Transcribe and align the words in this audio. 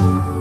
And 0.00 0.39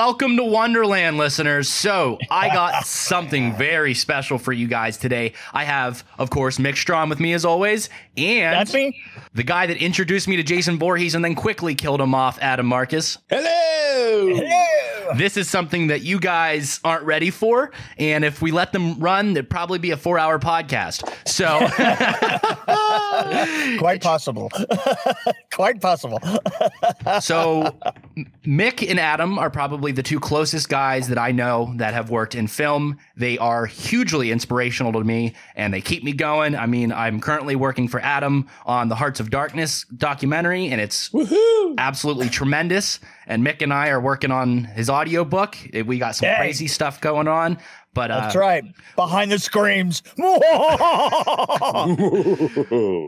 welcome 0.00 0.34
to 0.34 0.42
Wonderland, 0.42 1.18
listeners. 1.18 1.68
So, 1.68 2.16
I 2.30 2.48
got 2.48 2.86
something 2.86 3.54
very 3.54 3.92
special 3.92 4.38
for 4.38 4.50
you 4.50 4.66
guys 4.66 4.96
today. 4.96 5.34
I 5.52 5.64
have, 5.64 6.04
of 6.18 6.30
course, 6.30 6.56
Mick 6.56 6.76
Strawn 6.78 7.10
with 7.10 7.20
me 7.20 7.34
as 7.34 7.44
always, 7.44 7.90
and 8.16 8.54
That's 8.54 8.72
me. 8.72 8.98
the 9.34 9.42
guy 9.42 9.66
that 9.66 9.76
introduced 9.76 10.26
me 10.26 10.36
to 10.36 10.42
Jason 10.42 10.78
Voorhees 10.78 11.14
and 11.14 11.22
then 11.22 11.34
quickly 11.34 11.74
killed 11.74 12.00
him 12.00 12.14
off, 12.14 12.38
Adam 12.40 12.64
Marcus. 12.64 13.18
Hello. 13.28 14.86
This 15.16 15.36
is 15.36 15.48
something 15.48 15.88
that 15.88 16.02
you 16.02 16.18
guys 16.20 16.80
aren't 16.84 17.04
ready 17.04 17.30
for, 17.30 17.72
and 17.98 18.24
if 18.24 18.40
we 18.40 18.52
let 18.52 18.72
them 18.72 18.98
run, 18.98 19.32
it'd 19.32 19.50
probably 19.50 19.78
be 19.78 19.90
a 19.90 19.96
four-hour 19.96 20.38
podcast. 20.38 21.04
So, 21.26 21.58
Quite 23.78 24.02
possible. 24.02 24.50
Quite 25.52 25.80
possible. 25.80 26.20
so 27.20 27.76
Mick 28.44 28.88
and 28.88 28.98
Adam 28.98 29.38
are 29.38 29.50
probably 29.50 29.92
the 29.92 30.02
two 30.02 30.20
closest 30.20 30.68
guys 30.68 31.08
that 31.08 31.18
I 31.18 31.32
know 31.32 31.72
that 31.76 31.94
have 31.94 32.10
worked 32.10 32.34
in 32.34 32.46
film. 32.46 32.98
They 33.16 33.38
are 33.38 33.66
hugely 33.66 34.30
inspirational 34.30 34.92
to 34.92 35.04
me 35.04 35.34
and 35.56 35.72
they 35.72 35.80
keep 35.80 36.02
me 36.02 36.12
going. 36.12 36.54
I 36.54 36.66
mean, 36.66 36.92
I'm 36.92 37.20
currently 37.20 37.56
working 37.56 37.88
for 37.88 38.00
Adam 38.00 38.48
on 38.66 38.88
the 38.88 38.94
Hearts 38.94 39.20
of 39.20 39.30
Darkness 39.30 39.84
documentary 39.96 40.68
and 40.68 40.80
it's 40.80 41.08
Woohoo. 41.10 41.74
absolutely 41.78 42.28
tremendous. 42.28 43.00
And 43.30 43.46
Mick 43.46 43.62
and 43.62 43.72
I 43.72 43.90
are 43.90 44.00
working 44.00 44.32
on 44.32 44.64
his 44.64 44.90
audiobook. 44.90 45.56
We 45.86 46.00
got 46.00 46.16
some 46.16 46.28
Yay. 46.28 46.36
crazy 46.36 46.66
stuff 46.66 47.00
going 47.00 47.28
on. 47.28 47.58
But 47.94 48.08
That's 48.08 48.34
uh, 48.34 48.40
right. 48.40 48.64
Behind 48.96 49.30
the 49.30 49.38
screams. 49.38 50.00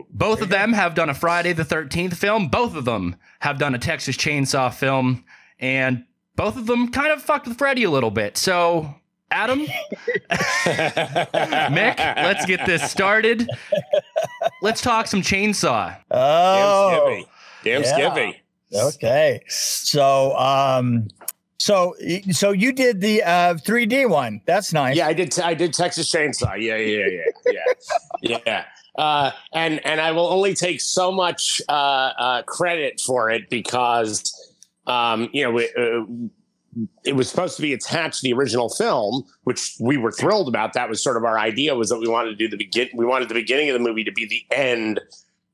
both 0.09 0.41
of 0.41 0.47
them 0.47 0.71
have 0.71 0.95
done 0.95 1.09
a 1.09 1.13
Friday 1.13 1.51
the 1.51 1.65
13th 1.65 2.15
film. 2.15 2.47
Both 2.47 2.73
of 2.73 2.85
them 2.85 3.17
have 3.41 3.59
done 3.59 3.75
a 3.75 3.77
Texas 3.77 4.15
Chainsaw 4.15 4.73
film. 4.73 5.25
And 5.59 6.05
both 6.37 6.55
of 6.55 6.67
them 6.67 6.89
kind 6.89 7.11
of 7.11 7.21
fucked 7.21 7.45
with 7.45 7.57
Freddy 7.57 7.83
a 7.83 7.91
little 7.91 8.11
bit. 8.11 8.37
So, 8.37 8.95
Adam, 9.29 9.61
Mick, 10.29 11.97
let's 11.97 12.45
get 12.45 12.65
this 12.65 12.89
started. 12.89 13.49
Let's 14.61 14.81
talk 14.81 15.07
some 15.07 15.21
chainsaw. 15.21 15.97
Damn 16.09 16.11
oh, 16.11 17.09
Skippy. 17.09 17.29
Damn 17.63 17.83
Yeah. 17.83 17.93
Skippy. 17.93 18.42
Okay. 18.75 19.41
So, 19.47 20.35
um, 20.37 21.07
so, 21.57 21.95
so 22.31 22.51
you 22.51 22.73
did 22.73 23.01
the 23.01 23.23
uh, 23.23 23.53
3D 23.55 24.09
one. 24.09 24.41
That's 24.45 24.73
nice. 24.73 24.95
Yeah, 24.97 25.07
I 25.07 25.13
did. 25.13 25.39
I 25.39 25.53
did 25.53 25.73
Texas 25.73 26.11
Chainsaw. 26.11 26.59
Yeah, 26.59 26.75
yeah, 26.75 27.05
yeah, 27.07 27.61
yeah, 28.21 28.37
yeah. 28.45 28.65
Uh, 28.97 29.31
and 29.53 29.83
and 29.85 29.99
I 29.99 30.11
will 30.11 30.27
only 30.27 30.53
take 30.53 30.81
so 30.81 31.11
much 31.11 31.61
uh, 31.67 31.71
uh, 31.71 32.43
credit 32.43 32.99
for 32.99 33.29
it 33.29 33.49
because 33.49 34.31
um, 34.85 35.29
you 35.33 35.43
know 35.43 35.57
it, 35.57 35.71
uh, 35.77 36.05
it 37.05 37.15
was 37.15 37.29
supposed 37.29 37.55
to 37.55 37.61
be 37.61 37.73
attached 37.73 38.21
to 38.21 38.23
the 38.23 38.33
original 38.33 38.69
film, 38.69 39.23
which 39.43 39.75
we 39.79 39.97
were 39.97 40.11
thrilled 40.11 40.47
about. 40.47 40.73
That 40.73 40.89
was 40.89 41.03
sort 41.03 41.17
of 41.17 41.23
our 41.23 41.39
idea 41.39 41.75
was 41.75 41.89
that 41.89 41.99
we 41.99 42.07
wanted 42.07 42.31
to 42.31 42.35
do 42.35 42.47
the 42.47 42.57
begin. 42.57 42.89
We 42.93 43.05
wanted 43.05 43.29
the 43.29 43.35
beginning 43.35 43.69
of 43.69 43.73
the 43.73 43.79
movie 43.79 44.03
to 44.03 44.11
be 44.11 44.27
the 44.27 44.45
end 44.55 44.99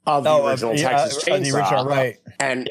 of 0.06 0.24
the 0.24 0.30
Oh, 0.30 0.46
uh, 0.46 0.50
original 0.50 0.76
yeah, 0.76 0.90
Texas 0.90 1.24
uh, 1.24 1.32
Chainsaw. 1.32 1.44
the 1.44 1.58
original, 1.58 1.86
right? 1.86 2.18
and 2.40 2.70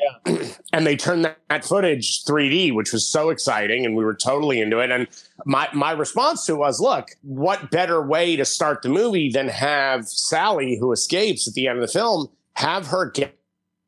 and 0.73 0.87
they 0.87 0.97
turned 0.97 1.25
that, 1.25 1.39
that 1.49 1.65
footage 1.65 2.25
3D, 2.25 2.75
which 2.75 2.93
was 2.93 3.07
so 3.07 3.31
exciting, 3.31 3.85
and 3.87 3.97
we 3.97 4.05
were 4.05 4.15
totally 4.15 4.61
into 4.61 4.79
it. 4.79 4.91
And 4.91 5.09
my 5.45 5.69
my 5.73 5.93
response 5.93 6.47
to 6.47 6.53
it 6.53 6.59
was, 6.59 6.81
look, 6.81 7.09
what 7.23 7.71
better 7.71 8.03
way 8.03 8.37
to 8.37 8.45
start 8.45 8.83
the 8.83 8.89
movie 8.89 9.31
than 9.31 9.49
have 9.49 10.09
Sally, 10.09 10.79
who 10.79 10.93
escapes 10.93 11.49
at 11.49 11.55
the 11.55 11.69
end 11.69 11.79
of 11.79 11.83
the 11.83 11.93
film, 11.93 12.29
have 12.55 12.87
her 12.89 13.11
get 13.11 13.39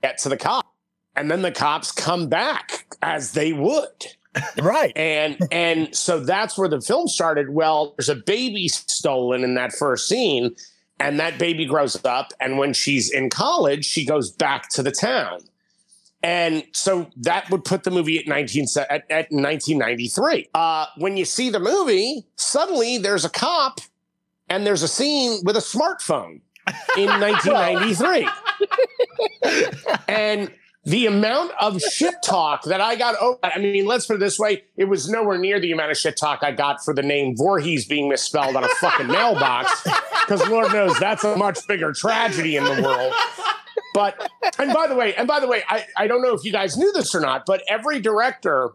get 0.02 0.18
to 0.18 0.28
the 0.28 0.36
cop, 0.36 0.66
and 1.16 1.30
then 1.30 1.42
the 1.42 1.52
cops 1.52 1.92
come 1.92 2.28
back 2.28 2.86
as 3.02 3.32
they 3.32 3.52
would 3.52 4.06
Right. 4.62 4.96
and 4.96 5.38
and 5.50 5.94
so 5.94 6.20
that's 6.20 6.56
where 6.56 6.68
the 6.68 6.80
film 6.80 7.08
started 7.08 7.50
well 7.50 7.94
there's 7.96 8.08
a 8.08 8.14
baby 8.14 8.68
stolen 8.68 9.42
in 9.42 9.54
that 9.54 9.72
first 9.72 10.08
scene 10.08 10.54
and 11.00 11.18
that 11.18 11.38
baby 11.38 11.66
grows 11.66 12.02
up 12.04 12.32
and 12.40 12.58
when 12.58 12.72
she's 12.72 13.10
in 13.10 13.30
college 13.30 13.84
she 13.84 14.04
goes 14.04 14.30
back 14.30 14.68
to 14.70 14.82
the 14.82 14.92
town 14.92 15.40
and 16.22 16.64
so 16.72 17.08
that 17.16 17.48
would 17.50 17.64
put 17.64 17.84
the 17.84 17.90
movie 17.90 18.18
at 18.18 18.26
19 18.26 18.66
at, 18.76 18.90
at 19.10 19.30
1993 19.30 20.48
uh, 20.54 20.86
when 20.98 21.16
you 21.16 21.24
see 21.24 21.50
the 21.50 21.60
movie 21.60 22.26
suddenly 22.36 22.98
there's 22.98 23.24
a 23.24 23.30
cop 23.30 23.80
and 24.48 24.66
there's 24.66 24.82
a 24.82 24.88
scene 24.88 25.40
with 25.44 25.56
a 25.56 25.60
smartphone 25.60 26.40
in 26.96 27.06
1993 27.20 28.28
and 30.08 30.50
the 30.84 31.06
amount 31.06 31.52
of 31.60 31.80
shit 31.80 32.14
talk 32.24 32.64
that 32.64 32.80
I 32.80 32.96
got. 32.96 33.14
Oh, 33.20 33.38
I 33.42 33.58
mean, 33.58 33.84
let's 33.84 34.06
put 34.06 34.16
it 34.16 34.20
this 34.20 34.38
way: 34.38 34.64
it 34.76 34.84
was 34.84 35.08
nowhere 35.08 35.38
near 35.38 35.60
the 35.60 35.72
amount 35.72 35.90
of 35.90 35.98
shit 35.98 36.16
talk 36.16 36.40
I 36.42 36.52
got 36.52 36.82
for 36.84 36.94
the 36.94 37.02
name 37.02 37.36
Voorhees 37.36 37.86
being 37.86 38.08
misspelled 38.08 38.56
on 38.56 38.64
a 38.64 38.68
fucking 38.68 39.06
mailbox, 39.06 39.82
because 40.24 40.46
Lord 40.48 40.72
knows 40.72 40.98
that's 40.98 41.22
a 41.24 41.36
much 41.36 41.66
bigger 41.66 41.92
tragedy 41.92 42.56
in 42.56 42.64
the 42.64 42.82
world. 42.82 43.12
But 43.94 44.30
and 44.58 44.72
by 44.72 44.86
the 44.86 44.94
way, 44.94 45.14
and 45.14 45.26
by 45.26 45.40
the 45.40 45.46
way, 45.48 45.62
I, 45.68 45.84
I 45.96 46.06
don't 46.06 46.22
know 46.22 46.34
if 46.34 46.44
you 46.44 46.52
guys 46.52 46.76
knew 46.76 46.92
this 46.92 47.14
or 47.14 47.20
not, 47.20 47.44
but 47.46 47.62
every 47.68 48.00
director 48.00 48.70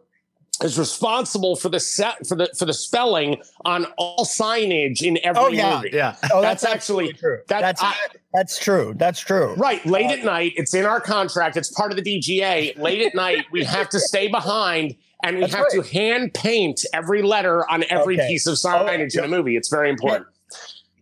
is 0.64 0.80
responsible 0.80 1.56
for 1.58 1.68
the 1.70 1.80
set 1.80 2.26
for 2.28 2.36
the 2.36 2.50
for 2.58 2.66
the 2.66 2.74
spelling 2.74 3.42
on 3.66 3.86
all 3.98 4.26
signage 4.26 5.02
in 5.02 5.18
every 5.24 5.42
Oh, 5.42 5.48
yeah. 5.50 5.76
movie. 5.78 5.90
Yeah. 5.94 6.16
Oh, 6.31 6.42
That's 6.42 6.64
that's, 6.64 6.74
actually- 6.74 7.14
true. 7.14 7.40
that- 7.50 7.62
that's 7.62 7.81
I- 7.84 7.94
that's 8.34 8.59
true. 8.59 8.94
That's 8.98 9.20
true. 9.22 9.53
Right, 9.56 9.86
late 9.86 10.12
at 10.12 10.20
uh, 10.20 10.26
night, 10.26 10.53
it's 10.58 10.74
in 10.74 10.86
our 10.86 11.00
contract. 11.00 11.56
It's 11.56 11.72
part 11.72 11.92
of 11.92 12.02
the 12.02 12.03
DGA. 12.03 12.78
Late 12.78 13.02
at 13.06 13.16
night, 13.16 13.46
we 13.52 13.64
have 13.64 13.88
to 13.90 14.00
stay 14.00 14.28
behind 14.28 14.96
and 15.24 15.38
we 15.38 15.42
That's 15.44 15.53
have 15.56 15.66
right. 15.74 15.84
to 15.84 15.90
hand 15.94 16.34
paint 16.34 16.82
every 16.94 17.22
letter 17.22 17.70
on 17.70 17.86
every 17.90 18.16
Okay. 18.20 18.28
piece 18.28 18.46
of 18.46 18.56
signage 18.56 19.16
in 19.18 19.22
oh, 19.22 19.24
a 19.24 19.28
movie. 19.30 19.56
It's 19.56 19.70
very 19.70 19.90
important. 19.90 20.28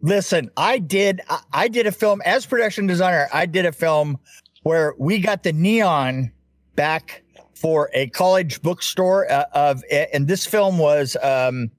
Listen, 0.03 0.51
I 0.57 0.79
did 0.79 1.21
I, 1.29 1.39
I 1.53 1.67
did 1.69 1.87
a 1.87 1.91
film 1.91 2.21
as 2.25 2.45
production 2.45 2.85
designer. 2.85 3.29
I 3.33 3.45
did 3.45 3.65
a 3.65 3.71
film 3.71 4.19
where 4.63 4.93
we 4.99 5.19
got 5.19 5.43
the 5.43 5.53
neon 5.53 6.31
back 6.75 7.23
for 7.55 7.89
a 7.93 8.07
college 8.09 8.61
bookstore 8.61 9.31
uh, 9.31 9.45
of 9.53 9.81
and 9.91 10.27
this 10.27 10.45
film 10.45 10.77
was 10.77 11.15
um 11.23 11.71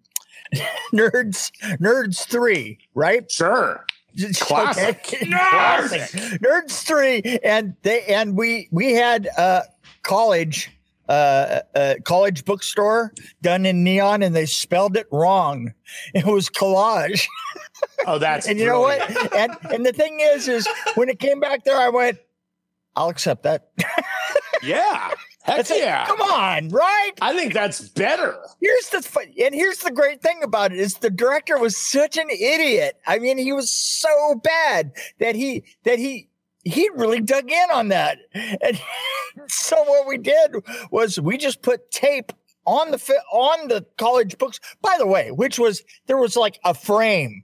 Nerds 0.95 1.53
Nerds 1.79 2.25
3, 2.25 2.79
right? 2.95 3.31
Sure. 3.31 3.85
Classic. 4.37 4.97
Okay. 4.97 5.27
Classic. 5.27 6.41
Nerds 6.41 6.83
3 6.83 7.41
and 7.45 7.75
they 7.83 8.05
and 8.07 8.39
we 8.39 8.69
we 8.71 8.95
had 8.95 9.29
uh 9.37 9.63
college 10.03 10.71
uh, 11.11 11.61
uh 11.75 11.95
college 12.05 12.47
bookstore 12.47 13.13
done 13.43 13.67
in 13.67 13.85
neon 13.85 14.23
and 14.23 14.35
they 14.35 14.47
spelled 14.47 14.97
it 14.97 15.07
wrong. 15.13 15.75
It 16.15 16.25
was 16.25 16.49
collage. 16.49 17.27
Oh, 18.07 18.19
that's 18.19 18.47
And 18.47 18.59
you 18.59 18.67
know 18.67 18.81
what? 18.81 19.01
And 19.35 19.57
and 19.71 19.87
the 19.87 19.93
thing 19.93 20.19
is, 20.21 20.49
is 20.49 20.69
when 20.95 21.09
it 21.09 21.19
came 21.19 21.41
back 21.41 21.65
there, 21.65 21.77
I 21.77 21.89
went, 21.89 22.19
I'll 22.97 23.09
accept 23.09 23.43
that. 23.45 23.71
Yeah. 24.63 25.11
Heck 25.43 25.71
it. 25.71 25.79
yeah. 25.79 26.07
Come 26.07 26.23
on, 26.23 26.71
right? 26.71 27.13
I 27.21 27.35
think 27.37 27.53
that's 27.53 27.87
better. 27.91 28.35
Here's 28.63 28.89
the 28.89 29.03
fu- 29.03 29.21
and 29.45 29.55
here's 29.55 29.79
the 29.79 29.91
great 29.91 30.23
thing 30.23 30.43
about 30.43 30.73
it 30.73 30.79
is 30.79 30.95
the 30.95 31.11
director 31.11 31.59
was 31.59 31.77
such 31.77 32.17
an 32.17 32.31
idiot. 32.31 32.99
I 33.07 33.19
mean, 33.19 33.37
he 33.37 33.53
was 33.53 33.71
so 33.71 34.37
bad 34.43 34.93
that 35.21 35.35
he 35.37 35.65
that 35.85 35.99
he 35.99 36.31
he 36.65 36.89
really 36.95 37.21
dug 37.21 37.51
in 37.51 37.71
on 37.75 37.89
that. 37.89 38.19
And 38.33 38.81
so 39.49 39.83
what 39.83 40.07
we 40.09 40.17
did 40.17 40.65
was 40.91 41.21
we 41.21 41.37
just 41.37 41.61
put 41.61 41.91
tape 41.91 42.33
on 42.65 42.91
the 42.91 42.99
on 43.31 43.69
the 43.69 43.85
college 43.99 44.39
books. 44.39 44.61
By 44.81 44.97
the 44.99 45.07
way, 45.07 45.31
which 45.31 45.59
was 45.59 45.83
there 46.07 46.17
was 46.17 46.37
like 46.37 46.59
a 46.65 46.73
frame, 46.73 47.44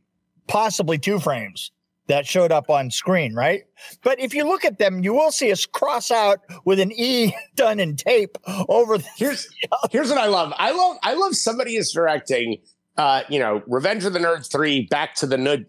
possibly 0.50 0.98
two 0.98 1.18
frames 1.18 1.70
that 2.08 2.26
showed 2.26 2.50
up 2.50 2.68
on 2.68 2.90
screen, 2.90 3.34
right? 3.34 3.62
But 4.02 4.18
if 4.18 4.34
you 4.34 4.44
look 4.44 4.64
at 4.64 4.78
them, 4.78 5.02
you 5.04 5.14
will 5.14 5.30
see 5.30 5.52
us 5.52 5.64
cross 5.64 6.10
out 6.10 6.40
with 6.64 6.80
an 6.80 6.90
E 6.92 7.32
done 7.54 7.78
in 7.78 7.96
tape 7.96 8.36
over 8.68 8.98
the 8.98 9.06
Here's 9.16 9.48
here's 9.90 10.10
what 10.10 10.18
I 10.18 10.26
love. 10.26 10.52
I 10.58 10.72
love 10.72 10.96
I 11.02 11.14
love 11.14 11.36
somebody 11.36 11.76
is 11.76 11.92
directing 11.92 12.58
uh, 12.96 13.22
you 13.30 13.38
know, 13.38 13.62
Revenge 13.66 14.04
of 14.04 14.12
the 14.12 14.18
Nerds 14.18 14.52
3 14.52 14.86
back 14.90 15.14
to 15.14 15.26
the 15.26 15.36
Nug- 15.36 15.64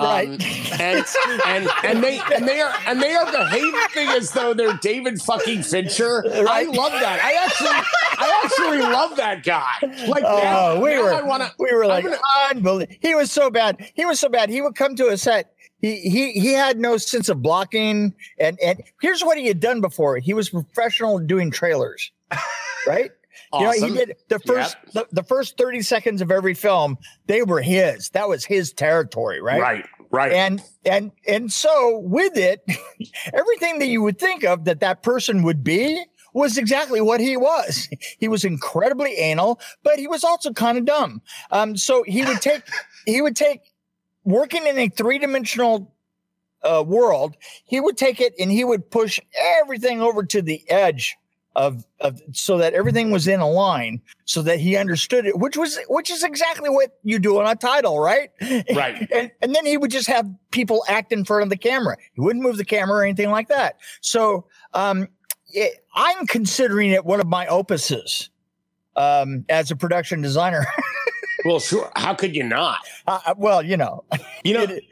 Noogie. 0.00 0.20
Um, 0.22 0.30
Right. 0.30 0.80
and 0.80 1.04
and 1.46 1.70
and 1.84 2.02
they 2.04 2.20
and 2.34 2.46
they 2.48 2.60
are 2.60 2.72
and 2.86 3.00
they 3.02 3.14
are 3.14 3.26
behaving 3.30 4.08
as 4.10 4.30
though 4.32 4.54
they're 4.54 4.76
David 4.82 5.20
fucking 5.22 5.62
Fincher. 5.62 6.24
I 6.48 6.64
love 6.64 6.92
that. 6.92 7.20
I 7.22 7.32
actually 7.44 7.70
I 8.18 8.48
really 8.60 8.78
love 8.82 9.16
that 9.16 9.42
guy. 9.44 9.66
Like, 10.06 10.24
Oh, 10.26 10.40
now, 10.42 10.80
we 10.80 10.90
now 10.94 11.02
were- 11.02 11.14
I 11.14 11.22
want 11.22 11.42
to. 11.42 11.52
We 11.58 11.72
were 11.74 11.86
like, 11.86 12.04
gonna- 12.04 12.18
unbelievable. 12.50 12.96
He 13.00 13.14
was 13.14 13.30
so 13.32 13.50
bad. 13.50 13.84
He 13.94 14.04
was 14.04 14.20
so 14.20 14.28
bad. 14.28 14.48
He 14.50 14.60
would 14.60 14.74
come 14.74 14.94
to 14.96 15.08
a 15.08 15.16
set. 15.16 15.52
He 15.80 15.96
he 16.00 16.32
he 16.32 16.52
had 16.52 16.78
no 16.78 16.96
sense 16.98 17.28
of 17.28 17.40
blocking. 17.42 18.14
And 18.38 18.58
and 18.62 18.82
here's 19.00 19.22
what 19.24 19.38
he 19.38 19.46
had 19.46 19.60
done 19.60 19.80
before. 19.80 20.18
He 20.18 20.34
was 20.34 20.50
professional 20.50 21.18
doing 21.18 21.50
trailers, 21.50 22.10
right? 22.86 23.10
You 23.52 23.60
know, 23.62 23.72
he 23.72 23.90
did 23.90 24.16
the 24.28 24.38
first 24.38 24.76
the, 24.92 25.08
the 25.10 25.22
first 25.24 25.58
30 25.58 25.82
seconds 25.82 26.22
of 26.22 26.30
every 26.30 26.54
film, 26.54 26.98
they 27.26 27.42
were 27.42 27.60
his. 27.60 28.10
That 28.10 28.28
was 28.28 28.44
his 28.44 28.72
territory, 28.72 29.40
right? 29.40 29.60
Right, 29.60 29.86
right. 30.10 30.32
And 30.32 30.62
and 30.84 31.10
and 31.26 31.52
so 31.52 31.98
with 31.98 32.36
it, 32.36 32.64
everything 33.32 33.80
that 33.80 33.88
you 33.88 34.02
would 34.02 34.18
think 34.18 34.44
of 34.44 34.64
that 34.66 34.80
that 34.80 35.02
person 35.02 35.42
would 35.42 35.64
be 35.64 36.04
was 36.32 36.58
exactly 36.58 37.00
what 37.00 37.20
he 37.20 37.36
was. 37.36 37.88
He 38.18 38.28
was 38.28 38.44
incredibly 38.44 39.14
anal, 39.14 39.58
but 39.82 39.98
he 39.98 40.06
was 40.06 40.24
also 40.24 40.52
kind 40.52 40.76
of 40.76 40.84
dumb. 40.84 41.22
Um, 41.50 41.76
so 41.76 42.02
he 42.02 42.22
would 42.24 42.40
take 42.42 42.62
he 43.06 43.22
would 43.22 43.34
take 43.34 43.62
working 44.24 44.66
in 44.66 44.78
a 44.78 44.88
three 44.88 45.18
dimensional 45.18 45.94
uh, 46.62 46.84
world. 46.86 47.36
He 47.64 47.80
would 47.80 47.96
take 47.96 48.20
it 48.20 48.34
and 48.38 48.50
he 48.50 48.62
would 48.62 48.90
push 48.90 49.18
everything 49.36 50.02
over 50.02 50.22
to 50.24 50.42
the 50.42 50.62
edge 50.70 51.16
of 51.56 51.84
of 52.00 52.20
so 52.32 52.58
that 52.58 52.74
everything 52.74 53.10
was 53.10 53.26
in 53.26 53.40
a 53.40 53.48
line, 53.48 54.00
so 54.24 54.42
that 54.42 54.60
he 54.60 54.76
understood 54.76 55.26
it, 55.26 55.38
which 55.38 55.56
was 55.56 55.78
which 55.88 56.10
is 56.10 56.22
exactly 56.22 56.70
what 56.70 56.98
you 57.02 57.18
do 57.18 57.38
on 57.40 57.46
a 57.46 57.56
title, 57.56 57.98
right? 57.98 58.30
Right. 58.74 59.08
and 59.14 59.30
and 59.42 59.54
then 59.54 59.66
he 59.66 59.76
would 59.76 59.90
just 59.90 60.06
have 60.08 60.28
people 60.50 60.84
act 60.88 61.12
in 61.12 61.24
front 61.24 61.42
of 61.42 61.50
the 61.50 61.56
camera. 61.56 61.96
He 62.14 62.20
wouldn't 62.20 62.42
move 62.42 62.56
the 62.56 62.64
camera 62.64 62.98
or 62.98 63.04
anything 63.04 63.30
like 63.30 63.48
that. 63.48 63.78
So 64.00 64.46
um, 64.74 65.08
it, 65.52 65.84
I'm 65.94 66.26
considering 66.26 66.90
it 66.90 67.04
one 67.04 67.20
of 67.20 67.26
my 67.26 67.46
opuses 67.46 68.28
um, 68.96 69.44
as 69.48 69.70
a 69.70 69.76
production 69.76 70.22
designer. 70.22 70.66
well, 71.44 71.58
sure. 71.60 71.90
How 71.96 72.14
could 72.14 72.36
you 72.36 72.44
not? 72.44 72.78
uh, 73.06 73.34
well, 73.36 73.62
you 73.62 73.76
know, 73.76 74.04
You 74.44 74.54
know, 74.54 74.62
it- 74.68 74.84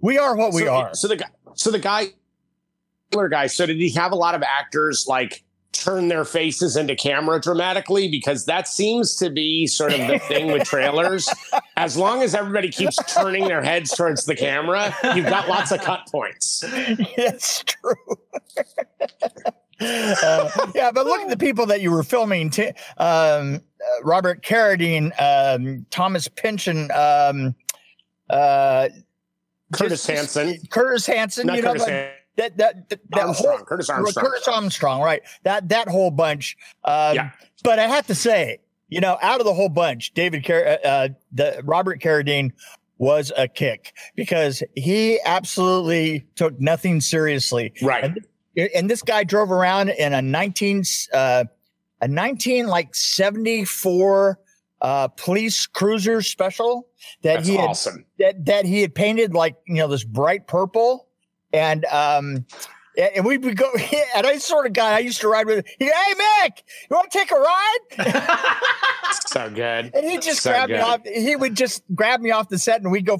we 0.00 0.18
are 0.18 0.36
what 0.36 0.52
we 0.52 0.62
so, 0.62 0.74
are. 0.74 0.94
So 0.94 1.08
the 1.08 1.16
guy, 1.16 1.28
so 1.54 1.70
the 1.70 1.78
guy, 1.78 2.08
guy. 3.30 3.46
So 3.46 3.66
did 3.66 3.76
he 3.76 3.90
have 3.92 4.12
a 4.12 4.16
lot 4.16 4.34
of 4.34 4.42
actors 4.42 5.06
like 5.08 5.42
turn 5.76 6.08
their 6.08 6.24
faces 6.24 6.76
into 6.76 6.96
camera 6.96 7.40
dramatically? 7.40 8.08
Because 8.08 8.44
that 8.46 8.68
seems 8.68 9.16
to 9.16 9.30
be 9.30 9.66
sort 9.66 9.92
of 9.92 10.06
the 10.06 10.18
thing 10.18 10.52
with 10.52 10.64
trailers. 10.64 11.28
As 11.76 11.96
long 11.96 12.22
as 12.22 12.34
everybody 12.34 12.70
keeps 12.70 12.96
turning 13.12 13.48
their 13.48 13.62
heads 13.62 13.90
towards 13.94 14.24
the 14.24 14.34
camera, 14.34 14.94
you've 15.14 15.26
got 15.26 15.48
lots 15.48 15.72
of 15.72 15.80
cut 15.80 16.06
points. 16.10 16.64
That's 17.16 17.64
true. 17.64 17.94
Uh, 19.78 20.48
yeah, 20.74 20.90
but 20.90 21.04
look 21.04 21.20
at 21.20 21.28
the 21.28 21.36
people 21.36 21.66
that 21.66 21.82
you 21.82 21.90
were 21.90 22.02
filming. 22.02 22.48
T- 22.48 22.72
um, 22.96 23.56
uh, 23.56 23.60
Robert 24.02 24.42
Carradine, 24.42 25.12
um, 25.20 25.84
Thomas 25.90 26.28
Pynchon, 26.28 26.90
um, 26.92 27.54
uh, 28.30 28.88
Curtis 29.72 30.06
Hanson, 30.06 30.58
Curtis 30.70 31.06
Hanson. 31.06 31.46
not 31.46 31.56
you 31.56 31.62
know, 31.62 31.72
Curtis 31.72 31.86
like, 31.86 32.15
that 32.36 32.56
that 32.58 32.88
that, 32.88 33.00
that 33.10 33.20
Armstrong, 33.26 33.56
whole 33.56 33.64
Curtis 33.66 33.88
Armstrong. 33.90 34.26
Curtis 34.26 34.48
Armstrong, 34.48 35.00
right? 35.02 35.22
That 35.44 35.68
that 35.70 35.88
whole 35.88 36.10
bunch. 36.10 36.56
Um, 36.84 37.14
Yeah. 37.14 37.30
But 37.62 37.78
I 37.78 37.88
have 37.88 38.06
to 38.08 38.14
say, 38.14 38.58
you 38.88 39.00
know, 39.00 39.18
out 39.22 39.40
of 39.40 39.46
the 39.46 39.54
whole 39.54 39.68
bunch, 39.68 40.14
David 40.14 40.44
Car- 40.46 40.64
uh, 40.66 40.86
uh, 40.86 41.08
the 41.32 41.60
Robert 41.64 42.00
Carradine 42.00 42.52
was 42.98 43.32
a 43.36 43.48
kick 43.48 43.92
because 44.14 44.62
he 44.74 45.20
absolutely 45.24 46.26
took 46.36 46.58
nothing 46.60 47.00
seriously. 47.00 47.72
Right. 47.82 48.04
And, 48.04 48.20
and 48.74 48.90
this 48.90 49.02
guy 49.02 49.24
drove 49.24 49.50
around 49.50 49.90
in 49.90 50.12
a 50.14 50.22
19 50.22 50.84
uh, 51.12 51.44
a 52.00 52.08
19 52.08 52.66
like 52.66 52.94
74 52.94 54.38
uh 54.82 55.08
police 55.08 55.66
cruiser 55.66 56.20
special 56.20 56.86
that 57.22 57.36
That's 57.36 57.48
he 57.48 57.56
had 57.56 57.70
awesome. 57.70 58.04
that 58.18 58.44
that 58.44 58.64
he 58.66 58.82
had 58.82 58.94
painted 58.94 59.32
like 59.34 59.56
you 59.66 59.76
know 59.76 59.88
this 59.88 60.04
bright 60.04 60.46
purple 60.46 61.05
and 61.52 61.84
um 61.86 62.44
and 62.98 63.24
we 63.26 63.36
would 63.38 63.56
go 63.56 63.70
and 64.16 64.26
I 64.26 64.38
sort 64.38 64.66
of 64.66 64.72
got 64.72 64.92
I 64.92 65.00
used 65.00 65.20
to 65.20 65.28
ride 65.28 65.46
with 65.46 65.66
he, 65.78 65.84
hey 65.86 66.14
Mick 66.14 66.62
you 66.90 66.96
want 66.96 67.10
to 67.10 67.18
take 67.18 67.30
a 67.30 67.36
ride? 67.36 68.56
So 69.26 69.48
good. 69.50 69.92
and 69.94 70.04
he 70.04 70.18
just 70.18 70.40
So 70.42 70.50
grabbed 70.50 70.72
me 70.72 70.78
off 70.78 71.00
he 71.06 71.36
would 71.36 71.54
just 71.54 71.82
grab 71.94 72.20
me 72.20 72.30
off 72.30 72.48
the 72.48 72.58
set 72.58 72.80
and 72.82 72.90
we'd 72.90 73.06
go 73.06 73.18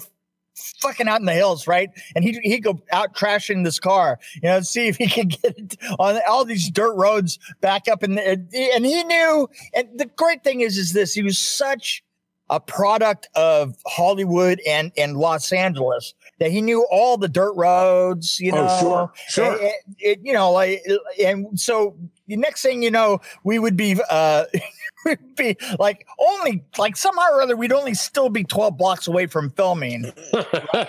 fucking 0.81 1.07
out 1.07 1.21
in 1.21 1.27
the 1.27 1.33
hills 1.35 1.67
right? 1.67 1.91
And 2.15 2.25
he 2.25 2.39
he'd 2.43 2.61
go 2.65 2.81
out 2.93 3.15
trashing 3.15 3.65
this 3.65 3.79
car 3.79 4.19
you 4.35 4.49
know 4.49 4.61
see 4.63 4.89
if 4.89 4.97
he 4.97 5.07
could 5.09 5.31
get 5.43 5.59
it 5.59 5.77
on 5.99 6.19
all 6.29 6.45
these 6.45 6.71
dirt 6.71 6.95
roads 6.95 7.39
back 7.61 7.89
up 7.89 8.03
in 8.03 8.15
the 8.17 8.27
and 8.75 8.85
he 8.87 9.05
knew 9.05 9.49
and 9.75 9.89
the 9.97 10.07
great 10.07 10.43
thing 10.43 10.61
is 10.61 10.77
is 10.79 10.93
this 10.93 11.13
he 11.15 11.23
was 11.23 11.39
such 11.39 12.03
a 12.51 12.61
product 12.61 13.29
of 13.35 13.77
Hollywood 13.87 14.61
and 14.67 14.93
and 14.97 15.17
Los 15.17 15.53
Angeles 15.53 16.15
that 16.39 16.51
he 16.51 16.61
knew 16.61 16.87
all 16.91 17.17
the 17.17 17.29
dirt 17.29 17.53
roads, 17.55 18.39
you 18.41 18.53
know. 18.53 18.67
Oh, 18.71 18.81
sure, 18.81 19.13
sure. 19.29 19.57
It, 19.61 19.75
it- 19.99 20.21
you 20.23 20.33
know, 20.33 20.51
like, 20.53 20.83
and 21.23 21.59
so 21.59 21.97
the 22.29 22.37
next 22.37 22.63
thing 22.63 22.83
you 22.83 22.91
know, 22.91 23.21
we 23.45 23.59
would 23.59 23.77
be, 23.77 23.97
uh, 24.11 24.45
we'd 25.05 25.19
be 25.37 25.57
like 25.79 26.07
only 26.19 26.65
like 26.79 26.97
somehow 26.97 27.27
or 27.33 27.43
other, 27.43 27.57
we'd 27.57 27.73
only 27.73 27.95
still 27.95 28.29
be 28.29 28.45
twelve 28.45 28.77
blocks 28.77 29.07
away 29.09 29.27
from 29.27 29.51
filming, 29.51 30.13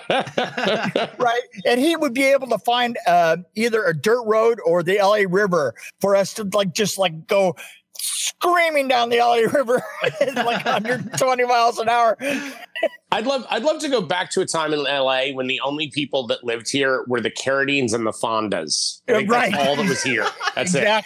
right? 0.08 1.40
And 1.66 1.80
he 1.80 1.96
would 1.96 2.14
be 2.14 2.24
able 2.24 2.48
to 2.48 2.58
find 2.58 2.98
uh, 3.06 3.38
either 3.54 3.84
a 3.84 3.96
dirt 3.96 4.22
road 4.24 4.58
or 4.64 4.82
the 4.82 4.98
LA 5.00 5.22
River 5.28 5.74
for 6.00 6.16
us 6.16 6.34
to 6.34 6.44
like 6.52 6.72
just 6.72 6.98
like 6.98 7.26
go 7.26 7.56
screaming 8.18 8.88
down 8.88 9.08
the 9.10 9.18
LA 9.18 9.36
River 9.52 9.82
at 10.20 10.34
like 10.34 10.64
120 10.64 11.44
miles 11.44 11.78
an 11.78 11.88
hour. 11.88 12.16
I'd 13.12 13.26
love 13.26 13.46
I'd 13.48 13.62
love 13.62 13.80
to 13.80 13.88
go 13.88 14.00
back 14.02 14.30
to 14.32 14.40
a 14.40 14.46
time 14.46 14.72
in 14.72 14.82
LA 14.82 15.28
when 15.32 15.46
the 15.46 15.60
only 15.60 15.88
people 15.90 16.26
that 16.26 16.42
lived 16.44 16.68
here 16.70 17.04
were 17.06 17.20
the 17.20 17.30
Carradines 17.30 17.94
and 17.94 18.04
the 18.06 18.10
Fondas. 18.12 19.02
I 19.08 19.12
think 19.12 19.30
Right. 19.30 19.52
that's 19.52 19.66
all 19.68 19.76
that 19.76 19.88
was 19.88 20.02
here. 20.02 20.26
That's 20.54 20.74
it. 20.74 21.04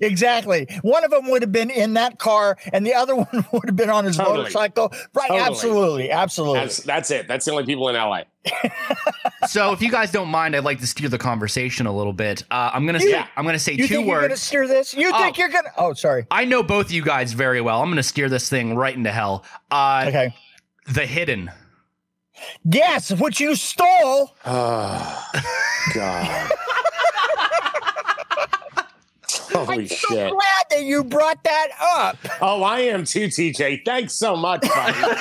Exactly. 0.00 0.62
Exactly. 0.62 0.80
One 0.82 1.04
of 1.04 1.10
them 1.10 1.30
would 1.30 1.42
have 1.42 1.52
been 1.52 1.70
in 1.70 1.94
that 1.94 2.18
car, 2.18 2.56
and 2.72 2.84
the 2.86 2.94
other 2.94 3.14
one 3.16 3.46
would 3.52 3.66
have 3.66 3.76
been 3.76 3.90
on 3.90 4.04
his 4.04 4.16
Totally. 4.16 4.38
motorcycle. 4.38 4.92
Right. 5.14 5.28
Totally. 5.28 5.40
Absolutely. 5.40 6.10
Absolutely. 6.10 6.58
That's, 6.60 6.78
that's 6.78 7.10
it. 7.10 7.28
That's 7.28 7.44
the 7.44 7.50
only 7.52 7.64
people 7.64 7.88
in 7.88 7.94
LA. 7.94 8.22
so 9.48 9.72
if 9.72 9.80
you 9.80 9.90
guys 9.90 10.10
don't 10.12 10.28
mind, 10.28 10.54
I'd 10.56 10.64
like 10.64 10.78
to 10.80 10.86
steer 10.86 11.08
the 11.08 11.18
conversation 11.18 11.86
a 11.86 11.92
little 11.96 12.12
bit. 12.12 12.42
Uh, 12.50 12.70
I'm 12.74 12.84
gonna 12.86 13.00
say 13.00 13.10
Yeah. 13.10 13.26
I'm 13.36 13.44
gonna 13.46 13.58
say 13.58 13.72
you 13.72 13.86
two 13.88 13.94
think 13.94 14.06
you're 14.06 14.16
gonna 14.20 14.28
words. 14.32 14.42
steer 14.42 14.66
this? 14.68 14.92
You 14.94 15.10
Oh. 15.14 15.18
think 15.22 15.38
you're 15.38 15.48
gonna? 15.48 15.70
Oh, 15.78 15.94
sorry. 15.94 16.26
I 16.30 16.44
know 16.44 16.62
both 16.62 16.86
of 16.86 16.92
you 16.92 17.02
guys 17.02 17.32
very 17.32 17.60
well. 17.60 17.80
I'm 17.80 17.88
gonna 17.90 18.02
steer 18.02 18.28
this 18.28 18.48
thing 18.48 18.74
right 18.76 18.94
into 18.94 19.10
hell. 19.12 19.44
Uh, 19.70 20.04
Okay. 20.08 20.34
The 20.92 21.06
hidden. 21.06 21.50
Yes, 22.64 23.12
what 23.12 23.40
you 23.40 23.54
stole. 23.54 24.34
Oh 24.44 25.30
God. 25.94 26.50
Holy 29.54 29.78
I'm 29.82 29.86
so 29.88 29.94
shit. 30.08 30.30
glad 30.32 30.64
that 30.70 30.82
you 30.84 31.04
brought 31.04 31.42
that 31.44 31.68
up. 31.96 32.18
Oh, 32.40 32.62
I 32.62 32.80
am 32.80 33.04
too, 33.04 33.28
TJ. 33.28 33.84
Thanks 33.84 34.14
so 34.14 34.36
much, 34.36 34.62
buddy. 34.62 34.98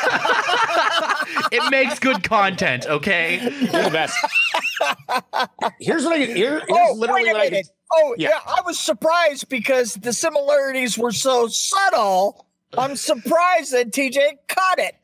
It 1.52 1.70
makes 1.72 2.00
good 2.00 2.24
content. 2.24 2.86
Okay. 2.88 3.40
You're 3.42 3.84
the 3.84 3.90
best. 3.92 4.18
Here's 5.80 6.04
what 6.04 6.14
I 6.14 6.26
can 6.26 6.36
here, 6.36 6.60
here's 6.68 6.70
Oh, 6.72 6.94
literally 6.96 7.24
wait 7.26 7.30
a 7.30 7.34
what 7.34 7.42
I 7.44 7.50
can. 7.50 7.64
Oh, 7.92 8.16
yeah. 8.18 8.30
Yeah. 8.30 8.40
I 8.48 8.62
was 8.66 8.80
surprised 8.80 9.50
because 9.50 9.94
the 9.96 10.14
similarities 10.14 10.98
were 10.98 11.12
so 11.12 11.48
subtle. 11.48 12.48
I'm 12.78 12.96
surprised 12.96 13.72
that 13.74 13.92
TJ 13.92 14.18
caught 14.48 14.80
it. 14.80 14.96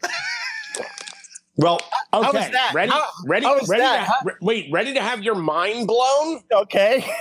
Well, 1.55 1.79
was 2.13 2.25
okay. 2.33 2.49
that? 2.51 2.71
Ready? 2.73 2.91
How- 2.91 3.09
ready? 3.25 3.45
how 3.45 3.59
was 3.59 3.67
ready 3.69 3.81
that? 3.83 3.97
to 3.99 4.05
How- 4.05 4.19
re- 4.23 4.33
wait, 4.41 4.69
ready 4.71 4.93
to 4.95 5.01
have 5.01 5.21
your 5.23 5.35
mind 5.35 5.87
blown? 5.87 6.41
Okay. 6.51 7.05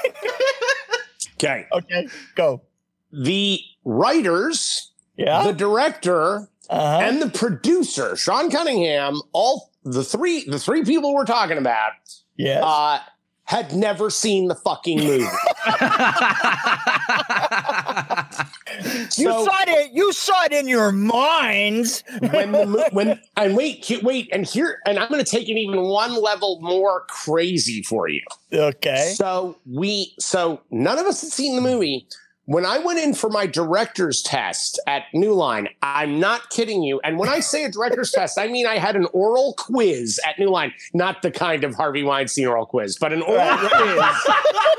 Okay. 1.44 1.66
okay. 1.72 2.08
Go. 2.34 2.62
The 3.12 3.60
writers, 3.84 4.90
Yeah. 5.16 5.44
the 5.44 5.52
director, 5.52 6.48
uh-huh. 6.68 7.00
and 7.02 7.22
the 7.22 7.30
producer, 7.30 8.16
Sean 8.16 8.50
Cunningham, 8.50 9.22
all 9.32 9.70
the 9.84 10.04
three 10.04 10.44
the 10.44 10.58
three 10.58 10.84
people 10.84 11.14
we're 11.14 11.24
talking 11.24 11.56
about, 11.56 11.92
yes. 12.36 12.62
uh, 12.62 12.98
had 13.48 13.74
never 13.74 14.10
seen 14.10 14.46
the 14.46 14.54
fucking 14.54 14.98
movie. 14.98 15.24
you 19.16 19.30
saw 19.30 19.62
it. 19.66 19.90
You 19.94 20.12
saw 20.12 20.44
it 20.44 20.52
in 20.52 20.68
your 20.68 20.92
minds. 20.92 22.04
when 22.30 22.52
the 22.52 22.66
mo- 22.66 22.88
when 22.92 23.18
and 23.38 23.56
wait 23.56 23.90
wait 24.02 24.28
and 24.34 24.44
here 24.44 24.82
and 24.84 24.98
I'm 24.98 25.08
going 25.08 25.24
to 25.24 25.30
take 25.30 25.48
it 25.48 25.56
even 25.56 25.80
one 25.80 26.20
level 26.20 26.58
more 26.60 27.06
crazy 27.08 27.82
for 27.82 28.06
you. 28.06 28.20
Okay. 28.52 29.14
So 29.16 29.56
we 29.64 30.12
so 30.20 30.60
none 30.70 30.98
of 30.98 31.06
us 31.06 31.22
had 31.22 31.30
seen 31.30 31.56
the 31.56 31.62
movie. 31.62 32.06
When 32.48 32.64
I 32.64 32.78
went 32.78 32.98
in 32.98 33.12
for 33.12 33.28
my 33.28 33.46
director's 33.46 34.22
test 34.22 34.80
at 34.86 35.02
New 35.12 35.34
Line, 35.34 35.68
I'm 35.82 36.18
not 36.18 36.48
kidding 36.48 36.82
you. 36.82 36.98
And 37.04 37.18
when 37.18 37.28
I 37.28 37.40
say 37.40 37.64
a 37.64 37.70
director's 37.70 38.10
test, 38.10 38.38
I 38.38 38.48
mean 38.48 38.66
I 38.66 38.78
had 38.78 38.96
an 38.96 39.06
oral 39.12 39.52
quiz 39.58 40.18
at 40.26 40.38
New 40.38 40.48
Line, 40.48 40.72
not 40.94 41.20
the 41.20 41.30
kind 41.30 41.62
of 41.62 41.74
Harvey 41.74 42.02
Weinstein 42.02 42.46
oral 42.46 42.64
quiz, 42.64 42.96
but 42.98 43.12
an 43.12 43.20
oral 43.20 43.58
quiz 43.58 44.02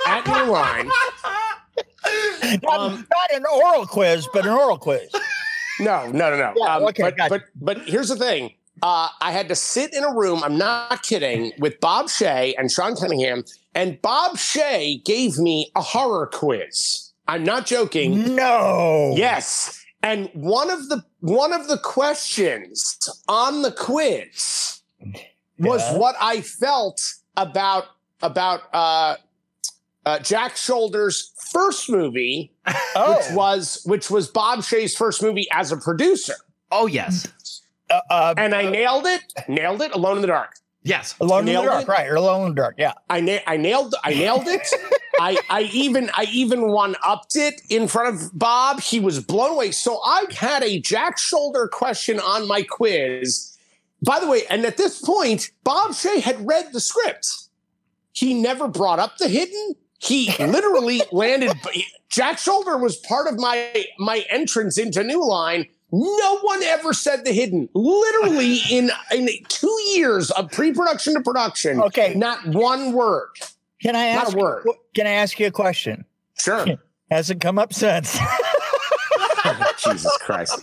at 0.08 0.26
New 0.26 0.52
Line. 0.52 0.90
Not, 2.64 2.80
Um, 2.80 3.06
not 3.12 3.32
an 3.34 3.46
oral 3.46 3.86
quiz, 3.86 4.28
but 4.34 4.46
an 4.46 4.52
oral 4.54 4.80
quiz. 4.80 5.12
No, 5.80 6.08
no, 6.08 6.32
no, 6.32 6.38
no. 6.38 6.54
Yeah, 6.56 6.78
um, 6.78 6.84
okay, 6.86 7.04
but, 7.04 7.18
gotcha. 7.18 7.30
but 7.30 7.44
but 7.78 7.88
here's 7.88 8.10
the 8.10 8.16
thing. 8.16 8.54
Uh, 8.82 9.10
I 9.22 9.32
had 9.32 9.48
to 9.50 9.56
sit 9.56 9.94
in 9.94 10.04
a 10.04 10.12
room. 10.12 10.44
I'm 10.44 10.58
not 10.58 11.04
kidding. 11.04 11.52
With 11.60 11.80
Bob 11.80 12.08
Shaye 12.08 12.56
and 12.58 12.72
Sean 12.72 12.96
Cunningham, 12.96 13.44
and 13.76 14.02
Bob 14.02 14.38
Shaye 14.38 15.06
gave 15.06 15.38
me 15.38 15.72
a 15.76 15.82
horror 15.82 16.26
quiz. 16.26 17.09
I'm 17.30 17.44
not 17.44 17.66
joking. 17.68 18.36
No. 18.36 19.14
Yes, 19.16 19.80
and 20.02 20.30
one 20.34 20.70
of 20.72 20.90
the 20.90 21.04
one 21.20 21.54
of 21.54 21.68
the 21.68 21.78
questions 21.78 22.98
on 23.28 23.62
the 23.62 23.72
quiz 23.72 24.82
was 25.60 25.82
Yeah. 25.82 25.98
what 25.98 26.16
I 26.20 26.42
felt 26.42 27.02
about 27.38 27.86
about 28.22 28.62
uh, 28.74 29.16
uh, 30.06 30.20
Jack 30.20 30.56
Sholder's 30.56 31.32
first 31.52 31.90
movie, 31.90 32.52
Oh. 32.96 33.16
which 33.18 33.36
was 33.36 33.82
which 33.86 34.10
was 34.10 34.28
Bob 34.28 34.60
Shaye's 34.60 34.96
first 34.96 35.22
movie 35.22 35.48
as 35.52 35.72
a 35.72 35.78
producer. 35.78 36.36
Oh 36.72 36.88
yes, 36.88 37.28
uh, 37.90 38.00
uh, 38.10 38.34
And 38.38 38.54
I 38.56 38.70
nailed 38.70 39.06
it. 39.06 39.22
Nailed 39.48 39.82
it. 39.82 39.92
Alone 39.94 40.18
in 40.18 40.22
the 40.22 40.28
dark. 40.28 40.56
Yes. 40.84 41.16
Alone 41.20 41.48
in 41.48 41.56
the 41.56 41.62
dark, 41.62 41.84
it? 41.84 41.88
right? 41.88 42.08
Or 42.08 42.16
Alone 42.16 42.48
in 42.48 42.56
the 42.56 42.62
dark, 42.62 42.76
yeah. 42.78 42.94
I 43.10 43.20
na- 43.20 43.40
I 43.46 43.58
nailed. 43.58 43.96
I 44.04 44.14
nailed 44.14 44.48
it. 44.48 44.68
I 45.20 45.38
I 45.50 45.62
even 45.74 46.10
I 46.14 46.26
even 46.32 46.72
one 46.72 46.96
upped 47.04 47.36
it 47.36 47.62
in 47.70 47.88
front 47.88 48.16
of 48.16 48.38
Bob. 48.38 48.80
He 48.80 49.00
was 49.00 49.20
blown 49.20 49.52
away. 49.52 49.72
So 49.72 50.00
I 50.04 50.26
had 50.32 50.64
a 50.64 50.80
Jack 50.80 51.18
Sholder 51.18 51.70
question 51.70 52.20
on 52.20 52.48
my 52.48 52.64
quiz. 52.64 53.58
By 54.02 54.20
the 54.22 54.28
way, 54.28 54.44
and 54.50 54.66
at 54.66 54.78
this 54.78 55.02
point, 55.02 55.52
Bob 55.66 55.92
Shaye 55.92 56.22
had 56.22 56.46
read 56.48 56.72
the 56.72 56.80
script. 56.80 57.28
He 58.14 58.34
never 58.34 58.70
brought 58.70 59.00
up 59.00 59.18
the 59.18 59.28
hidden. 59.28 59.76
He 60.00 60.34
literally 60.40 61.02
landed. 61.12 61.52
Jack 62.10 62.38
Sholder 62.38 62.82
was 62.82 62.96
part 62.96 63.28
of 63.28 63.38
my 63.38 63.86
my 63.98 64.24
entrance 64.30 64.78
into 64.78 65.04
New 65.04 65.28
Line. 65.28 65.68
No 65.92 66.40
one 66.42 66.62
ever 66.64 66.94
said 66.94 67.26
the 67.26 67.32
hidden. 67.32 67.68
Literally 67.74 68.60
in 68.72 68.92
in 69.14 69.28
two 69.48 69.78
years 69.94 70.32
of 70.32 70.52
pre-production 70.52 71.16
to 71.16 71.22
production, 71.22 71.82
Okay. 71.82 72.14
not 72.16 72.46
one 72.48 72.94
word. 72.94 73.30
Can 73.82 73.96
I 73.96 74.08
ask? 74.08 74.28
Not 74.28 74.34
a 74.36 74.38
word. 74.38 74.66
Can 74.94 75.08
I 75.08 75.12
ask 75.12 75.40
you 75.40 75.48
a 75.48 75.52
question? 75.52 76.06
Sure. 76.40 76.66
Has 77.12 77.30
it 77.32 77.40
come 77.42 77.58
up 77.58 77.74
since? 77.74 78.18
Jesus 79.84 80.16
Christ. 80.18 80.60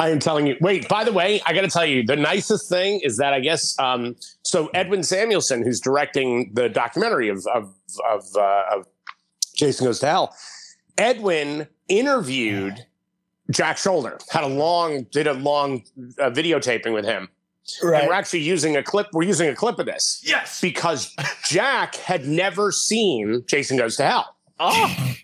I 0.00 0.10
am 0.10 0.18
telling 0.20 0.46
you. 0.46 0.56
Wait, 0.60 0.88
by 0.88 1.04
the 1.04 1.12
way, 1.12 1.40
I 1.44 1.52
got 1.52 1.62
to 1.62 1.68
tell 1.68 1.84
you, 1.84 2.02
the 2.04 2.16
nicest 2.16 2.68
thing 2.68 3.00
is 3.02 3.16
that 3.16 3.32
I 3.32 3.40
guess 3.40 3.78
um, 3.78 4.16
so. 4.42 4.68
Edwin 4.68 5.02
Samuelson, 5.02 5.62
who's 5.62 5.80
directing 5.80 6.50
the 6.54 6.68
documentary 6.68 7.28
of 7.28 7.44
of 7.52 7.74
of, 8.08 8.24
uh, 8.36 8.62
of 8.72 8.86
Jason 9.54 9.86
Goes 9.86 9.98
to 10.00 10.06
Hell, 10.06 10.34
Edwin 10.98 11.66
interviewed 11.88 12.84
Jack 13.50 13.76
Sholder, 13.78 14.20
had 14.30 14.44
a 14.44 14.48
long 14.48 15.04
did 15.12 15.26
a 15.26 15.32
long 15.34 15.82
uh, 16.18 16.30
videotaping 16.30 16.92
with 16.92 17.04
him, 17.06 17.28
and 17.82 18.06
we're 18.08 18.12
actually 18.12 18.40
using 18.40 18.76
a 18.76 18.82
clip. 18.82 19.06
We're 19.12 19.22
using 19.22 19.48
a 19.48 19.54
clip 19.54 19.78
of 19.78 19.86
this 19.86 20.20
Yes. 20.24 20.60
because 20.60 21.14
Jack 21.48 21.94
had 21.96 22.26
never 22.26 22.70
seen 22.72 23.42
Jason 23.46 23.76
Goes 23.78 23.96
to 23.96 24.04
Hell. 24.04 24.34
Oh, 24.60 25.14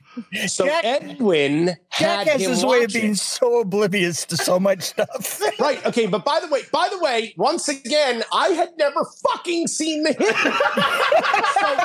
So 0.46 0.64
Jack- 0.64 0.84
Edwin 0.84 1.66
Jack 1.66 1.78
had 1.90 2.28
has 2.28 2.40
him 2.42 2.50
his 2.52 2.64
way 2.64 2.76
of 2.78 2.82
watch 2.84 2.94
it. 2.94 3.00
being 3.02 3.14
so 3.16 3.60
oblivious 3.60 4.24
to 4.26 4.36
so 4.36 4.60
much 4.60 4.82
stuff. 4.82 5.40
Right. 5.58 5.84
Okay. 5.86 6.06
But 6.06 6.24
by 6.24 6.40
the 6.40 6.48
way, 6.48 6.62
by 6.72 6.88
the 6.90 6.98
way, 6.98 7.32
once 7.36 7.68
again, 7.68 8.22
I 8.32 8.48
had 8.48 8.70
never 8.76 9.04
fucking 9.30 9.66
seen 9.68 10.02
the 10.04 10.12
hit. 10.12 10.34
so, 11.54 11.76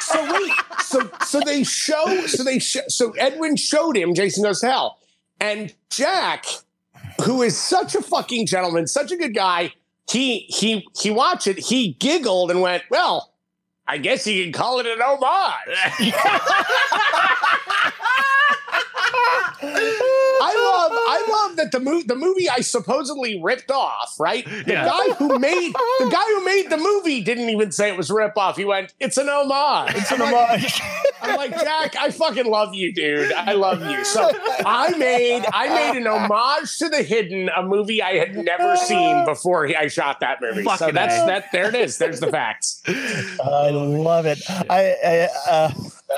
so 0.00 0.32
wait. 0.32 0.52
So 0.80 1.10
so 1.24 1.40
they 1.40 1.64
show. 1.64 2.26
So 2.26 2.44
they 2.44 2.58
show. 2.58 2.82
So 2.88 3.10
Edwin 3.12 3.56
showed 3.56 3.96
him 3.96 4.14
Jason 4.14 4.44
Goes 4.44 4.60
to 4.60 4.66
Hell, 4.66 4.98
and 5.40 5.74
Jack, 5.90 6.46
who 7.24 7.42
is 7.42 7.56
such 7.56 7.94
a 7.94 8.02
fucking 8.02 8.46
gentleman, 8.46 8.86
such 8.86 9.12
a 9.12 9.16
good 9.16 9.34
guy, 9.34 9.72
he 10.10 10.40
he 10.48 10.86
he 10.98 11.10
watched 11.10 11.46
it. 11.46 11.58
He 11.58 11.94
giggled 11.94 12.50
and 12.50 12.60
went, 12.60 12.84
"Well." 12.90 13.32
I 13.88 13.98
guess 13.98 14.26
you 14.26 14.42
can 14.42 14.52
call 14.52 14.80
it 14.80 14.86
an 14.86 14.98
homage. 15.00 16.12
I 19.68 20.52
love, 20.54 20.92
I 20.94 21.26
love 21.30 21.56
that 21.56 21.72
the 21.72 21.80
movie, 21.80 22.06
the 22.06 22.14
movie 22.16 22.48
I 22.48 22.60
supposedly 22.60 23.40
ripped 23.42 23.70
off, 23.70 24.14
right? 24.20 24.44
The 24.44 24.64
Yeah. 24.66 24.84
guy 24.86 25.14
who 25.14 25.38
made 25.38 25.72
the 25.72 26.08
guy 26.10 26.24
who 26.26 26.44
made 26.44 26.70
the 26.70 26.76
movie 26.76 27.22
didn't 27.22 27.48
even 27.48 27.72
say 27.72 27.88
it 27.88 27.96
was 27.96 28.10
rip 28.10 28.36
off. 28.36 28.56
He 28.56 28.64
went, 28.64 28.92
"It's 29.00 29.16
an 29.16 29.28
homage." 29.28 29.94
It's 29.96 30.10
an 30.12 30.20
homage. 30.20 30.80
I'm 31.22 31.36
like, 31.36 31.50
Jack, 31.58 31.96
I 31.96 32.10
fucking 32.10 32.46
love 32.46 32.74
you, 32.74 32.92
dude. 32.94 33.32
I 33.32 33.52
love 33.54 33.84
you. 33.84 34.04
So 34.04 34.30
I 34.64 34.90
made, 34.96 35.44
I 35.52 35.68
made 35.92 36.00
an 36.00 36.06
homage 36.06 36.76
to 36.78 36.88
the 36.88 37.02
hidden, 37.02 37.48
a 37.56 37.62
movie 37.62 38.02
I 38.02 38.12
had 38.16 38.36
never 38.36 38.76
seen 38.76 39.24
before 39.24 39.66
I 39.66 39.88
shot 39.88 40.20
that 40.20 40.40
movie. 40.42 40.62
so 40.64 40.70
Fucking 40.76 40.94
that's 40.94 41.22
A. 41.22 41.26
that. 41.26 41.52
There 41.52 41.68
it 41.68 41.74
is. 41.74 41.98
There's 41.98 42.20
the 42.20 42.28
facts. 42.30 42.82
I 42.86 43.70
love 43.70 44.26
it. 44.26 44.38
I 44.48 44.94
I, 45.04 45.28
uh, 45.50 45.70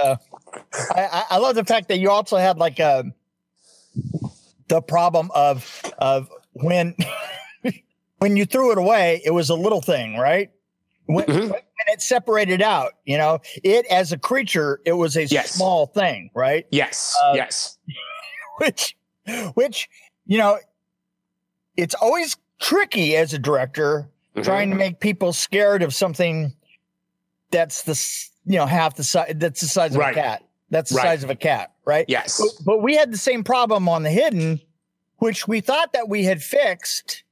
uh, 0.03 0.17
I 0.95 1.01
I- 1.13 1.25
I 1.31 1.39
love 1.39 1.55
the 1.55 1.65
fact 1.65 1.89
that 1.89 1.99
you 1.99 2.11
also 2.11 2.37
had 2.37 2.59
like 2.59 2.79
a 2.81 3.05
the 4.69 4.83
problem 4.83 5.31
of 5.35 5.83
of 5.99 6.29
when 6.53 6.95
when 8.19 8.37
you 8.37 8.45
threw 8.45 8.73
it 8.73 8.79
away, 8.79 9.21
it 9.25 9.31
was 9.31 9.49
a 9.51 9.55
little 9.55 9.81
thing, 9.81 10.17
right? 10.17 10.51
When, 11.07 11.25
Mhm. 11.27 11.51
when 11.51 11.63
it 11.89 12.03
separated 12.03 12.61
out, 12.61 12.93
you 13.05 13.17
know, 13.17 13.41
it 13.65 13.87
as 13.87 14.13
a 14.13 14.19
creature, 14.19 14.81
it 14.85 14.93
was 14.93 15.17
a 15.17 15.25
Yes. 15.25 15.53
small 15.53 15.87
thing, 15.87 16.31
right? 16.35 16.67
Yes. 16.71 17.17
Uh, 17.23 17.33
yes. 17.35 17.79
which 18.59 18.97
which 19.55 19.89
you 20.27 20.37
know 20.39 20.59
it's 21.77 21.95
always 21.95 22.37
tricky 22.61 23.17
as 23.17 23.33
a 23.33 23.39
director 23.39 24.11
Mhm. 24.37 24.45
trying 24.45 24.71
to 24.71 24.77
make 24.77 25.01
people 25.01 25.33
scared 25.33 25.83
of 25.83 25.95
something 25.95 26.53
that's 27.51 27.83
the 27.83 27.93
you 28.45 28.59
know 28.59 28.67
half 28.67 28.97
the 28.97 29.05
size 29.05 29.33
that's 29.37 29.61
the 29.61 29.69
size 29.69 29.93
of 29.95 29.99
Right. 30.01 30.17
a 30.17 30.21
cat 30.21 30.43
that's 30.71 30.91
the 30.91 30.97
Right. 30.97 31.05
size 31.05 31.25
of 31.25 31.31
a 31.31 31.35
cat 31.37 31.73
right 31.85 32.05
Yes. 32.09 32.41
but, 32.41 32.65
but 32.65 32.83
we 32.83 32.97
had 32.97 33.13
the 33.13 33.19
same 33.19 33.45
problem 33.45 33.89
on 33.89 34.03
the 34.03 34.11
hidden 34.11 34.61
which 35.19 35.49
we 35.49 35.61
thought 35.61 35.93
that 35.95 36.09
we 36.09 36.25
had 36.25 36.43
fixed 36.43 37.23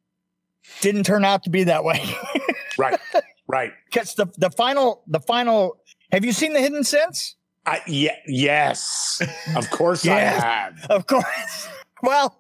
didn't 0.81 1.05
turn 1.05 1.25
out 1.25 1.43
to 1.45 1.51
be 1.51 1.65
that 1.65 1.85
way 1.85 2.03
Right. 2.79 2.99
Right. 3.47 3.73
because 3.91 4.15
the 4.15 4.27
the 4.39 4.51
final 4.51 5.03
the 5.07 5.21
final 5.21 5.79
have 6.13 6.25
you 6.25 6.33
seen 6.33 6.53
the 6.53 6.61
hidden 6.61 6.85
since 6.85 7.37
I, 7.69 7.81
yeah, 7.89 8.15
yes, 8.29 9.21
of 9.57 9.69
course 9.71 10.05
Yes. 10.05 10.41
I 10.41 10.47
have. 10.47 10.87
Of 10.91 11.07
course. 11.07 11.69
Well, 12.03 12.39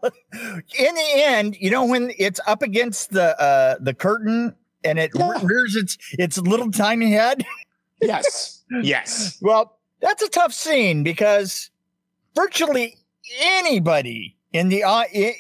in 0.78 0.94
the 0.94 1.10
end, 1.14 1.56
you 1.58 1.70
know 1.70 1.86
when 1.86 2.12
it's 2.18 2.38
up 2.46 2.62
against 2.62 3.10
the 3.10 3.36
uh 3.40 3.76
the 3.80 3.94
curtain 3.94 4.54
and 4.84 4.98
it 5.00 5.10
Yeah. 5.14 5.32
rears 5.42 5.74
its 5.74 5.96
its 6.12 6.36
little 6.38 6.70
tiny 6.70 7.10
head. 7.12 7.44
Yes, 8.02 8.62
yes, 8.82 9.38
Well, 9.40 9.75
that's 10.00 10.22
a 10.22 10.28
tough 10.28 10.52
scene 10.52 11.02
because 11.02 11.70
virtually 12.34 12.96
anybody 13.40 14.36
in 14.52 14.68
the 14.68 14.82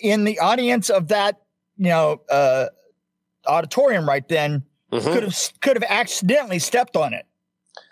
in 0.02 0.24
the 0.24 0.38
audience 0.38 0.90
of 0.90 1.08
that, 1.08 1.42
you 1.76 1.88
know, 1.88 2.20
uh 2.30 2.66
auditorium 3.46 4.08
right 4.08 4.26
then 4.28 4.64
Mhm. 4.92 5.02
could 5.12 5.22
have 5.24 5.36
could 5.60 5.76
have 5.76 5.84
accidentally 5.90 6.58
stepped 6.58 6.96
on 6.96 7.12
it. 7.14 7.26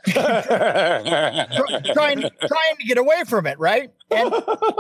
trying 0.12 2.20
trying 2.20 2.76
to 2.78 2.84
get 2.86 2.98
away 2.98 3.22
from 3.26 3.46
it, 3.46 3.58
right? 3.58 3.90
And 4.10 4.34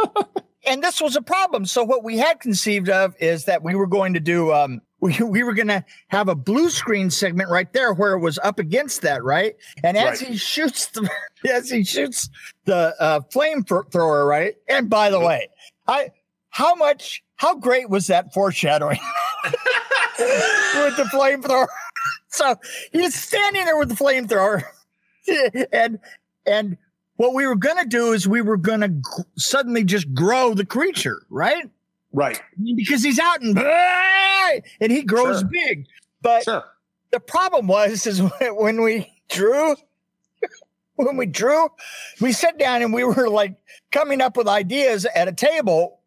and 0.66 0.82
this 0.82 1.00
was 1.00 1.16
a 1.16 1.22
problem. 1.22 1.66
So 1.66 1.84
what 1.84 2.04
we 2.04 2.18
had 2.18 2.40
conceived 2.40 2.88
of 2.88 3.14
is 3.20 3.44
that 3.46 3.62
we 3.62 3.74
were 3.74 3.86
going 3.86 4.14
to 4.14 4.20
do 4.20 4.52
um 4.52 4.80
we, 5.04 5.18
we 5.22 5.42
were 5.42 5.52
going 5.52 5.68
to 5.68 5.84
have 6.08 6.28
a 6.28 6.34
blue 6.34 6.70
screen 6.70 7.10
segment 7.10 7.50
right 7.50 7.70
there 7.74 7.92
where 7.92 8.14
it 8.14 8.20
was 8.20 8.38
up 8.38 8.58
against 8.58 9.02
that, 9.02 9.22
right? 9.22 9.54
And 9.82 9.98
as 9.98 10.20
Right. 10.22 10.30
he 10.30 10.36
shoots 10.38 10.86
the 10.86 11.08
as 11.52 11.68
he 11.68 11.84
shoots 11.84 12.30
the 12.64 12.94
uh, 12.98 13.20
flamethrower, 13.32 14.26
right? 14.26 14.54
And 14.66 14.88
by 14.88 15.10
the 15.10 15.20
way, 15.20 15.48
I 15.86 16.10
how 16.48 16.74
much 16.74 17.22
how 17.36 17.54
great 17.56 17.90
was 17.90 18.06
that 18.06 18.32
foreshadowing 18.32 18.98
with 20.18 20.96
the 20.96 21.08
flamethrower? 21.12 21.66
So 22.28 22.56
he's 22.90 23.14
standing 23.14 23.64
there 23.64 23.76
with 23.78 23.90
the 23.90 23.94
flamethrower, 23.94 24.64
and 25.72 26.00
and 26.44 26.76
what 27.14 27.32
we 27.32 27.46
were 27.46 27.54
gonna 27.54 27.86
do 27.86 28.12
is 28.12 28.26
we 28.26 28.42
were 28.42 28.56
gonna 28.56 28.88
g- 28.88 29.02
suddenly 29.36 29.84
just 29.84 30.12
grow 30.14 30.52
the 30.52 30.66
creature, 30.66 31.22
right? 31.30 31.70
Right, 32.14 32.40
Because 32.76 33.02
he's 33.02 33.18
out 33.18 33.42
and 33.42 33.58
and 34.80 34.90
he 34.92 35.02
grows 35.02 35.40
Sure. 35.40 35.48
big. 35.50 35.86
But 36.22 36.44
sure. 36.44 36.64
the 37.10 37.20
problem 37.20 37.66
was 37.66 38.06
is 38.06 38.22
when 38.40 38.80
we 38.82 39.12
drew 39.28 39.76
when 40.96 41.16
we 41.16 41.26
drew 41.26 41.68
we 42.20 42.32
sat 42.32 42.58
down 42.58 42.80
and 42.82 42.92
we 42.94 43.04
were 43.04 43.28
like 43.28 43.56
coming 43.90 44.20
up 44.20 44.36
with 44.36 44.46
ideas 44.48 45.04
at 45.14 45.26
a 45.28 45.32
table 45.32 46.00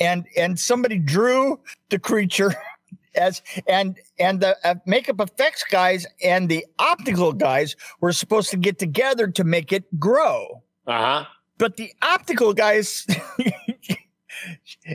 and 0.00 0.24
and 0.36 0.58
somebody 0.58 0.98
drew 0.98 1.60
the 1.90 1.98
creature 1.98 2.54
as 3.14 3.42
and 3.68 3.98
and 4.18 4.40
the 4.40 4.56
uh, 4.66 4.74
makeup 4.86 5.20
effects 5.20 5.64
guys 5.70 6.06
and 6.24 6.48
the 6.48 6.64
optical 6.78 7.32
guys 7.32 7.76
were 8.00 8.12
supposed 8.12 8.50
to 8.50 8.56
get 8.56 8.78
together 8.78 9.26
to 9.28 9.44
make 9.44 9.70
it 9.72 9.84
grow 10.00 10.62
Uh 10.86 10.98
huh. 11.20 11.24
but 11.58 11.76
the 11.76 11.92
optical 12.02 12.54
guys 12.54 13.06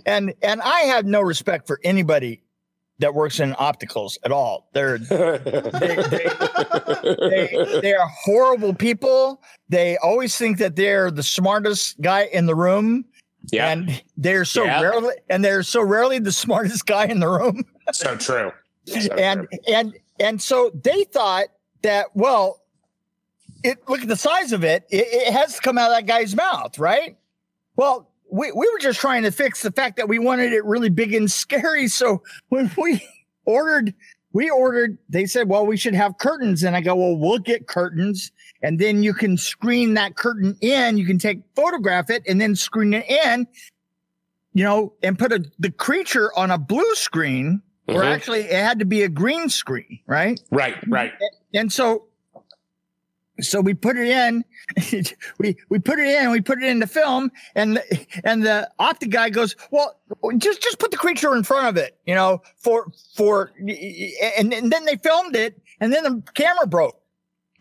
and 0.05 0.33
and 0.41 0.61
I 0.61 0.81
have 0.81 1.05
no 1.05 1.21
respect 1.21 1.67
for 1.67 1.79
anybody 1.83 2.41
that 2.99 3.13
works 3.13 3.39
in 3.41 3.51
opticals 3.53 4.17
at 4.23 4.31
all. 4.31 4.69
They're 4.73 4.97
they, 4.99 5.37
they, 6.09 6.29
they, 7.29 7.79
they 7.81 7.93
are 7.93 8.07
horrible 8.23 8.73
people. 8.73 9.41
They 9.69 9.97
always 9.97 10.37
think 10.37 10.57
that 10.59 10.75
they're 10.75 11.11
the 11.11 11.23
smartest 11.23 11.99
guy 12.01 12.29
in 12.31 12.45
the 12.45 12.55
room. 12.55 13.05
yeah, 13.51 13.69
And 13.71 14.01
they're 14.15 14.45
so 14.45 14.63
Yeah. 14.65 14.81
rarely 14.81 15.15
and 15.29 15.43
they're 15.43 15.63
so 15.63 15.81
rarely 15.81 16.19
the 16.19 16.31
smartest 16.31 16.85
guy 16.85 17.05
in 17.05 17.19
the 17.19 17.27
room. 17.27 17.63
so 17.91 18.15
true. 18.15 18.51
So 18.85 18.99
and 19.17 19.47
true. 19.49 19.59
and 19.73 19.93
and 20.19 20.41
so 20.41 20.71
they 20.83 21.03
thought 21.05 21.47
that 21.81 22.07
well 22.15 22.61
it 23.63 23.77
look 23.89 24.01
at 24.01 24.07
the 24.07 24.15
size 24.15 24.51
of 24.53 24.63
it, 24.63 24.85
it 24.89 25.07
it 25.11 25.33
has 25.33 25.55
to 25.55 25.61
come 25.61 25.77
out 25.77 25.89
of 25.91 25.97
that 25.97 26.05
guy's 26.05 26.35
mouth 26.35 26.77
right 26.79 27.17
well 27.75 28.09
we, 28.32 28.51
we 28.51 28.70
were 28.72 28.79
just 28.79 29.00
trying 29.00 29.24
to 29.24 29.32
fix 29.32 29.62
the 29.62 29.72
fact 29.72 29.98
that 29.98 30.10
we 30.10 30.20
wanted 30.20 30.51
it 30.53 30.63
really 30.65 30.89
big 30.89 31.13
and 31.13 31.29
scary 31.32 31.88
so 32.00 32.22
when 32.50 32.70
we 32.77 33.01
ordered 33.46 33.94
we 34.34 34.50
ordered 34.50 34.98
they 35.10 35.25
said 35.25 35.48
well 35.48 35.65
we 35.65 35.77
should 35.77 35.94
have 35.96 36.17
curtains 36.17 36.63
and 36.63 36.75
i 36.75 36.82
go 36.82 36.96
well 36.96 37.15
we'll 37.15 37.39
get 37.39 37.67
curtains 37.67 38.32
and 38.62 38.79
then 38.79 39.03
you 39.03 39.13
can 39.13 39.38
screen 39.38 39.94
that 39.94 40.15
curtain 40.15 40.58
in 40.62 40.98
you 40.98 41.05
can 41.05 41.17
take 41.20 41.39
photograph 41.55 42.10
it 42.10 42.24
and 42.27 42.41
then 42.41 42.55
screen 42.55 42.94
it 42.94 43.05
in 43.10 43.48
you 44.53 44.63
know 44.63 44.94
and 45.03 45.20
put 45.20 45.32
a, 45.32 45.44
the 45.60 45.72
creature 45.72 46.32
on 46.38 46.51
a 46.51 46.58
blue 46.58 46.96
screen 46.96 47.62
or 47.88 48.01
Mhm. 48.01 48.05
actually 48.15 48.39
it 48.41 48.63
had 48.63 48.79
to 48.79 48.86
be 48.86 49.03
a 49.03 49.10
green 49.10 49.48
screen, 49.48 50.00
right? 50.08 50.39
Right, 50.50 50.75
right. 50.88 51.12
And 51.53 51.72
so 51.72 52.05
so 53.42 53.62
we 53.62 53.74
put 53.74 53.98
it 53.98 54.08
in, 54.08 54.46
we 55.39 55.58
we 55.70 55.80
put 55.80 56.00
it 56.00 56.08
in, 56.08 56.32
we 56.32 56.42
put 56.42 56.62
it 56.62 56.70
in 56.70 56.80
the 56.80 56.88
film, 56.88 57.32
and 57.56 57.77
the, 57.77 58.08
and 58.24 58.44
the 58.44 58.70
optic 58.80 59.10
guy 59.10 59.30
goes, 59.30 59.56
well, 59.72 60.00
just 60.38 60.62
just 60.62 60.80
put 60.80 60.92
the 60.92 60.98
creature 60.98 61.36
in 61.36 61.44
front 61.44 61.68
of 61.68 61.77
it, 61.77 61.98
you 62.06 62.15
know, 62.15 62.42
for 62.58 62.92
for 63.15 63.51
and, 64.38 64.54
and 64.54 64.72
then 64.72 64.86
they 64.86 64.96
filmed 64.96 65.36
it, 65.36 65.62
and 65.80 65.92
then 65.92 66.04
the 66.04 66.24
camera 66.34 66.68
broke. 66.68 67.00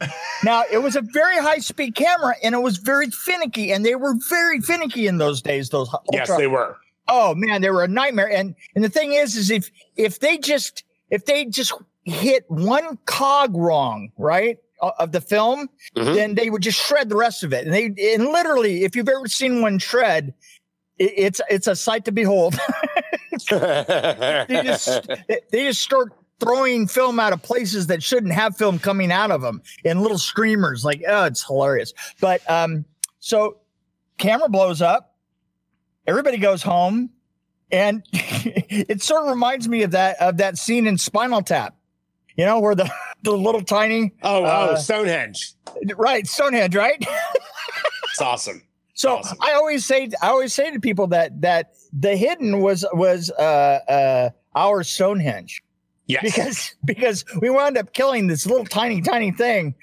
now 0.45 0.64
it 0.73 0.78
was 0.78 0.97
a 0.97 1.02
very 1.02 1.38
high 1.38 1.59
speed 1.59 1.95
camera, 1.95 2.35
and 2.43 2.54
it 2.54 2.62
was 2.62 2.78
very 2.78 3.11
finicky, 3.11 3.73
and 3.73 3.85
they 3.85 3.95
were 3.95 4.14
very 4.28 4.61
finicky 4.61 5.07
in 5.07 5.19
those 5.19 5.43
days. 5.43 5.71
Those 5.71 5.95
Yes, 6.12 6.28
they 6.37 6.47
were. 6.47 6.76
oh 7.09 7.35
man 7.35 7.61
they 7.61 7.71
were 7.71 7.85
a 7.85 7.88
nightmare 7.88 8.31
and 8.31 8.54
and 8.75 8.83
the 8.83 8.88
thing 8.88 9.12
is 9.12 9.37
is 9.37 9.50
if 9.50 9.71
if 9.97 10.21
they 10.21 10.38
just 10.38 10.85
if 11.11 11.26
they 11.26 11.45
just 11.45 11.73
hit 12.04 12.45
one 12.49 12.99
cog 13.04 13.54
wrong 13.57 14.11
right 14.16 14.59
of 14.98 15.12
the 15.12 15.20
film 15.20 15.68
Mhm. 15.96 16.14
then 16.14 16.34
they 16.34 16.50
would 16.50 16.62
just 16.62 16.78
shred 16.78 17.08
the 17.08 17.16
rest 17.16 17.42
of 17.44 17.52
it. 17.52 17.66
And 17.66 17.72
they 17.74 17.86
and 18.14 18.26
literally 18.26 18.84
if 18.84 18.94
you've 18.96 19.08
ever 19.08 19.26
seen 19.28 19.62
one 19.62 19.78
shred 19.78 20.34
it, 20.98 21.12
it's 21.16 21.40
it's 21.50 21.66
a 21.66 21.74
sight 21.76 22.04
to 22.06 22.12
behold. 22.12 22.54
They 23.50 24.62
just 24.62 25.08
they 25.50 25.64
just 25.64 25.80
start 25.80 26.12
throwing 26.40 26.86
film 26.86 27.18
out 27.20 27.32
of 27.32 27.42
places 27.42 27.86
that 27.88 28.02
shouldn't 28.02 28.32
have 28.32 28.56
film 28.56 28.78
coming 28.78 29.10
out 29.10 29.30
of 29.30 29.40
them 29.40 29.62
in 29.84 30.00
little 30.00 30.18
streamers 30.18 30.84
like 30.84 31.02
oh 31.08 31.24
it's 31.24 31.44
hilarious. 31.46 31.92
But 32.20 32.48
um 32.50 32.84
so 33.20 33.58
camera 34.18 34.48
blows 34.48 34.82
up. 34.82 35.14
Everybody 36.06 36.36
goes 36.38 36.62
home. 36.62 37.10
And 37.72 38.04
it 38.12 39.02
sort 39.02 39.24
of 39.24 39.30
reminds 39.30 39.68
me 39.68 39.82
of 39.82 39.92
that 39.92 40.16
of 40.20 40.36
that 40.36 40.58
scene 40.58 40.86
in 40.86 40.98
spinal 40.98 41.42
tap 41.42 41.74
you 42.36 42.44
know 42.44 42.60
where 42.60 42.74
the 42.74 42.90
the 43.22 43.32
little 43.32 43.62
tiny 43.62 44.12
oh, 44.22 44.44
Uh, 44.44 44.68
oh, 44.72 44.74
Stonehenge. 44.80 45.54
right 45.96 46.26
stonehenge 46.26 46.74
right 46.76 47.04
It's 48.10 48.20
awesome. 48.20 48.62
So 48.94 49.16
Awesome. 49.16 49.38
I 49.40 49.54
always 49.54 49.84
say 49.84 50.08
I 50.22 50.28
always 50.28 50.54
say 50.54 50.70
to 50.70 50.78
people 50.78 51.08
that 51.08 51.40
that 51.40 51.74
the 51.92 52.16
hidden 52.16 52.60
was 52.60 52.84
was 52.92 53.30
uh 53.30 53.42
uh 53.42 54.30
our 54.54 54.84
Stonehenge 54.84 55.62
Yes. 56.06 56.23
because 56.23 56.75
because 56.84 57.25
we 57.40 57.50
wound 57.50 57.76
up 57.76 57.92
killing 57.92 58.28
this 58.28 58.47
little 58.47 58.66
tiny 58.66 59.00
tiny 59.00 59.32
thing 59.32 59.75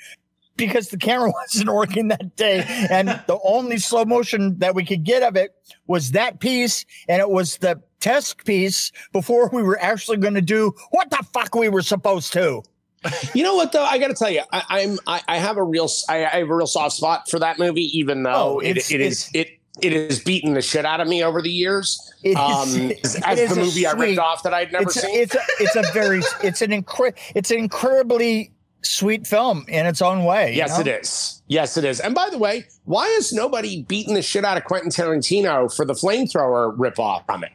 because 0.56 0.90
the 0.90 0.98
camera 0.98 1.30
wasn't 1.42 1.74
working 1.74 2.08
that 2.10 2.36
day 2.38 2.64
and 2.90 3.10
the 3.28 3.38
only 3.44 3.80
slow 3.80 4.06
motion 4.06 4.60
that 4.60 4.76
we 4.76 4.86
could 4.86 5.04
get 5.04 5.24
of 5.24 5.36
it 5.36 5.52
was 5.88 6.12
that 6.12 6.40
piece 6.40 6.86
and 7.10 7.20
it 7.20 7.30
was 7.30 7.58
the 7.58 7.82
test 8.02 8.44
piece 8.46 8.92
before 9.14 9.50
we 9.54 9.64
were 9.64 9.80
actually 9.82 10.18
going 10.18 10.34
to 10.34 10.42
do 10.42 10.74
what 10.92 11.10
the 11.10 11.24
fuck 11.34 11.56
we 11.56 11.70
were 11.70 11.82
supposed 11.82 12.34
to. 12.34 12.62
You 13.34 13.44
know 13.44 13.56
what 13.56 13.72
though? 13.72 13.84
I 13.84 13.98
got 13.98 14.10
to 14.10 14.14
tell 14.14 14.30
you, 14.30 14.42
I, 14.52 14.64
I'm 14.70 15.00
I, 15.08 15.22
I 15.28 15.38
have 15.38 15.58
a 15.58 15.64
real 15.64 15.90
I, 16.08 16.18
I 16.26 16.38
have 16.40 16.50
a 16.50 16.56
real 16.56 16.68
soft 16.68 16.96
spot 16.98 17.28
for 17.30 17.40
that 17.40 17.58
movie, 17.58 17.86
even 17.98 18.22
though 18.22 18.58
Oh, 18.58 18.60
it, 18.60 18.92
it 18.92 19.02
is 19.02 19.28
it 19.34 19.48
it 19.82 19.92
has 19.94 20.20
beaten 20.20 20.54
the 20.54 20.62
shit 20.62 20.86
out 20.86 21.00
of 21.02 21.08
me 21.08 21.24
over 21.24 21.42
the 21.42 21.50
years. 21.50 22.00
It 22.24 22.32
is- 22.32 22.36
um, 22.38 22.92
as 23.26 23.40
the 23.40 23.54
a 23.54 23.56
movie 23.56 23.88
I 23.88 23.94
ripped 23.94 24.20
off 24.20 24.44
that 24.44 24.54
I'd 24.54 24.72
never 24.72 24.84
it's 24.84 24.98
a, 24.98 25.00
seen. 25.00 25.16
it's 25.20 25.34
a, 25.34 25.40
it's 25.60 25.76
a 25.76 25.82
very 25.94 26.20
it's 26.44 26.62
an 26.62 26.70
incre- 26.70 27.18
it's 27.34 27.50
an 27.50 27.58
incredibly 27.58 28.52
sweet 28.84 29.26
film 29.26 29.66
in 29.68 29.88
its 29.88 30.02
own 30.04 30.24
way. 30.24 30.52
you 30.52 30.58
yes, 30.58 30.76
know? 30.76 30.82
it 30.82 30.88
is. 30.88 31.42
Yes, 31.48 31.78
it 31.78 31.86
is. 31.86 32.00
And 32.02 32.14
by 32.14 32.30
the 32.30 32.38
way, 32.38 32.66
why 32.86 33.08
is 33.18 33.34
nobody 33.34 33.82
beating 33.82 34.14
the 34.14 34.22
shit 34.22 34.46
out 34.46 34.58
of 34.58 34.66
Quentin 34.66 34.92
Tarantino 34.92 35.76
for 35.76 35.86
the 35.86 35.94
flamethrower 35.94 36.78
ripoff 36.78 37.26
from 37.26 37.44
it? 37.44 37.52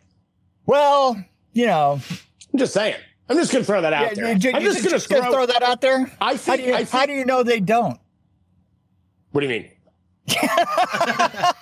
Well, 0.67 1.23
you 1.53 1.67
know, 1.67 2.01
I'm 2.53 2.59
just 2.59 2.75
saying. 2.75 2.97
I'm 3.29 3.37
just 3.37 3.53
gonna 3.53 3.65
throw 3.65 3.81
that 3.81 3.93
out 3.93 4.03
yeah, 4.09 4.15
there. 4.15 4.37
you- 4.37 4.51
I'm 4.55 4.63
just 4.63 4.79
gonna 4.79 4.91
just 4.91 5.09
gonna 5.09 5.23
throw. 5.23 5.33
throw 5.33 5.47
that 5.47 5.63
out 5.63 5.81
there. 5.81 6.11
I 6.21 6.33
How 6.33 6.37
think. 6.37 6.61
do 6.63 6.67
you 6.69 6.77
think 6.77 6.91
how 6.91 7.07
do 7.07 7.13
you 7.13 7.25
know 7.25 7.43
they 7.43 7.61
don't? 7.61 7.99
what 9.33 9.41
do 9.43 9.47
you 9.49 9.53
mean? 9.53 9.71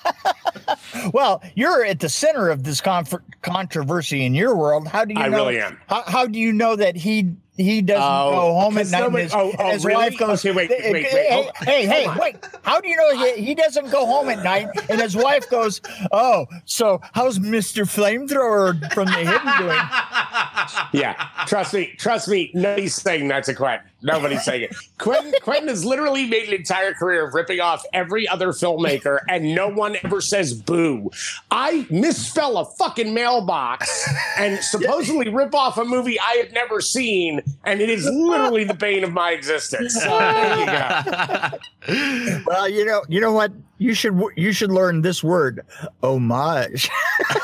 Well, 1.12 1.42
you're 1.54 1.84
at 1.84 2.00
the 2.00 2.08
center 2.08 2.48
of 2.48 2.62
this 2.62 2.80
conf- 2.80 3.14
controversy 3.42 4.24
in 4.24 4.32
your 4.34 4.56
world. 4.56 4.88
How 4.88 5.04
do 5.04 5.12
you 5.14 5.20
I 5.20 5.28
know? 5.28 5.36
really 5.46 5.60
am. 5.60 5.78
How, 5.88 6.02
how 6.06 6.26
do 6.26 6.38
you 6.38 6.52
know 6.52 6.76
that 6.76 6.96
he 6.96 7.34
he 7.56 7.82
doesn't 7.82 8.02
Oh, 8.02 8.30
go 8.32 8.54
home 8.60 8.78
at 8.78 8.88
night 8.88 9.00
nobody- 9.00 9.22
his, 9.24 9.34
oh, 9.34 9.52
oh, 9.58 9.70
his 9.70 9.84
really? 9.84 9.96
wife 9.96 10.18
goes? 10.18 10.44
Okay, 10.44 10.52
wait, 10.54 10.70
"Hey, 10.70 10.92
wait, 10.92 11.06
wait, 11.12 11.14
Hey, 11.14 11.50
hey, 11.62 11.86
hey, 11.86 12.08
wait! 12.20 12.36
How 12.62 12.80
do 12.80 12.88
you 12.88 12.96
know 12.96 13.16
he, 13.24 13.42
he 13.42 13.54
doesn't 13.54 13.90
go 13.90 14.04
home 14.06 14.28
at 14.28 14.42
night 14.42 14.68
and 14.90 15.00
his 15.00 15.16
wife 15.16 15.48
goes? 15.50 15.80
Oh, 16.12 16.46
so 16.64 17.00
how's 17.12 17.38
Mister 17.38 17.84
Flamethrower 17.84 18.92
from 18.92 19.06
the 19.06 19.12
Hidden 19.12 19.58
doing? 19.58 19.78
Yeah, 20.92 21.14
trust 21.46 21.74
me, 21.74 21.92
trust 21.98 22.28
me. 22.28 22.50
Nobody's 22.54 22.94
saying 22.94 23.28
that's 23.28 23.48
a 23.48 23.54
Quentin. 23.54 23.86
Nobody's 24.04 24.44
saying 24.44 24.62
it. 24.62 24.76
Quentin, 24.98 25.32
Quentin 25.42 25.68
has 25.68 25.84
literally 25.84 26.26
made 26.26 26.46
an 26.48 26.54
entire 26.54 26.92
career 26.92 27.26
of 27.26 27.34
ripping 27.34 27.60
off 27.60 27.84
every 27.92 28.28
other 28.28 28.48
filmmaker, 28.48 29.20
and 29.28 29.54
no 29.54 29.68
one 29.68 29.96
ever 30.04 30.20
says 30.20 30.52
boo. 30.54 31.10
I 31.50 31.86
misspell 31.90 32.58
a 32.58 32.66
fucking 32.66 33.14
mailbox 33.14 34.06
and 34.38 34.58
supposedly 34.62 35.30
rip 35.30 35.54
off 35.54 35.78
a 35.78 35.84
movie 35.84 36.20
I 36.20 36.42
have 36.42 36.52
never 36.52 36.80
seen, 36.80 37.40
and 37.64 37.80
it 37.80 37.88
is 37.88 38.04
literally 38.04 38.64
the 38.64 38.74
bane 38.74 39.04
of 39.04 39.12
my 39.12 39.30
existence. 39.30 39.94
So 39.94 40.18
you. 40.60 41.58
Well, 42.46 42.68
you 42.68 42.84
know, 42.84 43.02
you 43.08 43.20
know 43.20 43.32
what? 43.32 43.52
You 43.76 43.92
should 43.92 44.18
you 44.36 44.52
should 44.52 44.70
learn 44.70 45.02
this 45.02 45.22
word, 45.22 45.60
homage. 46.02 46.88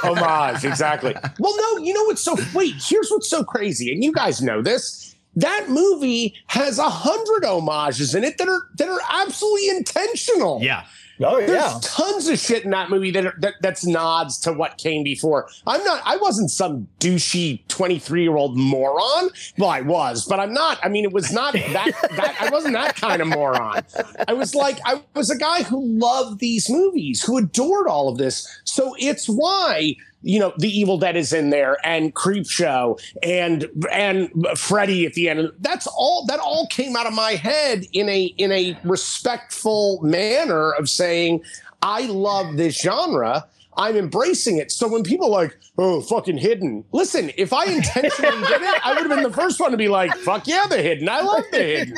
homage 0.02 0.64
exactly 0.64 1.14
well 1.38 1.56
no 1.56 1.84
you 1.84 1.92
know 1.94 2.04
what's 2.04 2.22
so 2.22 2.36
wait 2.54 2.74
here's 2.78 3.10
what's 3.10 3.28
so 3.28 3.44
crazy 3.44 3.92
and 3.92 4.02
you 4.02 4.12
guys 4.12 4.40
know 4.42 4.62
this 4.62 5.09
that 5.36 5.66
movie 5.68 6.34
has 6.46 6.78
a 6.78 6.90
hundred 6.90 7.44
homages 7.44 8.14
in 8.14 8.24
it 8.24 8.38
that 8.38 8.48
are 8.48 8.68
that 8.76 8.88
are 8.88 9.00
absolutely 9.10 9.68
intentional 9.68 10.60
yeah. 10.62 10.84
Oh 11.22 11.44
there's 11.44 11.80
tons 11.80 12.28
of 12.28 12.38
shit 12.38 12.64
in 12.64 12.70
that 12.70 12.88
movie 12.88 13.10
that, 13.10 13.26
are, 13.26 13.34
that 13.40 13.54
that's 13.60 13.84
nods 13.84 14.38
to 14.40 14.52
what 14.52 14.78
came 14.78 15.04
before. 15.04 15.48
I'm 15.66 15.84
not. 15.84 16.00
I 16.04 16.16
wasn't 16.16 16.50
some 16.50 16.88
douchey 16.98 17.60
23 17.68 18.22
year 18.22 18.36
old 18.36 18.56
moron. 18.56 19.28
Well, 19.58 19.68
I 19.68 19.82
was, 19.82 20.24
but 20.24 20.40
I'm 20.40 20.54
not. 20.54 20.78
I 20.82 20.88
mean, 20.88 21.04
it 21.04 21.12
was 21.12 21.30
not 21.30 21.52
that. 21.52 21.92
that 22.16 22.36
I 22.40 22.48
wasn't 22.48 22.72
that 22.74 22.96
kind 22.96 23.20
of 23.20 23.28
moron. 23.28 23.82
I 24.26 24.32
was 24.32 24.54
like, 24.54 24.78
I 24.86 25.02
was 25.14 25.30
a 25.30 25.36
guy 25.36 25.62
who 25.62 25.84
loved 25.84 26.40
these 26.40 26.70
movies, 26.70 27.22
who 27.22 27.36
adored 27.36 27.86
all 27.86 28.08
of 28.08 28.16
this. 28.16 28.48
So 28.64 28.94
it's 28.98 29.28
why 29.28 29.96
you 30.22 30.38
know 30.38 30.52
the 30.58 30.68
Evil 30.68 30.98
Dead 30.98 31.16
is 31.16 31.32
in 31.32 31.50
there, 31.50 31.78
and 31.84 32.14
Creepshow, 32.14 33.00
and 33.22 33.66
and 33.92 34.30
Freddy 34.56 35.06
at 35.06 35.14
the 35.14 35.28
end. 35.28 35.50
That's 35.60 35.86
all. 35.86 36.26
That 36.26 36.40
all 36.40 36.66
came 36.68 36.96
out 36.96 37.06
of 37.06 37.14
my 37.14 37.32
head 37.32 37.86
in 37.92 38.08
a 38.08 38.24
in 38.36 38.52
a 38.52 38.78
respectful 38.84 40.00
manner 40.02 40.72
of 40.72 40.88
saying, 40.88 41.42
I 41.82 42.02
love 42.06 42.56
this 42.56 42.80
genre. 42.80 43.46
I'm 43.76 43.96
embracing 43.96 44.58
it. 44.58 44.72
So 44.72 44.88
when 44.88 45.04
people 45.04 45.28
are 45.28 45.44
like, 45.44 45.58
oh, 45.78 46.00
fucking 46.02 46.38
hidden. 46.38 46.84
Listen, 46.92 47.30
if 47.38 47.52
I 47.52 47.64
intentionally 47.64 48.42
did 48.48 48.62
it, 48.62 48.86
I 48.86 48.92
would 48.92 49.00
have 49.00 49.08
been 49.08 49.22
the 49.22 49.32
first 49.32 49.60
one 49.60 49.70
to 49.70 49.76
be 49.76 49.88
like, 49.88 50.14
fuck 50.18 50.46
yeah, 50.46 50.66
the 50.68 50.82
hidden. 50.82 51.08
I 51.08 51.20
love 51.20 51.44
the 51.50 51.94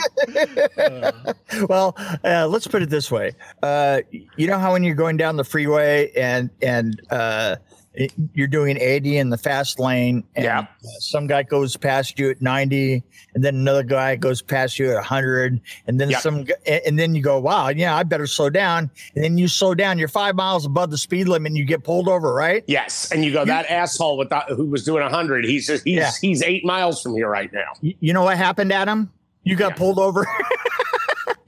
hidden. 1.46 1.66
well, 1.68 1.96
uh, 2.24 2.46
let's 2.46 2.66
put 2.66 2.82
it 2.82 2.90
this 2.90 3.10
way. 3.10 3.32
Uh, 3.62 4.02
you 4.36 4.46
know 4.46 4.58
how 4.58 4.72
when 4.72 4.84
you're 4.84 4.94
going 4.94 5.16
down 5.16 5.36
the 5.36 5.44
freeway 5.44 6.12
and 6.12 6.50
and 6.60 7.00
uh, 7.10 7.56
it- 7.94 8.12
you're 8.34 8.46
doing 8.46 8.78
80 8.78 9.18
in 9.18 9.30
the 9.30 9.36
fast 9.36 9.78
lane, 9.78 10.24
and 10.34 10.44
Yeah. 10.44 10.58
uh, 10.60 10.64
some 10.98 11.26
guy 11.26 11.42
goes 11.42 11.76
past 11.76 12.18
you 12.18 12.30
at 12.30 12.40
90, 12.40 13.02
and 13.34 13.44
then 13.44 13.54
another 13.56 13.82
guy 13.82 14.16
goes 14.16 14.40
past 14.40 14.78
you 14.78 14.90
at 14.90 14.96
100, 14.96 15.60
and 15.86 16.00
then 16.00 16.10
Yeah. 16.10 16.18
some, 16.20 16.46
and 16.66 16.98
then 16.98 17.14
you 17.14 17.22
go, 17.22 17.38
wow, 17.38 17.68
yeah, 17.68 17.94
I 17.96 18.02
better 18.02 18.26
slow 18.26 18.48
down, 18.50 18.90
and 19.14 19.22
then 19.24 19.36
you 19.38 19.46
slow 19.48 19.74
down. 19.74 19.98
You're 19.98 20.08
five 20.08 20.34
miles 20.34 20.64
above 20.64 20.90
the 20.90 20.98
speed 20.98 21.28
limit, 21.28 21.50
and 21.50 21.58
you 21.58 21.64
get 21.64 21.84
pulled 21.84 22.08
over, 22.08 22.32
right? 22.34 22.64
Yes, 22.66 23.10
and 23.12 23.24
you 23.24 23.32
go 23.32 23.44
that 23.44 23.66
asshole 23.70 24.16
with 24.16 24.30
that, 24.30 24.48
who 24.48 24.66
was 24.66 24.84
doing 24.84 25.06
hundred. 25.08 25.44
He's 25.44 25.66
just, 25.66 25.84
he's 25.84 25.96
Yeah. 25.98 26.10
he's 26.20 26.42
eight 26.42 26.64
miles 26.64 27.02
from 27.02 27.14
here 27.14 27.28
right 27.28 27.52
now. 27.52 27.72
You 27.82 28.12
know 28.12 28.22
what 28.24 28.36
happened, 28.38 28.72
Adam? 28.72 29.10
You 29.44 29.56
got 29.56 29.76
pulled 29.76 29.98
over. 29.98 30.26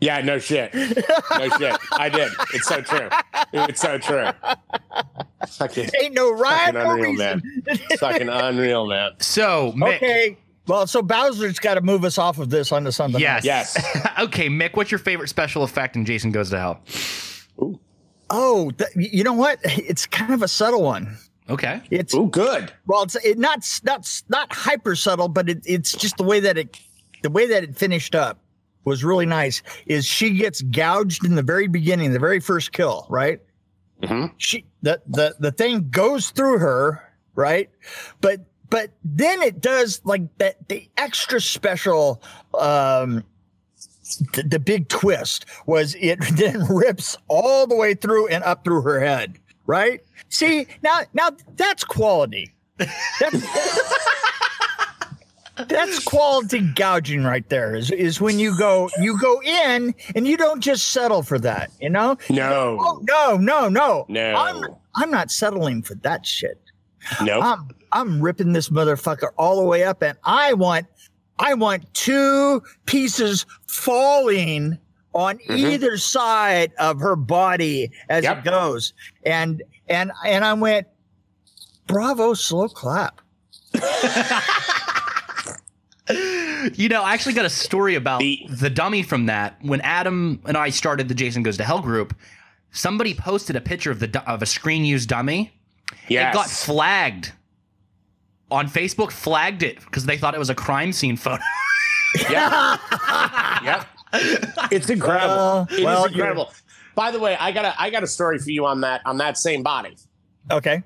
Yeah, 0.01 0.21
no 0.21 0.39
shit, 0.39 0.75
no 0.75 0.83
shit. 1.59 1.77
I 1.93 2.09
did. 2.11 2.31
It's 2.53 2.67
so 2.67 2.81
true. 2.83 3.09
It's 3.53 3.81
so 3.81 3.99
true. 3.99 4.29
Fucking, 5.49 5.89
Ain't 6.03 6.15
no 6.15 6.33
rhyme 6.33 6.75
fucking 6.75 6.77
or 6.77 6.95
unreal, 6.97 7.11
reason. 7.13 7.63
man. 7.67 7.79
Fucking 7.99 8.29
unreal, 8.31 8.87
man. 8.87 9.13
So, 9.21 9.73
Mick. 9.77 9.97
Okay. 9.97 10.37
Well, 10.67 10.87
so 10.87 11.03
Bowser's 11.03 11.59
got 11.59 11.75
to 11.75 11.81
move 11.83 12.05
us 12.05 12.17
off 12.19 12.39
of 12.39 12.49
this 12.51 12.73
onto 12.73 12.91
something. 12.91 13.21
Yes. 13.21 13.47
else. 13.47 13.77
Yes. 13.95 14.09
okay, 14.21 14.49
Mick, 14.49 14.77
what's 14.77 14.91
your 14.91 14.99
favorite 14.99 15.29
special 15.29 15.63
effect 15.63 15.95
in 15.97 16.05
Jason 16.07 16.33
Goes 16.33 16.51
to 16.51 16.59
Hell? 16.59 16.81
Oh, 18.31 18.71
th- 18.71 18.91
you 18.97 19.23
know 19.25 19.35
what? 19.35 19.59
It's 19.65 20.07
kind 20.07 20.33
of 20.33 20.43
a 20.43 20.49
subtle 20.49 20.83
one. 20.83 21.17
Okay. 21.49 21.83
It's 21.91 22.15
Ooh, 22.15 22.29
good. 22.29 22.73
well, 22.87 23.03
it's 23.03 23.17
it 23.17 23.39
not 23.39 23.59
not 23.85 24.23
not 24.31 24.51
hyper 24.53 24.97
subtle, 24.97 25.29
but 25.29 25.51
it, 25.51 25.63
it's 25.67 25.93
just 25.93 26.17
the 26.17 26.23
way 26.25 26.41
that 26.41 26.57
it 26.57 26.79
the 27.23 27.29
way 27.31 27.47
that 27.47 27.63
it 27.63 27.77
finished 27.77 28.15
up 28.15 28.39
was 28.85 29.05
really 29.05 29.27
nice. 29.27 29.63
Is 29.87 30.05
she 30.07 30.31
gets 30.31 30.63
gouged 30.63 31.25
in 31.25 31.35
the 31.35 31.43
very 31.43 31.67
beginning, 31.69 32.13
the 32.13 32.19
very 32.19 32.41
first 32.41 32.73
kill, 32.73 33.07
right? 33.09 33.41
Mhm. 34.03 34.33
She 34.39 34.67
the 34.83 35.01
the 35.07 35.35
the 35.39 35.53
thing 35.53 35.89
goes 35.91 36.31
through 36.31 36.59
her, 36.59 37.03
right? 37.35 37.71
But 38.21 38.41
but 38.71 38.91
then 39.05 39.41
it 39.43 39.61
does 39.61 40.01
like 40.05 40.23
that 40.39 40.69
the 40.69 40.89
extra 40.97 41.41
special 41.41 42.23
um 42.59 43.25
the, 44.35 44.43
the 44.43 44.59
big 44.59 44.89
twist 44.89 45.47
was 45.67 45.95
it 46.01 46.19
then 46.37 46.65
rips 46.69 47.17
all 47.29 47.67
the 47.67 47.77
way 47.77 47.95
through 47.95 48.29
and 48.29 48.45
up 48.45 48.65
through 48.65 48.83
her 48.83 49.01
head 49.01 49.39
right 49.67 50.03
see 50.29 50.67
now 50.83 51.01
now 51.15 51.31
that's 51.57 51.85
quality 51.85 52.53
that's, 52.79 52.91
that's 55.69 56.03
quality 56.05 56.61
gouging 56.75 57.25
right 57.25 57.49
there 57.49 57.75
is, 57.77 57.91
is 57.91 58.21
when 58.21 58.39
you 58.39 58.57
go 58.59 58.91
you 59.01 59.19
go 59.21 59.41
in 59.43 59.95
and 60.15 60.27
you 60.27 60.37
don't 60.37 60.61
just 60.61 60.89
settle 60.89 61.23
for 61.23 61.39
that 61.39 61.71
you 61.81 61.89
know 61.89 62.17
No. 62.29 62.77
oh 62.81 63.01
no 63.09 63.37
no 63.37 63.69
no 63.69 64.05
No. 64.09 64.35
i'm 64.37 64.65
i'm 64.97 65.11
not 65.11 65.31
settling 65.31 65.83
for 65.83 65.95
that 65.97 66.27
shit 66.27 66.61
No. 67.23 67.41
I'm 67.41 67.69
I'm 67.93 68.21
ripping 68.21 68.53
this 68.53 68.71
motherfucker 68.71 69.29
all 69.39 69.57
the 69.61 69.63
way 69.69 69.85
up, 69.85 70.03
and 70.03 70.19
I 70.25 70.53
want 70.55 70.87
I 71.39 71.55
want 71.55 71.93
two 71.95 72.61
pieces 72.87 73.47
falling 73.69 74.79
on 75.15 75.39
Mhm. 75.49 75.59
either 75.75 75.97
side 75.99 76.73
of 76.81 76.99
her 76.99 77.15
body 77.15 77.93
as 78.09 78.25
Yep. 78.25 78.39
it 78.39 78.45
goes. 78.45 78.95
And 79.25 79.63
and 79.89 80.11
and 80.27 80.45
I 80.45 80.55
went, 80.55 80.89
bravo, 81.87 82.35
slow 82.35 82.69
clap. 82.69 83.21
You 86.09 86.89
know, 86.89 87.03
I 87.03 87.13
actually 87.15 87.35
got 87.35 87.45
a 87.45 87.51
story 87.51 87.95
about 87.95 88.21
The- 88.21 88.47
the 88.51 88.71
dummy 88.71 89.03
from 89.03 89.27
that. 89.27 89.57
When 89.63 89.81
Adam 89.83 90.41
and 90.47 90.57
I 90.57 90.71
started 90.71 91.09
the 91.09 91.15
Jason 91.15 91.43
Goes 91.43 91.57
to 91.59 91.65
Hell 91.65 91.81
group, 91.81 92.15
somebody 92.73 93.15
posted 93.15 93.57
a 93.57 93.61
picture 93.61 93.91
of 93.91 94.01
the 94.01 94.23
of 94.31 94.43
a 94.43 94.47
screen 94.47 94.85
used 94.85 95.09
dummy. 95.09 95.53
yes. 96.09 96.33
It 96.33 96.37
got 96.37 96.49
flagged 96.51 97.33
on 98.51 98.69
Facebook. 98.69 99.11
Flagged 99.13 99.63
it 99.63 99.81
because 99.81 100.07
they 100.07 100.17
thought 100.17 100.35
it 100.35 100.39
was 100.39 100.51
a 100.51 100.55
crime 100.55 100.93
scene 100.93 101.17
photo. 101.17 101.43
Yep. 102.31 102.81
yep. 103.65 103.87
It's 104.71 104.89
incredible. 104.89 105.35
Well, 105.37 105.67
It 105.71 105.79
is 105.81 105.85
well, 105.85 106.01
you're- 106.03 106.13
incredible. 106.15 106.53
By 106.95 107.11
the 107.11 107.19
way, 107.19 107.37
I 107.41 107.51
got 107.51 107.65
a 107.65 107.75
I 107.81 107.91
got 107.91 108.05
a 108.05 108.07
story 108.07 108.39
for 108.39 108.51
you 108.51 108.67
on 108.67 108.83
that 108.83 109.01
on 109.05 109.17
that 109.19 109.37
same 109.37 109.65
body. 109.65 109.97
Okay. 110.51 110.83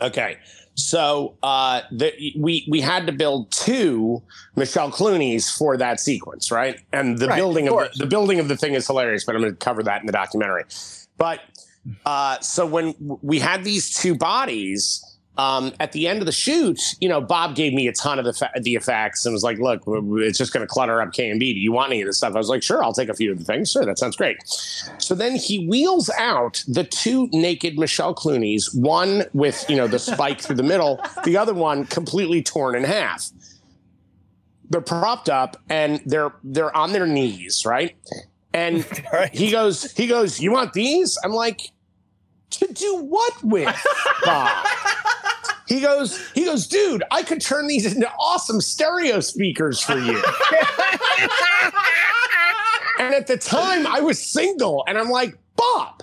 Okay. 0.00 0.38
So 0.74 1.36
uh, 1.42 1.82
the, 1.92 2.12
we 2.36 2.66
we 2.68 2.80
had 2.80 3.06
to 3.06 3.12
build 3.12 3.50
two 3.52 4.22
Michelle 4.56 4.90
Clunie's 4.90 5.50
for 5.50 5.76
that 5.76 6.00
sequence, 6.00 6.50
right? 6.50 6.80
And 6.92 7.18
the 7.18 7.28
Right, 7.28 7.36
building 7.36 7.68
of 7.68 7.74
of, 7.74 7.92
the, 7.92 7.98
the 8.00 8.06
building 8.06 8.40
of 8.40 8.48
the 8.48 8.56
thing 8.56 8.74
is 8.74 8.86
hilarious, 8.86 9.24
but 9.24 9.34
I'm 9.36 9.42
going 9.42 9.52
to 9.52 9.56
cover 9.58 9.82
that 9.84 10.00
in 10.00 10.06
the 10.06 10.12
documentary. 10.12 10.64
But 11.16 11.40
uh, 12.04 12.40
so 12.40 12.66
when 12.66 12.94
we 13.22 13.38
had 13.38 13.64
these 13.64 13.94
two 13.94 14.16
bodies. 14.16 15.04
Um, 15.36 15.72
at 15.80 15.90
the 15.90 16.06
end 16.06 16.20
of 16.20 16.26
the 16.26 16.32
shoot, 16.32 16.80
you 17.00 17.08
know, 17.08 17.20
Bob 17.20 17.56
gave 17.56 17.72
me 17.72 17.88
a 17.88 17.92
ton 17.92 18.20
of 18.20 18.24
the 18.24 18.32
fa- 18.32 18.52
the 18.60 18.76
effects 18.76 19.26
and 19.26 19.32
was 19.32 19.42
like, 19.42 19.58
"Look, 19.58 19.82
it's 19.86 20.38
just 20.38 20.52
going 20.52 20.60
to 20.60 20.66
clutter 20.66 21.02
up 21.02 21.12
K 21.12 21.28
and 21.28 21.40
B. 21.40 21.52
Do 21.52 21.58
you 21.58 21.72
want 21.72 21.90
any 21.90 22.02
of 22.02 22.06
this 22.06 22.18
stuff?" 22.18 22.34
I 22.34 22.38
was 22.38 22.48
like, 22.48 22.62
"Sure, 22.62 22.84
I'll 22.84 22.92
take 22.92 23.08
a 23.08 23.14
few 23.14 23.32
of 23.32 23.38
the 23.38 23.44
things. 23.44 23.72
Sure, 23.72 23.84
that 23.84 23.98
sounds 23.98 24.16
great." 24.16 24.36
So 24.98 25.14
then 25.14 25.34
he 25.34 25.66
wheels 25.66 26.08
out 26.18 26.62
the 26.68 26.84
two 26.84 27.28
naked 27.32 27.76
Michelle 27.78 28.14
Clunie's, 28.14 28.72
one 28.74 29.24
with, 29.32 29.64
you 29.68 29.76
know, 29.76 29.88
the 29.88 29.98
spike 29.98 30.40
through 30.40 30.56
the 30.56 30.62
middle, 30.62 31.00
the 31.24 31.36
other 31.36 31.54
one 31.54 31.84
completely 31.86 32.40
torn 32.40 32.76
in 32.76 32.84
half. 32.84 33.30
They're 34.70 34.80
propped 34.80 35.28
up 35.28 35.56
and 35.68 36.00
they're 36.06 36.32
they're 36.44 36.74
on 36.76 36.92
their 36.92 37.08
knees, 37.08 37.66
right? 37.66 37.96
And 38.52 38.86
right. 39.12 39.34
he 39.34 39.50
goes, 39.50 39.90
he 39.92 40.06
goes, 40.06 40.38
"You 40.38 40.52
want 40.52 40.74
these?" 40.74 41.18
I'm 41.24 41.32
like, 41.32 41.72
"To 42.50 42.68
do 42.72 42.98
what 42.98 43.42
with?" 43.42 43.84
Bob? 44.24 44.66
He 45.66 45.80
goes, 45.80 46.30
he 46.32 46.44
goes, 46.44 46.66
dude, 46.66 47.02
I 47.10 47.22
could 47.22 47.40
turn 47.40 47.66
these 47.66 47.86
into 47.92 48.10
awesome 48.18 48.60
stereo 48.60 49.20
speakers 49.20 49.80
for 49.80 49.98
you. 49.98 50.22
and 52.98 53.14
at 53.14 53.26
the 53.26 53.36
time, 53.36 53.86
I 53.86 54.00
was 54.00 54.20
single, 54.24 54.84
and 54.86 54.98
I'm 54.98 55.08
like, 55.10 55.36
Bob, 55.56 56.02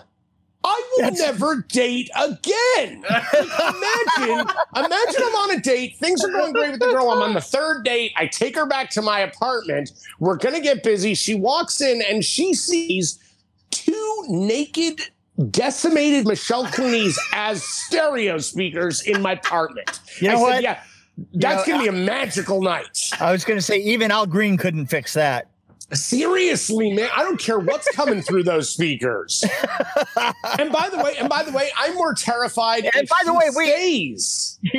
I 0.63 0.83
will 0.91 1.03
That's- 1.11 1.19
never 1.19 1.65
date 1.69 2.09
again. 2.15 3.03
imagine, 3.03 4.47
imagine 4.75 5.21
I'm 5.23 5.35
on 5.35 5.51
a 5.57 5.59
date. 5.59 5.97
Things 5.97 6.23
are 6.23 6.29
going 6.29 6.53
great 6.53 6.71
with 6.71 6.79
the 6.79 6.87
girl. 6.87 7.09
I'm 7.09 7.21
on 7.21 7.33
the 7.33 7.41
third 7.41 7.83
date. 7.83 8.11
I 8.15 8.27
take 8.27 8.55
her 8.55 8.65
back 8.67 8.89
to 8.91 9.01
my 9.01 9.19
apartment. 9.21 9.91
We're 10.19 10.37
gonna 10.37 10.59
get 10.61 10.83
busy. 10.83 11.15
She 11.15 11.33
walks 11.35 11.81
in 11.81 12.01
and 12.03 12.23
she 12.23 12.53
sees 12.53 13.17
two 13.71 14.23
naked, 14.27 15.01
decimated 15.49 16.27
Michelle 16.27 16.65
Clunie's 16.67 17.19
as 17.33 17.63
stereo 17.63 18.37
speakers 18.37 19.01
in 19.01 19.21
my 19.21 19.33
apartment. 19.33 19.99
You 20.19 20.29
know 20.29 20.37
I 20.37 20.41
what? 20.41 20.53
Said, 20.55 20.63
yeah, 20.63 20.83
that's 21.33 21.67
know, 21.67 21.73
gonna 21.73 21.83
be 21.83 21.89
a 21.89 22.05
magical 22.05 22.61
night. 22.61 22.97
I 23.19 23.31
was 23.31 23.45
gonna 23.45 23.61
say 23.61 23.77
even 23.77 24.11
Al 24.11 24.25
Green 24.25 24.57
couldn't 24.57 24.87
fix 24.87 25.13
that. 25.13 25.47
Seriously, 25.93 26.93
man, 26.93 27.09
I 27.13 27.21
don't 27.23 27.39
care 27.39 27.59
what's 27.59 27.89
coming 27.93 28.21
through 28.21 28.43
those 28.43 28.69
speakers. 28.69 29.43
and 30.57 30.71
by 30.71 30.87
the 30.89 30.97
way, 31.03 31.15
and 31.19 31.27
by 31.27 31.43
the 31.43 31.51
way, 31.51 31.69
I'm 31.77 31.95
more 31.95 32.13
terrified. 32.13 32.89
And 32.95 33.09
by 33.09 33.21
the 33.25 33.33
way, 33.33 33.49
we- 33.53 33.67
stays. 33.67 34.59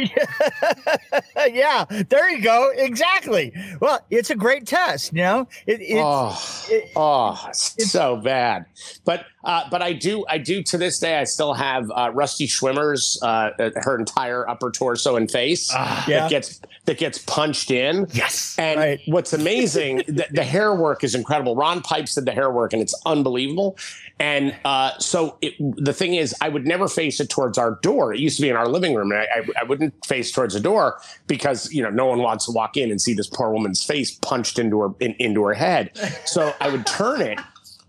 yeah, 1.52 1.84
there 2.08 2.30
you 2.30 2.40
go. 2.40 2.70
Exactly. 2.74 3.52
Well, 3.80 4.00
it's 4.10 4.30
a 4.30 4.34
great 4.34 4.66
test. 4.66 5.12
You 5.12 5.22
know, 5.22 5.48
it, 5.66 5.82
ah, 5.82 5.86
it, 5.90 6.00
ah, 6.00 6.38
oh, 6.70 6.74
it- 6.74 6.92
oh, 6.96 7.48
it's 7.50 7.90
so 7.90 8.16
bad. 8.16 8.64
But 9.04 9.26
uh, 9.44 9.68
but 9.70 9.82
I 9.82 9.92
do 9.92 10.24
I 10.28 10.38
do 10.38 10.62
to 10.64 10.78
this 10.78 10.98
day 10.98 11.18
I 11.18 11.24
still 11.24 11.54
have 11.54 11.90
uh, 11.90 12.10
Rusty 12.12 12.46
Schwimmer's 12.46 13.18
uh, 13.22 13.50
her 13.76 13.98
entire 13.98 14.48
upper 14.48 14.70
torso 14.70 15.16
and 15.16 15.30
face 15.30 15.70
Ah, 15.74 16.04
Yeah. 16.08 16.20
that 16.20 16.30
gets 16.30 16.60
that 16.84 16.98
gets 16.98 17.18
punched 17.18 17.70
in. 17.70 18.06
Yes. 18.12 18.56
And 18.58 18.78
Right. 18.80 19.00
what's 19.06 19.32
amazing, 19.32 19.98
the, 20.08 20.26
the 20.32 20.42
hair 20.42 20.74
work 20.74 21.04
is 21.04 21.14
incredible. 21.14 21.54
Ron 21.54 21.80
Pipes 21.80 22.14
did 22.16 22.24
the 22.24 22.32
hair 22.32 22.50
work, 22.50 22.72
and 22.72 22.82
it's 22.82 22.94
unbelievable. 23.06 23.76
And 24.18 24.54
uh, 24.64 24.98
so 24.98 25.36
it, 25.40 25.54
the 25.76 25.92
thing 25.92 26.14
is, 26.14 26.34
I 26.40 26.48
would 26.48 26.66
never 26.66 26.88
face 26.88 27.20
it 27.20 27.28
towards 27.30 27.56
our 27.58 27.78
door. 27.82 28.12
It 28.12 28.20
used 28.20 28.36
to 28.36 28.42
be 28.42 28.48
in 28.48 28.56
our 28.56 28.68
living 28.68 28.94
room, 28.94 29.12
and 29.12 29.20
I, 29.20 29.24
I, 29.24 29.60
I 29.60 29.64
wouldn't 29.64 29.94
face 30.06 30.30
towards 30.32 30.54
the 30.54 30.60
door 30.60 30.98
because 31.28 31.72
you 31.72 31.82
know 31.82 31.90
no 31.90 32.06
one 32.06 32.18
wants 32.20 32.46
to 32.46 32.52
walk 32.52 32.76
in 32.76 32.90
and 32.90 33.00
see 33.00 33.14
this 33.14 33.28
poor 33.28 33.50
woman's 33.50 33.82
face 33.84 34.10
punched 34.10 34.58
into 34.58 34.80
her 34.80 34.88
in, 35.00 35.14
into 35.20 35.44
her 35.44 35.54
head. 35.54 35.90
So 36.24 36.52
I 36.60 36.68
would 36.70 36.84
turn 36.86 37.20
it. 37.20 37.38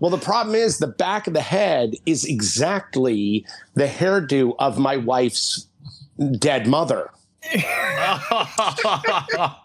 Well, 0.04 0.10
the 0.10 0.18
problem 0.18 0.54
is 0.54 0.80
the 0.80 0.88
back 0.88 1.28
of 1.28 1.34
the 1.34 1.40
head 1.40 1.96
is 2.06 2.26
exactly 2.26 3.46
the 3.76 3.86
hairdo 3.86 4.54
of 4.60 4.78
my 4.78 4.98
wife's 4.98 5.70
dead 6.38 6.68
mother. 6.68 7.10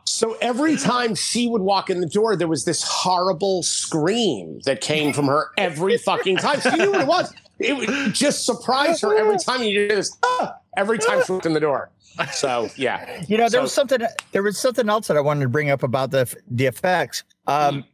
So 0.05 0.37
every 0.41 0.77
time 0.77 1.15
she 1.15 1.47
would 1.49 1.63
walk 1.63 1.91
in 1.91 2.01
the 2.01 2.07
door, 2.09 2.35
there 2.35 2.49
was 2.49 2.65
this 2.65 2.83
horrible 2.83 3.63
scream 3.63 4.59
that 4.65 4.81
came 4.81 5.13
from 5.13 5.27
her 5.27 5.51
every 5.57 5.97
fucking 5.97 6.39
time. 6.39 6.61
She 6.61 6.71
knew 6.71 6.91
what 6.91 7.01
it 7.03 7.07
was. 7.07 7.33
It 7.61 7.77
would 7.77 8.15
just 8.15 8.45
surprise 8.45 9.01
her 9.03 9.17
every 9.17 9.39
time 9.39 9.63
you 9.63 9.75
did 9.79 9.91
this. 9.97 10.17
"Ah," 10.25 10.57
every 10.77 10.99
time 10.99 11.23
she 11.25 11.31
walked 11.33 11.47
in 11.47 11.53
the 11.53 11.61
door. 11.61 11.91
So 12.33 12.69
yeah, 12.77 13.23
you 13.29 13.37
know, 13.37 13.45
there 13.49 13.61
So- 13.61 13.63
was 13.63 13.73
something. 13.73 14.01
There 14.33 14.43
was 14.43 14.59
something 14.59 14.89
else 14.89 15.07
that 15.07 15.17
I 15.17 15.21
wanted 15.21 15.43
to 15.43 15.49
bring 15.49 15.71
up 15.71 15.85
about 15.85 16.11
the 16.11 16.27
the 16.51 16.67
effects. 16.67 17.23
Um, 17.47 17.75
when, 17.77 17.85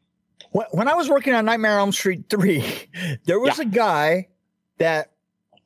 when 0.71 0.89
I 0.89 0.95
was 0.95 1.09
working 1.09 1.35
on 1.35 1.45
Nightmare 1.45 1.73
on 1.73 1.79
Elm 1.81 1.93
Street 1.93 2.25
three, 2.31 2.65
there 3.27 3.39
was 3.41 3.59
Yeah. 3.59 3.65
a 3.65 3.67
guy 3.67 4.29
that 4.79 5.11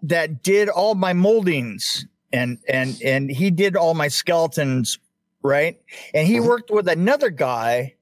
that 0.03 0.43
did 0.43 0.69
all 0.69 0.95
my 0.95 1.13
moldings 1.13 2.07
and 2.33 2.59
and 2.69 3.01
and 3.03 3.31
he 3.31 3.51
did 3.51 3.77
all 3.77 3.95
my 3.95 4.09
skeletons, 4.09 4.99
right? 5.43 5.81
And 6.15 6.27
he 6.27 6.37
Mhm. 6.37 6.47
worked 6.47 6.71
with 6.71 6.89
another 6.89 7.31
guy 7.31 7.95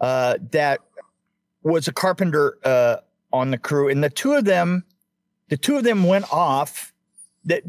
uh, 0.00 0.38
that 0.52 0.80
was 1.62 1.88
a 1.88 1.92
carpenter 1.92 2.58
uh, 2.64 2.96
on 3.32 3.50
the 3.50 3.58
crew, 3.58 3.88
and 3.88 4.02
the 4.02 4.10
two 4.10 4.32
of 4.32 4.44
them, 4.44 4.84
the 5.48 5.56
two 5.56 5.76
of 5.76 5.84
them 5.84 6.04
went 6.04 6.32
off. 6.32 6.92
That 7.44 7.62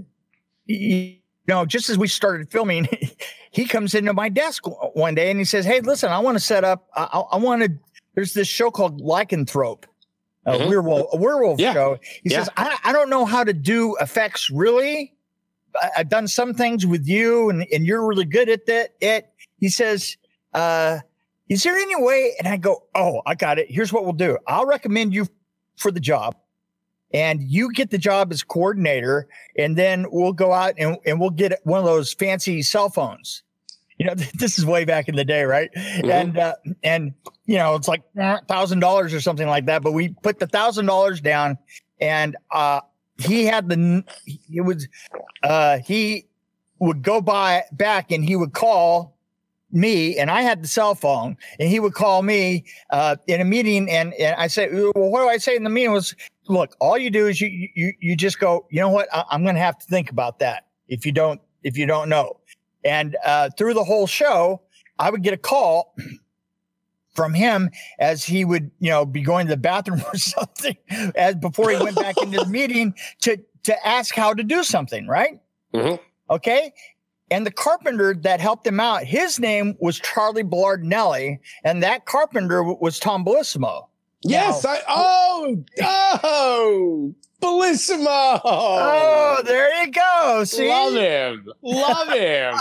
you 0.66 1.16
know, 1.48 1.66
just 1.66 1.90
as 1.90 1.98
we 1.98 2.08
started 2.08 2.50
filming, 2.52 2.88
he 3.52 3.66
comes 3.66 3.96
into 3.96 4.14
my 4.14 4.30
desk 4.30 4.64
one 4.96 5.16
day 5.16 5.30
and 5.32 5.40
he 5.40 5.46
says, 5.46 5.66
"Hey, 5.66 5.80
listen, 5.82 6.12
I 6.12 6.20
want 6.20 6.38
to 6.38 6.44
set 6.44 6.64
up. 6.64 6.88
I, 6.96 7.08
I, 7.14 7.20
I 7.20 7.38
want 7.38 7.64
to. 7.64 7.72
There's 8.20 8.34
this 8.34 8.50
show 8.50 8.70
called 8.70 9.00
Lycanthrope." 9.02 9.86
A 10.46 10.52
Mhm. 10.58 10.68
werewolf, 10.68 11.08
a 11.14 11.18
werewolf 11.18 11.58
Yeah. 11.60 11.72
show. 11.74 11.98
He 12.24 12.30
Yeah. 12.32 12.40
says, 12.40 12.50
I, 12.58 12.78
I 12.84 12.92
don't 12.92 13.10
know 13.10 13.24
how 13.24 13.44
to 13.46 13.54
do 13.54 13.96
effects 14.02 14.50
really. 14.50 15.14
I, 15.76 15.90
I've 15.98 16.10
done 16.10 16.28
some 16.28 16.54
things 16.54 16.86
with 16.86 17.08
you 17.08 17.50
and, 17.50 17.66
and 17.72 17.86
you're 17.86 18.06
really 18.06 18.26
good 18.26 18.50
at 18.50 18.66
that. 18.66 18.94
It, 19.00 19.30
he 19.58 19.70
says, 19.70 20.18
uh, 20.54 21.00
is 21.50 21.64
there 21.64 21.76
any 21.78 21.96
way? 22.02 22.34
And 22.40 22.48
I 22.48 22.58
go, 22.58 22.84
Oh, 22.96 23.22
I 23.26 23.36
got 23.36 23.58
it. 23.60 23.68
Here's 23.70 23.94
what 23.94 24.04
we'll 24.06 24.14
do. 24.14 24.38
I'll 24.48 24.66
recommend 24.66 25.14
you 25.14 25.28
for 25.78 25.92
the 25.92 26.00
job 26.00 26.36
and 27.14 27.42
you 27.44 27.72
get 27.72 27.90
the 27.92 27.98
job 27.98 28.32
as 28.32 28.42
coordinator. 28.44 29.28
And 29.58 29.78
then 29.78 30.08
we'll 30.10 30.34
go 30.34 30.52
out 30.52 30.74
and, 30.78 30.98
and 31.06 31.20
we'll 31.22 31.30
get 31.32 31.60
one 31.64 31.80
of 31.80 31.86
those 31.86 32.14
fancy 32.14 32.64
cell 32.64 32.90
phones. 32.90 33.44
You 34.00 34.08
know, 34.08 34.14
this 34.36 34.58
is 34.58 34.66
way 34.66 34.86
back 34.86 35.08
in 35.08 35.16
the 35.16 35.26
day, 35.26 35.44
right? 35.44 35.70
And, 35.76 36.38
uh, 36.38 36.56
and, 36.84 37.14
you 37.46 37.58
know, 37.58 37.76
it's 37.76 37.88
like 37.88 38.02
thousand 38.48 38.80
dollars 38.80 39.14
or 39.14 39.22
something 39.22 39.48
like 39.48 39.66
that. 39.68 39.84
But 39.84 39.92
we 39.92 40.10
put 40.24 40.40
the 40.40 40.48
thousand 40.48 40.88
dollars 40.88 41.22
down 41.22 41.58
and, 42.02 42.36
uh, 42.52 42.82
he 43.20 43.46
had 43.46 43.68
the, 43.68 44.04
it 44.50 44.62
was, 44.62 44.88
uh, 45.44 45.80
he 45.80 46.26
would 46.80 47.04
go 47.04 47.20
by 47.20 47.64
back 47.74 48.12
and 48.12 48.24
he 48.24 48.38
would 48.38 48.54
call 48.54 49.18
me 49.72 50.18
and 50.18 50.32
I 50.32 50.42
had 50.42 50.64
the 50.64 50.68
cell 50.68 50.96
phone 50.96 51.36
and 51.60 51.70
he 51.70 51.82
would 51.82 51.94
call 51.94 52.24
me, 52.24 52.64
uh, 52.92 53.18
in 53.28 53.42
a 53.42 53.46
meeting. 53.46 53.90
And, 53.90 54.14
and 54.14 54.36
I 54.38 54.48
said, 54.48 54.74
well, 54.74 54.94
what 54.94 55.22
do 55.22 55.28
I 55.28 55.38
say 55.38 55.58
in 55.58 55.64
the 55.66 55.70
meeting 55.70 55.92
was, 55.92 56.16
look, 56.48 56.78
all 56.80 56.98
you 56.98 57.10
do 57.10 57.28
is 57.28 57.42
you, 57.42 57.70
you, 57.76 57.94
you 58.00 58.16
just 58.16 58.40
go, 58.40 58.66
you 58.72 58.80
know 58.80 58.90
what? 58.90 59.10
I, 59.14 59.26
I'm 59.30 59.44
going 59.44 59.56
to 59.56 59.62
have 59.62 59.78
to 59.78 59.86
think 59.88 60.10
about 60.10 60.40
that. 60.40 60.68
If 60.88 61.06
you 61.06 61.12
don't, 61.12 61.42
if 61.64 61.78
you 61.78 61.86
don't 61.86 62.08
know. 62.08 62.39
And, 62.84 63.18
uh, 63.26 63.50
through 63.58 63.74
the 63.74 63.84
whole 63.84 64.08
show, 64.08 64.62
I 64.98 65.10
would 65.10 65.24
get 65.24 65.34
a 65.34 65.38
call 65.38 65.96
from 67.16 67.34
him 67.34 67.70
as 68.00 68.24
he 68.24 68.46
would, 68.46 68.72
you 68.80 68.90
know, 68.90 69.06
be 69.06 69.22
going 69.22 69.48
to 69.48 69.52
the 69.52 69.58
bathroom 69.58 70.02
or 70.14 70.18
something 70.18 70.78
as 71.16 71.36
before 71.36 71.70
he 71.72 71.78
went 71.78 71.96
back 71.96 72.18
into 72.22 72.38
the 72.40 72.46
meeting 72.46 72.94
to 73.22 73.38
to 73.64 73.88
ask 73.88 74.16
how 74.16 74.34
to 74.34 74.42
do 74.44 74.64
something, 74.64 75.06
right? 75.08 75.40
Mhm. 75.74 76.00
Okay. 76.30 76.74
And 77.30 77.46
the 77.46 77.52
carpenter 77.52 78.16
that 78.22 78.40
helped 78.40 78.66
him 78.66 78.80
out, 78.80 79.04
his 79.04 79.38
name 79.40 79.76
was 79.80 80.00
Charlie 80.00 80.44
Belardinelli, 80.44 81.40
and 81.64 81.84
that 81.84 82.06
carpenter 82.06 82.64
was 82.64 83.00
Tom 83.00 83.24
Bellissimo. 83.24 83.88
Yes, 84.22 84.66
I 84.66 84.80
oh 84.88 85.64
oh 86.24 87.16
Bellissimo. 87.42 88.42
Oh, 88.44 89.42
there 89.46 89.84
you 89.86 89.92
go. 89.92 90.44
See, 90.44 90.68
Love 90.70 90.94
him. 90.94 91.48
Love 91.62 92.10
him. 92.10 92.56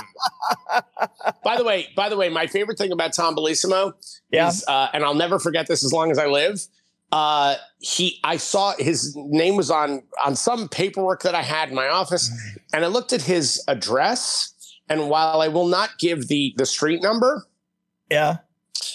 by 1.45 1.57
the 1.57 1.64
way, 1.64 1.88
by 1.97 2.09
the 2.09 2.17
way, 2.17 2.29
my 2.29 2.47
favorite 2.47 2.79
thing 2.79 2.93
about 2.93 3.12
Tom 3.12 3.35
Bellissimo 3.35 3.93
Yeah. 4.31 4.49
is, 4.49 4.64
uh, 4.69 4.88
and 4.93 5.05
I'll 5.05 5.14
never 5.14 5.38
forget 5.38 5.67
this 5.67 5.85
as 5.85 5.93
long 5.93 6.11
as 6.11 6.19
I 6.19 6.27
live. 6.27 6.61
Uh, 7.11 7.57
he, 7.79 8.21
I 8.23 8.37
saw 8.37 8.75
his 8.79 9.14
name 9.17 9.57
was 9.57 9.71
on 9.71 10.03
on 10.25 10.37
some 10.37 10.69
paperwork 10.69 11.23
that 11.23 11.35
I 11.35 11.41
had 11.43 11.71
in 11.71 11.75
my 11.75 11.88
office, 11.88 12.31
and 12.75 12.85
I 12.85 12.88
looked 12.88 13.12
at 13.12 13.23
his 13.23 13.64
address. 13.67 14.53
And 14.91 15.09
while 15.11 15.41
I 15.41 15.49
will 15.49 15.67
not 15.69 15.99
give 15.99 16.29
the 16.29 16.55
the 16.59 16.67
street 16.67 17.03
number, 17.03 17.47
yeah, 18.11 18.38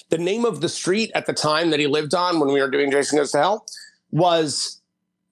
the 0.09 0.19
name 0.19 0.45
of 0.45 0.61
the 0.61 0.69
street 0.69 1.11
at 1.15 1.25
the 1.25 1.33
time 1.33 1.71
that 1.71 1.79
he 1.79 1.87
lived 1.87 2.13
on 2.13 2.39
when 2.39 2.53
we 2.53 2.61
were 2.61 2.69
doing 2.69 2.91
Jason 2.91 3.17
Goes 3.17 3.31
to 3.31 3.39
Hell 3.39 3.65
was 4.11 4.79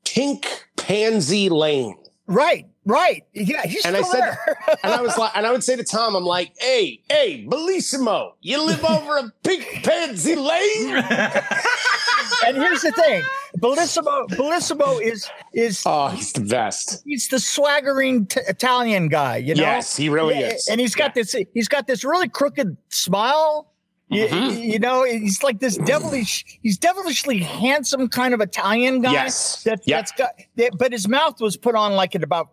Pink 0.06 0.66
Pansy 0.78 1.50
Lane. 1.50 1.98
right, 2.28 2.66
right. 2.86 3.24
Yeah, 3.34 3.66
he's 3.66 3.86
And 3.86 3.96
I 3.96 4.02
said- 4.02 4.20
there. 4.22 4.58
And 4.84 4.94
I 4.94 5.02
was 5.02 5.18
like, 5.20 5.32
and 5.36 5.46
I 5.46 5.52
would 5.52 5.64
say 5.64 5.76
to 5.76 5.84
Tom, 5.84 6.16
I'm 6.16 6.24
like, 6.26 6.54
hey, 6.60 7.02
hey, 7.10 7.46
Bellissimo, 7.50 8.32
you 8.42 8.62
live 8.66 8.84
over 8.84 9.18
a 9.18 9.32
Pink 9.44 9.66
Pansy 9.84 10.36
Lane? 10.36 10.96
and 12.46 12.58
here's 12.58 12.82
the 12.82 12.92
thing, 12.92 13.24
Bellissimo, 13.60 14.28
Bellissimo 14.30 15.02
is 15.02 15.30
is 15.54 15.84
Oh, 15.86 16.08
he's 16.10 16.34
the 16.34 16.42
best. 16.42 17.04
he's 17.06 17.28
the 17.28 17.40
swaggering 17.40 18.26
t- 18.28 18.40
Italian 18.48 19.08
guy, 19.10 19.38
you 19.38 19.56
know. 19.56 19.62
yes, 19.62 19.96
he 19.96 20.10
really 20.10 20.40
Yeah, 20.40 20.54
is. 20.54 20.68
And 20.68 20.80
he's 20.82 20.96
got 20.96 21.14
this 21.14 21.36
he's 21.54 21.68
got 21.68 21.88
this 21.88 22.04
really 22.04 22.30
crooked 22.30 22.78
smile. 22.90 23.71
You, 24.12 24.28
Mhm. 24.28 24.62
you 24.74 24.80
know, 24.80 25.04
he's 25.06 25.41
like 25.41 25.60
this 25.60 25.78
devilish, 25.78 26.43
he's 26.62 26.78
devilishly 26.78 27.39
handsome 27.39 28.10
kind 28.10 28.34
of 28.34 28.41
Italian 28.41 29.02
guy. 29.02 29.12
yes. 29.13 29.63
That, 29.63 29.80
Yep. 29.86 29.97
That's 29.97 30.12
got, 30.12 30.32
that, 30.58 30.78
but 30.78 30.91
his 30.91 31.08
mouth 31.08 31.39
was 31.39 31.56
put 31.58 31.76
on 31.76 31.93
like 31.93 32.13
at 32.15 32.21
about 32.24 32.50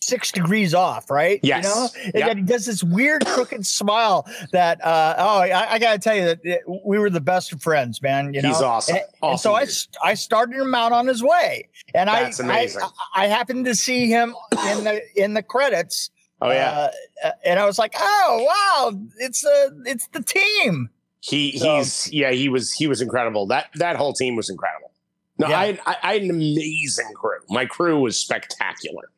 six 0.00 0.30
degrees 0.30 0.72
off, 0.74 1.10
right? 1.10 1.40
Yes. 1.42 1.64
You 1.64 1.70
know, 1.70 1.88
and 2.04 2.14
Yep. 2.14 2.26
then 2.28 2.36
he 2.36 2.42
does 2.44 2.66
this 2.66 2.84
weird 2.84 3.26
crooked 3.26 3.66
smile 3.66 4.24
that, 4.52 4.84
uh, 4.84 5.14
oh, 5.18 5.38
I, 5.40 5.72
I 5.72 5.78
got 5.78 5.94
to 5.94 5.98
tell 5.98 6.14
you 6.14 6.24
that 6.26 6.60
we 6.84 6.98
were 6.98 7.10
the 7.10 7.20
best 7.22 7.52
of 7.52 7.60
friends, 7.62 8.00
man. 8.02 8.32
You 8.34 8.42
know, 8.42 8.48
He's 8.50 8.60
awesome. 8.60 8.96
And, 8.96 9.04
and 9.04 9.12
Awesome 9.22 9.50
so 9.50 9.54
I, 9.56 9.64
dude. 9.64 9.74
I 10.04 10.14
started 10.14 10.60
him 10.60 10.74
out 10.74 10.92
on 10.92 11.06
his 11.08 11.22
way, 11.24 11.68
and 11.94 12.08
That's 12.08 12.38
I, 12.38 12.44
amazing. 12.44 12.82
I, 13.14 13.24
I 13.24 13.26
happened 13.26 13.64
to 13.64 13.74
see 13.74 14.08
him 14.08 14.36
in 14.70 14.84
the 14.84 15.02
in 15.16 15.34
the 15.34 15.42
credits. 15.42 16.10
Oh, 16.40 16.50
yeah. 16.50 16.90
Uh, 17.24 17.30
and 17.44 17.58
I 17.58 17.64
was 17.64 17.78
like, 17.78 17.94
oh 17.98 18.46
wow, 18.48 19.00
it's 19.18 19.44
a 19.44 19.70
it's 19.86 20.06
the 20.08 20.22
team. 20.22 20.90
he 21.20 21.58
so- 21.58 21.78
he's 21.78 22.12
yeah, 22.12 22.30
he 22.30 22.48
was 22.48 22.72
he 22.72 22.86
was 22.86 23.00
incredible. 23.00 23.46
That 23.46 23.66
that 23.76 23.96
whole 23.96 24.12
team 24.12 24.36
was 24.36 24.50
incredible. 24.50 24.92
No, 25.38 25.48
Yeah. 25.48 25.58
I, 25.60 25.66
had, 25.66 25.80
I 25.86 25.96
I 26.02 26.12
had 26.14 26.22
an 26.22 26.30
amazing 26.30 27.12
crew. 27.14 27.38
My 27.48 27.64
crew 27.66 28.00
was 28.00 28.18
spectacular. 28.18 29.10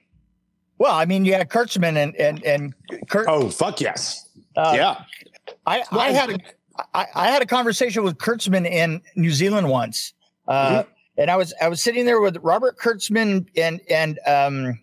Well, 0.78 0.94
I 0.94 1.06
mean, 1.06 1.24
you 1.24 1.34
had 1.34 1.48
Kurtzman 1.48 1.96
and 1.96 2.14
and 2.16 2.44
and 2.44 2.74
Kurt. 3.08 3.26
Oh, 3.28 3.50
fuck 3.50 3.80
yes. 3.80 4.28
uh, 4.56 4.72
yeah. 4.76 5.02
I, 5.66 5.82
I 5.90 6.10
had 6.12 6.30
a 6.30 6.38
I, 6.94 7.06
I 7.14 7.28
had 7.30 7.42
a 7.42 7.46
conversation 7.46 8.04
with 8.04 8.16
Kurtzman 8.18 8.64
in 8.64 9.00
New 9.16 9.30
Zealand 9.32 9.68
once, 9.68 10.12
uh, 10.46 10.84
and 11.16 11.30
I 11.32 11.36
was 11.36 11.52
I 11.60 11.66
was 11.68 11.82
sitting 11.82 12.06
there 12.06 12.20
with 12.20 12.36
Robert 12.42 12.78
Kurtzman 12.78 13.48
and 13.56 13.80
and 13.90 14.20
um, 14.26 14.78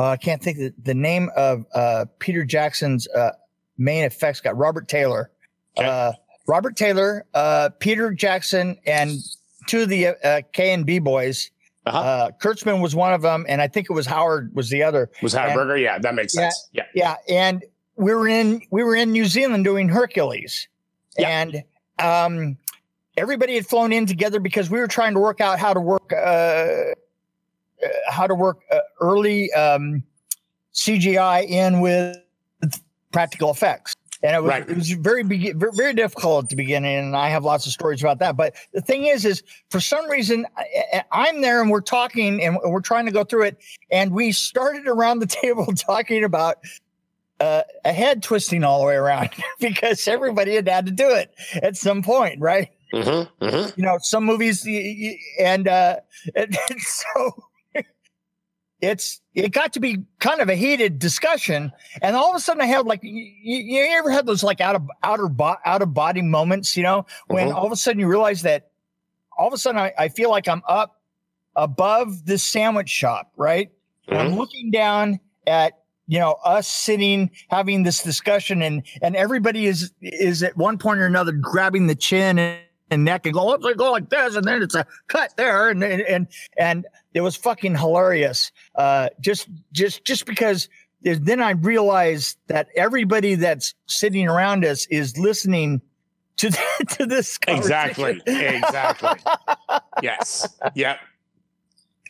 uh, 0.00 0.04
I 0.08 0.16
can't 0.16 0.42
think 0.42 0.56
the, 0.58 0.72
the 0.82 0.94
name 0.94 1.30
of 1.36 1.64
uh, 1.74 2.06
Peter 2.18 2.44
Jackson's 2.44 3.06
uh, 3.08 3.32
main 3.78 4.04
effects 4.04 4.40
guy, 4.40 4.50
Robert 4.50 4.88
Taylor, 4.88 5.30
Okay. 5.78 5.86
uh, 5.86 6.12
Robert 6.48 6.74
Taylor, 6.76 7.24
uh, 7.34 7.68
Peter 7.78 8.10
Jackson, 8.12 8.76
and 8.86 9.18
two 9.68 9.82
of 9.82 9.88
the 9.88 10.08
uh, 10.08 10.40
K 10.52 10.72
and 10.72 10.84
B 10.84 10.98
boys. 10.98 11.50
Uh-huh. 11.86 11.98
Uh, 11.98 12.30
Kurtzman 12.42 12.80
was 12.82 12.94
one 12.96 13.12
of 13.12 13.22
them, 13.22 13.46
and 13.48 13.62
I 13.62 13.68
think 13.68 13.88
it 13.88 13.92
was 13.92 14.06
Howard 14.06 14.54
was 14.54 14.68
the 14.70 14.82
other. 14.82 15.10
Was 15.22 15.32
Howard 15.34 15.54
Berger? 15.54 15.76
Yeah, 15.76 15.98
that 15.98 16.14
makes 16.14 16.32
sense. 16.32 16.68
Yeah. 16.72 16.84
Yeah, 16.94 17.16
and 17.28 17.64
we 17.96 18.12
were 18.14 18.26
in 18.26 18.62
we 18.70 18.82
were 18.82 18.96
in 18.96 19.12
New 19.12 19.26
Zealand 19.26 19.64
doing 19.64 19.88
Hercules, 19.88 20.66
Yeah. 21.18 21.28
and 21.28 21.62
um, 21.98 22.58
everybody 23.16 23.54
had 23.54 23.66
flown 23.66 23.92
in 23.92 24.06
together 24.06 24.40
because 24.40 24.70
we 24.70 24.78
were 24.80 24.88
trying 24.88 25.14
to 25.14 25.20
work 25.20 25.40
out 25.40 25.58
how 25.58 25.72
to 25.72 25.80
work 25.80 26.12
uh, 26.12 26.94
how 28.08 28.26
to 28.26 28.34
work 28.34 28.58
uh, 28.70 28.78
early 29.00 29.52
um, 29.52 30.02
CGI 30.74 31.48
in 31.48 31.80
with 31.80 32.16
practical 33.12 33.50
effects. 33.50 33.94
And 34.22 34.36
it 34.36 34.42
was, 34.42 34.50
Right. 34.50 34.68
it 34.68 34.76
was 34.76 34.90
very, 34.90 35.22
very, 35.22 35.94
difficult 35.94 36.44
at 36.44 36.50
the 36.50 36.56
beginning. 36.56 36.94
And 36.94 37.16
I 37.16 37.30
have 37.30 37.42
lots 37.42 37.66
of 37.66 37.72
stories 37.72 38.02
about 38.02 38.18
that. 38.18 38.36
But 38.36 38.54
the 38.74 38.82
thing 38.82 39.06
is, 39.06 39.24
is 39.24 39.42
for 39.70 39.80
some 39.80 40.08
reason, 40.10 40.46
I, 40.58 41.04
I'm 41.10 41.40
there 41.40 41.62
and 41.62 41.70
we're 41.70 41.80
talking 41.80 42.42
and 42.42 42.58
we're 42.62 42.82
trying 42.82 43.06
to 43.06 43.12
go 43.12 43.24
through 43.24 43.44
it. 43.44 43.58
And 43.90 44.12
we 44.12 44.32
started 44.32 44.86
around 44.86 45.20
the 45.20 45.26
table 45.42 45.66
talking 45.66 46.22
about 46.22 46.58
uh, 47.40 47.62
a 47.86 47.92
head 47.92 48.22
twisting 48.22 48.62
all 48.62 48.80
the 48.80 48.86
way 48.86 48.94
around 48.94 49.30
because 49.60 50.06
everybody 50.06 50.54
had 50.54 50.68
had 50.68 50.86
to 50.86 50.92
do 50.92 51.08
it 51.08 51.34
at 51.62 51.76
some 51.76 52.02
point, 52.02 52.38
right? 52.40 52.68
Mm-hmm, 52.92 53.44
mm-hmm. 53.44 53.80
you 53.80 53.86
know 53.86 53.98
some 54.02 54.24
movies 54.24 54.66
and 55.38 55.68
uh 55.68 55.96
and 56.34 56.58
so 56.80 57.44
it's 58.80 59.20
it 59.34 59.52
got 59.52 59.72
to 59.74 59.80
be 59.80 59.98
kind 60.18 60.40
of 60.40 60.48
a 60.48 60.54
heated 60.54 60.98
discussion. 60.98 61.70
And 62.02 62.16
all 62.16 62.30
of 62.30 62.36
a 62.36 62.40
sudden 62.40 62.62
i 62.62 62.66
had 62.66 62.86
like 62.86 63.00
you, 63.02 63.30
you 63.42 63.86
ever 63.98 64.10
had 64.10 64.26
those 64.26 64.42
like 64.42 64.60
out 64.60 64.74
of 64.76 64.88
outer 65.02 65.28
bo- 65.28 65.56
out 65.64 65.82
of 65.82 65.92
body 65.94 66.22
moments 66.22 66.76
you 66.76 66.82
know 66.82 67.06
when 67.28 67.48
Mhm. 67.48 67.54
all 67.54 67.66
of 67.66 67.72
a 67.72 67.76
sudden 67.76 68.00
you 68.00 68.06
realize 68.08 68.42
that 68.42 68.70
all 69.38 69.46
of 69.48 69.52
a 69.52 69.58
sudden 69.58 69.80
I, 69.80 69.92
I 69.98 70.08
feel 70.08 70.30
like 70.30 70.48
i'm 70.48 70.62
up 70.68 71.00
above 71.56 72.24
this 72.26 72.42
sandwich 72.42 72.88
shop 72.88 73.32
right? 73.36 73.70
And 74.08 74.18
i'm 74.18 74.34
looking 74.36 74.70
down 74.70 75.20
at 75.46 75.74
you 76.06 76.18
know 76.18 76.36
us 76.44 76.66
sitting 76.66 77.30
having 77.50 77.82
this 77.82 78.02
discussion 78.02 78.62
and 78.62 78.82
and 79.02 79.14
everybody 79.16 79.66
is 79.66 79.92
is 80.02 80.42
at 80.42 80.56
one 80.56 80.78
point 80.78 81.00
or 81.00 81.06
another 81.06 81.32
grabbing 81.32 81.86
the 81.86 81.94
chin 81.94 82.38
and, 82.38 82.60
and 82.90 83.04
neck 83.04 83.26
and 83.26 83.34
go 83.34 83.46
let's 83.46 83.64
go 83.76 83.92
like 83.92 84.08
this 84.10 84.34
and 84.36 84.44
then 84.46 84.62
it's 84.62 84.74
a 84.74 84.84
cut 85.08 85.36
there 85.36 85.68
and 85.70 85.84
and 85.84 86.02
and, 86.02 86.26
and 86.58 86.86
it 87.14 87.20
was 87.20 87.36
fucking 87.36 87.76
hilarious. 87.76 88.52
Uh, 88.74 89.08
just 89.20 89.48
just 89.72 90.04
just 90.04 90.26
because 90.26 90.68
then 91.02 91.40
I 91.40 91.52
realized 91.52 92.38
that 92.48 92.68
everybody 92.76 93.34
that's 93.34 93.74
sitting 93.86 94.28
around 94.28 94.64
us 94.64 94.86
is 94.86 95.16
listening 95.18 95.80
to 96.38 96.50
to 96.98 97.06
this. 97.06 97.38
Exactly. 97.46 98.20
Exactly. 98.26 99.20
yes. 100.02 100.48
Yep. 100.74 100.98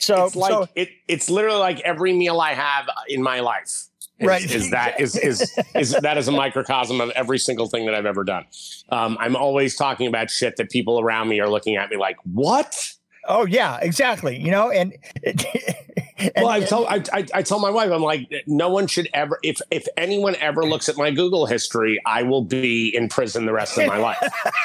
So 0.00 0.24
it's 0.24 0.36
like 0.36 0.50
so, 0.50 0.66
it, 0.74 0.88
it's 1.08 1.28
literally 1.28 1.58
like 1.58 1.80
every 1.80 2.12
meal 2.12 2.40
I 2.40 2.54
have 2.54 2.88
in 3.08 3.22
my 3.22 3.40
life. 3.40 3.64
Is, 3.66 4.26
Right. 4.26 4.50
Is 4.50 4.70
that 4.70 5.00
is 5.00 5.16
is 5.16 5.58
is 5.74 5.92
that 6.02 6.18
is 6.18 6.28
a 6.28 6.32
microcosm 6.32 7.00
of 7.00 7.10
every 7.10 7.38
single 7.38 7.68
thing 7.68 7.86
that 7.86 7.94
I've 7.94 8.06
ever 8.06 8.24
done. 8.24 8.44
Um, 8.90 9.16
I'm 9.20 9.34
always 9.34 9.76
talking 9.76 10.06
about 10.06 10.30
shit 10.30 10.56
that 10.56 10.70
people 10.70 11.00
around 11.00 11.28
me 11.28 11.40
are 11.40 11.48
looking 11.48 11.76
at 11.76 11.88
me 11.90 11.96
like, 11.96 12.16
what? 12.24 12.92
Oh 13.26 13.46
yeah, 13.46 13.78
exactly. 13.80 14.38
You 14.38 14.50
know, 14.50 14.70
and, 14.70 14.96
and 15.24 16.32
well, 16.36 16.48
I 16.48 16.60
tell 16.60 16.86
I, 16.86 17.02
I 17.12 17.26
I 17.34 17.42
tell 17.42 17.58
my 17.58 17.70
wife, 17.70 17.90
I'm 17.90 18.02
like, 18.02 18.28
no 18.46 18.68
one 18.68 18.86
should 18.86 19.08
ever. 19.14 19.38
If 19.42 19.60
if 19.70 19.86
anyone 19.96 20.36
ever 20.36 20.64
looks 20.64 20.88
at 20.88 20.96
my 20.96 21.10
Google 21.10 21.46
history, 21.46 22.00
I 22.06 22.22
will 22.22 22.42
be 22.44 22.94
in 22.94 23.08
prison 23.08 23.46
the 23.46 23.52
rest 23.52 23.78
of 23.78 23.86
my 23.86 23.96
life. 23.98 24.18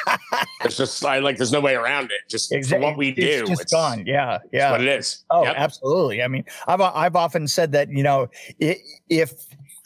it's 0.64 0.76
just 0.76 1.04
I 1.04 1.18
like. 1.18 1.36
There's 1.36 1.52
no 1.52 1.60
way 1.60 1.74
around 1.74 2.06
it. 2.06 2.28
Just 2.28 2.52
Exactly. 2.52 2.84
what 2.86 2.96
we 2.96 3.12
do, 3.12 3.22
It's 3.22 3.48
just 3.48 3.62
it's, 3.62 3.72
gone. 3.72 4.04
Yeah, 4.06 4.38
yeah. 4.52 4.70
what 4.72 4.80
it 4.80 4.88
is. 4.88 5.24
Oh, 5.30 5.44
Yep. 5.44 5.54
absolutely. 5.56 6.22
I 6.22 6.28
mean, 6.28 6.44
I've 6.66 6.80
I've 6.80 7.16
often 7.16 7.48
said 7.48 7.72
that 7.72 7.90
you 7.90 8.02
know, 8.02 8.28
if 8.58 9.32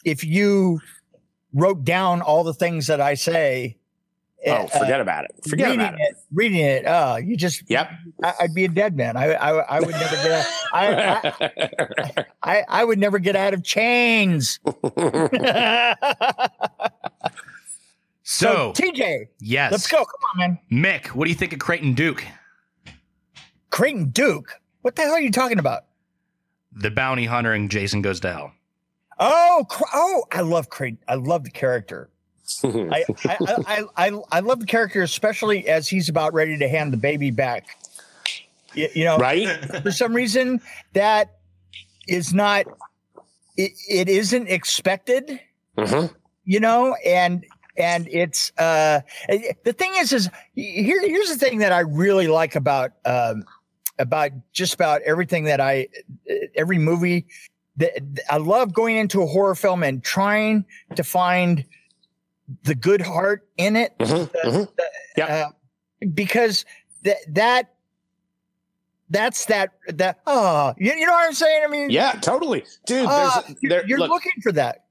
if 0.05 0.25
you 0.25 0.81
wrote 1.53 1.85
down 1.85 2.23
all 2.23 2.45
the 2.45 2.55
things 2.55 2.87
that 2.87 3.01
I 3.01 3.15
say, 3.15 3.77
Oh, 4.47 4.53
uh, 4.53 4.67
forget 4.69 5.01
about 5.01 5.25
it. 5.25 5.33
Forget 5.49 5.75
about 5.75 5.95
it. 5.95 6.01
it, 6.01 6.17
reading 6.33 6.61
it, 6.61 6.87
uh, 6.87 7.19
you 7.23 7.37
just 7.37 7.63
Yep. 7.69 7.91
I, 8.25 8.35
I'd 8.41 8.55
be 8.55 8.65
a 8.65 8.69
dead 8.69 8.97
man. 8.97 9.17
I 9.17 9.35
I, 9.35 9.51
I 9.77 9.81
would 9.81 9.91
never 9.91 10.17
get 10.17 10.47
I, 10.73 11.23
I, 11.23 12.25
I 12.43 12.65
I 12.69 12.85
would 12.85 12.99
never 12.99 13.19
get 13.19 13.37
out 13.37 13.53
of 13.55 13.63
chains. 13.63 14.61
So, 18.33 18.73
TJ, 18.75 19.27
yes. 19.41 19.73
let's 19.73 19.89
go. 19.89 19.97
Come 19.99 20.07
on, 20.07 20.39
man. 20.39 20.59
Mick, 20.71 21.09
what 21.09 21.25
do 21.25 21.31
you 21.31 21.35
think 21.37 21.53
of 21.53 21.59
Creighton 21.59 21.95
Duke? 21.95 22.25
Creighton 23.71 24.11
Duke. 24.11 24.61
What 24.83 24.95
the 24.95 25.03
hell 25.03 25.15
are 25.15 25.21
you 25.21 25.33
talking 25.33 25.59
about? 25.59 25.87
The 26.71 26.93
bounty 26.93 27.27
hunter 27.27 27.53
and 27.53 27.69
Jason 27.69 28.03
Goes 28.03 28.21
to 28.21 28.33
Hell. 28.33 28.53
Oh, 29.19 29.67
oh, 29.93 30.25
I 30.31 30.43
love 30.43 30.71
Creighton. 30.71 31.01
I 31.09 31.17
love 31.17 31.43
the 31.43 31.51
character. 31.51 32.09
I, 32.65 33.05
I, 33.25 33.85
I, 33.97 34.21
I, 34.33 34.41
love 34.41 34.61
the 34.61 34.67
character, 34.67 35.03
especially 35.03 35.69
as 35.69 35.89
he's 35.89 36.09
about 36.09 36.35
ready 36.35 36.59
to 36.59 36.69
hand 36.69 36.93
the 36.93 36.97
baby 36.97 37.31
back. 37.31 37.67
You, 38.75 38.89
you 38.95 39.05
know, 39.05 39.19
right? 39.19 39.49
for 39.83 39.93
some 39.93 40.15
reason, 40.15 40.61
that 40.93 41.39
is 42.09 42.33
not, 42.35 42.67
it, 43.57 43.73
it 43.89 44.09
isn't 44.09 44.49
expected, 44.49 45.41
Mhm. 45.77 46.15
you 46.45 46.61
know, 46.61 46.97
and, 47.05 47.45
and 47.77 48.09
it's, 48.11 48.53
uh, 48.59 49.01
the 49.29 49.73
thing 49.73 49.93
is, 49.97 50.13
is 50.13 50.29
here, 50.55 51.01
here's 51.01 51.29
the 51.29 51.39
thing 51.39 51.59
that 51.59 51.73
I 51.73 51.81
really 51.81 52.27
like 52.27 52.57
about, 52.57 52.93
um, 53.05 53.45
about 53.99 54.33
just 54.53 54.75
about 54.75 55.03
everything 55.03 55.45
that 55.45 55.61
I, 55.61 55.89
every 56.57 56.79
movie 56.79 57.27
that 57.77 58.21
I 58.29 58.37
love 58.37 58.73
going 58.73 58.97
into 58.97 59.23
a 59.23 59.27
horror 59.27 59.55
film 59.55 59.83
and 59.83 60.03
trying 60.03 60.65
to 60.97 61.03
find 61.03 61.65
the 62.65 62.75
good 62.75 63.01
heart 63.01 63.47
in 63.57 63.77
it 63.77 63.97
Mhm. 63.99 64.31
Mhm. 64.45 64.69
Yep. 65.17 65.31
uh, 65.31 65.45
because 66.15 66.65
that 67.05 67.17
that 67.29 67.75
that's 69.11 69.47
that 69.47 69.71
that 69.89 70.21
oh 70.27 70.75
you, 70.79 70.93
you 70.93 71.07
know 71.07 71.13
what 71.13 71.27
I'm 71.27 71.35
saying? 71.35 71.63
I 71.65 71.69
mean, 71.69 71.91
Yeah, 71.91 72.13
totally, 72.13 72.65
dude. 72.87 73.07
uh, 73.09 73.43
there's, 73.47 73.57
you're, 73.61 73.71
there, 73.71 73.87
you're 73.87 73.99
look, 73.99 74.11
looking 74.11 74.41
for 74.43 74.53
that. 74.53 74.85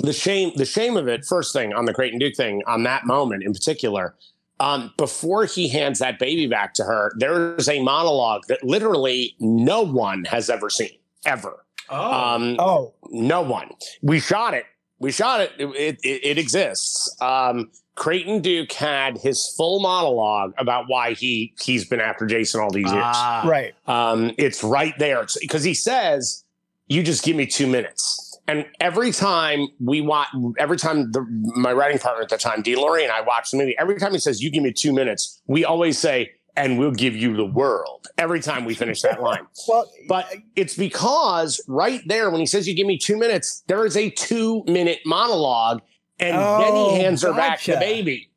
the 0.00 0.12
shame 0.12 0.52
the 0.56 0.64
shame 0.64 0.96
of 0.96 1.06
it 1.08 1.24
first 1.24 1.52
thing 1.52 1.72
on 1.72 1.84
the 1.84 1.94
Creighton 1.94 2.18
Duke 2.18 2.34
thing 2.36 2.62
on 2.66 2.82
that 2.84 3.04
moment 3.06 3.42
in 3.44 3.52
particular 3.52 4.14
um, 4.60 4.92
before 4.96 5.44
he 5.44 5.68
hands 5.68 5.98
that 5.98 6.18
baby 6.18 6.46
back 6.46 6.74
to 6.74 6.84
her 6.84 7.12
there's 7.18 7.68
a 7.68 7.82
monologue 7.82 8.42
that 8.48 8.62
literally 8.64 9.34
no 9.40 9.82
one 9.82 10.24
has 10.24 10.48
ever 10.50 10.70
seen 10.70 10.90
ever 11.26 11.64
um, 11.90 12.56
Oh, 12.58 12.94
no 13.10 13.42
one 13.42 13.70
we 14.02 14.18
shot 14.20 14.54
it 14.54 14.64
we 14.98 15.10
shot 15.12 15.40
it 15.40 15.52
it, 15.58 15.98
it, 16.02 16.20
it 16.24 16.38
exists 16.38 17.16
um, 17.20 17.70
Creighton 17.96 18.40
Duke 18.40 18.72
had 18.72 19.18
his 19.18 19.54
full 19.56 19.80
monologue 19.80 20.52
about 20.58 20.86
why 20.88 21.12
he 21.12 21.54
he's 21.60 21.84
been 21.88 22.00
after 22.00 22.26
Jason 22.26 22.60
all 22.60 22.70
these 22.70 22.90
years 22.90 23.04
Ah, 23.06 23.44
right. 23.46 23.74
um, 23.86 24.32
it's 24.38 24.64
right 24.64 24.94
there 24.98 25.24
because 25.40 25.62
he 25.62 25.74
says, 25.74 26.44
"You 26.88 27.04
just 27.04 27.22
give 27.24 27.36
me 27.36 27.46
two 27.46 27.68
minutes." 27.68 28.36
And 28.48 28.66
every 28.80 29.10
time 29.12 29.68
we 29.80 30.00
watch, 30.00 30.26
every 30.58 30.76
time 30.76 31.12
the, 31.12 31.24
my 31.56 31.72
writing 31.72 31.98
partner 32.00 32.22
at 32.24 32.28
the 32.30 32.36
time, 32.36 32.62
D. 32.62 32.74
Lorey, 32.74 33.04
and 33.04 33.12
I 33.12 33.20
watch 33.20 33.52
the 33.52 33.58
movie, 33.58 33.76
every 33.78 33.96
time 34.00 34.12
he 34.12 34.18
says, 34.18 34.42
"You 34.42 34.50
give 34.50 34.64
me 34.64 34.72
two 34.72 34.92
minutes," 34.92 35.40
we 35.46 35.64
always 35.64 35.96
say, 35.96 36.32
"And 36.56 36.78
we'll 36.78 36.92
give 36.92 37.16
you 37.16 37.36
the 37.36 37.44
world." 37.46 38.06
Every 38.18 38.40
time 38.40 38.64
we 38.64 38.74
finish 38.74 39.02
that 39.02 39.20
line, 39.28 39.46
Well, 39.68 39.90
but 40.08 40.32
it's 40.56 40.74
because 40.76 41.60
right 41.66 42.00
there 42.06 42.30
when 42.30 42.40
he 42.40 42.46
says, 42.46 42.66
"You 42.68 42.74
give 42.74 42.86
me 42.86 42.98
two 42.98 43.16
minutes," 43.16 43.62
there 43.66 43.84
is 43.86 43.96
a 43.96 44.10
two-minute 44.10 45.00
monologue, 45.06 45.80
and 46.20 46.36
then 46.36 46.40
Oh, 46.72 46.94
he 46.94 47.00
hands 47.02 47.22
her 47.22 47.32
back 47.32 47.62
the 47.62 47.72
gotcha. 47.72 47.80
baby 47.84 48.30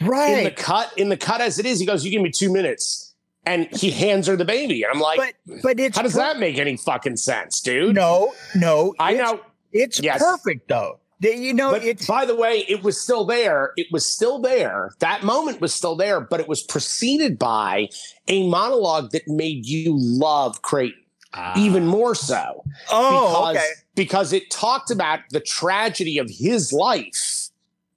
in 0.00 0.06
the 0.06 0.10
right. 0.10 0.56
cut. 0.56 0.92
In 0.96 1.08
the 1.08 1.16
cut 1.16 1.40
as 1.40 1.58
it 1.58 1.66
is, 1.66 1.78
he 1.80 1.86
goes, 1.86 2.04
"You 2.04 2.10
give 2.10 2.22
me 2.22 2.30
two 2.30 2.52
minutes," 2.52 3.14
and 3.46 3.66
he 3.74 3.90
hands 3.90 4.26
her 4.26 4.36
the 4.36 4.44
baby, 4.44 4.82
and 4.82 4.92
I'm 4.92 5.00
like. 5.00 5.18
But 5.18 5.34
but 5.62 5.80
it's 5.80 5.96
How 5.96 6.02
does 6.02 6.12
per- 6.14 6.18
that 6.20 6.38
make 6.38 6.58
any 6.58 6.76
fucking 6.76 7.16
sense, 7.16 7.60
dude? 7.60 7.94
No, 7.94 8.34
no. 8.54 8.94
I 8.98 9.12
it's- 9.14 9.32
know. 9.32 9.40
it's 9.72 10.00
Yes. 10.02 10.22
perfect 10.22 10.68
though. 10.68 11.00
The- 11.24 11.36
You 11.36 11.54
know, 11.54 11.70
But 11.72 11.84
it's 11.84 12.06
by 12.06 12.24
the 12.26 12.34
way, 12.36 12.64
it 12.68 12.82
was 12.82 13.00
still 13.00 13.24
there. 13.24 13.72
It 13.76 13.88
was 13.90 14.04
still 14.06 14.38
there. 14.40 14.92
That 15.00 15.22
moment 15.22 15.60
was 15.60 15.72
still 15.74 15.96
there, 15.96 16.20
but 16.20 16.40
it 16.40 16.48
was 16.48 16.62
preceded 16.62 17.38
by 17.38 17.88
a 18.28 18.46
monologue 18.48 19.10
that 19.12 19.26
made 19.26 19.66
you 19.66 19.94
love 19.98 20.62
Creighton 20.62 21.00
Ah. 21.36 21.52
even 21.58 21.84
more 21.86 22.14
so. 22.14 22.62
oh 22.92 23.20
because, 23.50 23.56
okay. 23.56 23.66
because 23.96 24.32
it 24.32 24.50
talked 24.50 24.90
about 24.92 25.18
the 25.30 25.40
tragedy 25.40 26.18
of 26.18 26.28
his 26.30 26.72
life 26.72 27.48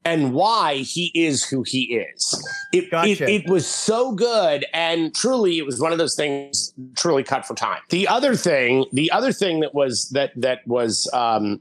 and 0.04 0.34
why 0.34 0.78
he 0.78 1.12
is 1.14 1.44
who 1.44 1.64
he 1.64 1.82
is. 1.98 2.44
It, 2.74 2.86
it, 2.86 2.92
Gotcha. 2.92 3.30
it 3.30 3.48
was 3.50 3.68
so 3.68 4.14
good. 4.14 4.66
And 4.74 5.14
truly, 5.14 5.58
it 5.60 5.66
was 5.66 5.80
one 5.80 5.92
of 5.92 5.98
those 5.98 6.16
things 6.16 6.74
truly 6.96 7.24
cut 7.24 7.46
for 7.46 7.54
time. 7.56 7.82
The 7.90 8.08
other 8.08 8.36
thing, 8.36 8.86
the 8.94 9.12
other 9.12 9.32
thing 9.34 9.60
that 9.60 9.76
was 9.76 10.10
that 10.14 10.32
that 10.38 10.66
was 10.66 11.10
um, 11.14 11.60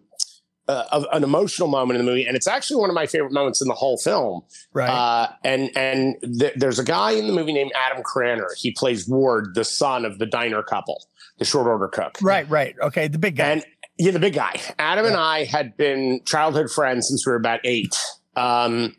uh, 0.69 0.85
of 0.93 1.07
an 1.13 1.23
emotional 1.23 1.69
moment 1.69 1.99
in 1.99 2.05
the 2.05 2.11
movie, 2.11 2.25
and 2.27 2.37
it's 2.37 2.49
actually 2.49 2.81
one 2.81 2.91
of 2.91 2.95
my 2.95 3.07
favorite 3.07 3.33
moments 3.33 3.63
in 3.63 3.69
the 3.69 3.75
whole 3.75 3.99
film. 3.99 4.43
Right. 4.73 4.89
Uh, 4.89 5.29
and 5.45 5.71
and 5.77 6.17
th- 6.39 6.55
there's 6.57 6.79
a 6.79 6.85
guy 6.85 7.13
in 7.13 7.27
the 7.27 7.33
movie 7.33 7.53
named 7.53 7.73
Adam 7.75 8.03
Cranner. 8.03 8.49
He 8.57 8.73
plays 8.73 9.09
Ward, 9.09 9.55
the 9.55 9.65
son 9.65 10.05
of 10.05 10.19
the 10.19 10.27
diner 10.27 10.63
couple, 10.63 11.07
the 11.39 11.45
short 11.45 11.67
order 11.67 11.89
cook. 11.89 12.19
right, 12.21 12.49
right. 12.51 12.75
Okay, 12.83 13.09
the 13.09 13.19
big 13.19 13.37
guy. 13.37 13.51
And 13.51 13.65
yeah, 13.99 14.11
the 14.11 14.19
big 14.19 14.35
guy. 14.35 14.61
Adam 14.79 15.07
and 15.07 15.17
I 15.17 15.45
had 15.45 15.77
been 15.77 16.21
childhood 16.25 16.71
friends 16.71 17.09
since 17.09 17.27
we 17.27 17.31
were 17.31 17.37
about 17.37 17.61
eight. 17.65 17.97
Um, 18.35 18.95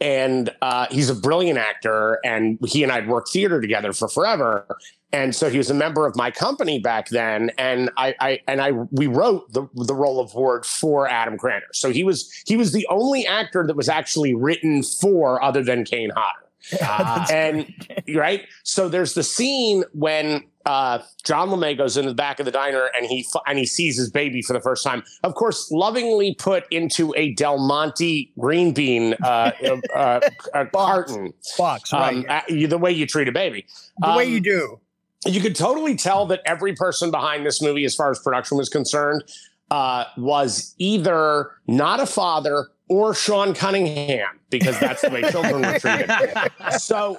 and 0.00 0.50
uh, 0.62 0.86
he's 0.90 1.10
a 1.10 1.14
brilliant 1.14 1.58
actor, 1.58 2.18
and 2.24 2.58
he 2.66 2.82
and 2.82 2.90
I'd 2.90 3.08
worked 3.08 3.30
theater 3.30 3.60
together 3.60 3.92
for 3.92 4.08
forever. 4.08 4.66
And 5.12 5.34
so 5.34 5.50
he 5.50 5.58
was 5.58 5.70
a 5.70 5.74
member 5.74 6.06
of 6.06 6.14
my 6.14 6.30
company 6.30 6.78
back 6.78 7.08
then, 7.08 7.50
and 7.58 7.90
I, 7.96 8.14
I 8.20 8.40
and 8.46 8.60
I 8.60 8.72
we 8.90 9.08
wrote 9.08 9.52
the 9.52 9.66
the 9.74 9.94
role 9.94 10.20
of 10.20 10.34
Ward 10.34 10.64
for 10.64 11.08
Adam 11.08 11.36
Cranner. 11.36 11.66
So 11.72 11.90
he 11.90 12.04
was 12.04 12.32
he 12.46 12.56
was 12.56 12.72
the 12.72 12.86
only 12.88 13.26
actor 13.26 13.66
that 13.66 13.76
was 13.76 13.88
actually 13.88 14.34
written 14.34 14.82
for 14.82 15.42
other 15.42 15.62
than 15.62 15.84
Kane 15.84 16.10
Hodder 16.10 16.49
Ah. 16.82 17.26
and 17.30 17.72
right 18.14 18.42
so 18.64 18.88
there's 18.88 19.14
the 19.14 19.22
scene 19.22 19.84
when 19.92 20.44
uh, 20.66 20.98
John 21.24 21.48
LeMay 21.48 21.76
goes 21.76 21.96
into 21.96 22.10
the 22.10 22.14
back 22.14 22.38
of 22.38 22.44
the 22.44 22.52
diner 22.52 22.90
and 22.94 23.06
he 23.06 23.26
and 23.46 23.58
he 23.58 23.64
sees 23.64 23.96
his 23.96 24.10
baby 24.10 24.42
for 24.42 24.52
the 24.52 24.60
first 24.60 24.84
time. 24.84 25.02
Of 25.24 25.34
course, 25.34 25.70
lovingly 25.70 26.34
put 26.34 26.64
into 26.70 27.14
a 27.16 27.32
Del 27.32 27.58
Monte 27.58 28.30
green 28.38 28.72
bean 28.74 29.14
uh, 29.24 29.52
uh, 29.96 30.20
uh, 30.54 30.64
carton. 30.72 31.32
Box, 31.56 31.92
right. 31.94 32.18
Um, 32.18 32.24
uh, 32.28 32.42
you- 32.48 32.66
the 32.66 32.76
way 32.76 32.92
you 32.92 33.06
treat 33.06 33.26
a 33.26 33.32
baby. 33.32 33.64
the 33.98 34.14
way 34.14 34.26
um, 34.26 34.32
you 34.32 34.40
do. 34.40 34.80
you 35.26 35.40
could 35.40 35.56
totally 35.56 35.96
tell 35.96 36.26
that 36.26 36.42
every 36.44 36.74
person 36.74 37.10
behind 37.10 37.46
this 37.46 37.62
movie, 37.62 37.86
as 37.86 37.94
far 37.94 38.10
as 38.10 38.18
production 38.18 38.58
was 38.58 38.68
concerned, 38.68 39.24
uh, 39.70 40.04
was 40.18 40.74
either 40.78 41.52
not 41.68 42.00
a 42.00 42.06
father 42.06 42.68
or 42.90 43.14
Sean 43.14 43.54
Cunningham, 43.54 44.40
because 44.50 44.78
that's 44.80 45.00
the 45.02 45.10
way 45.10 45.22
children 45.30 45.62
were 45.62 45.78
treated. 45.78 46.10
So, 46.78 47.18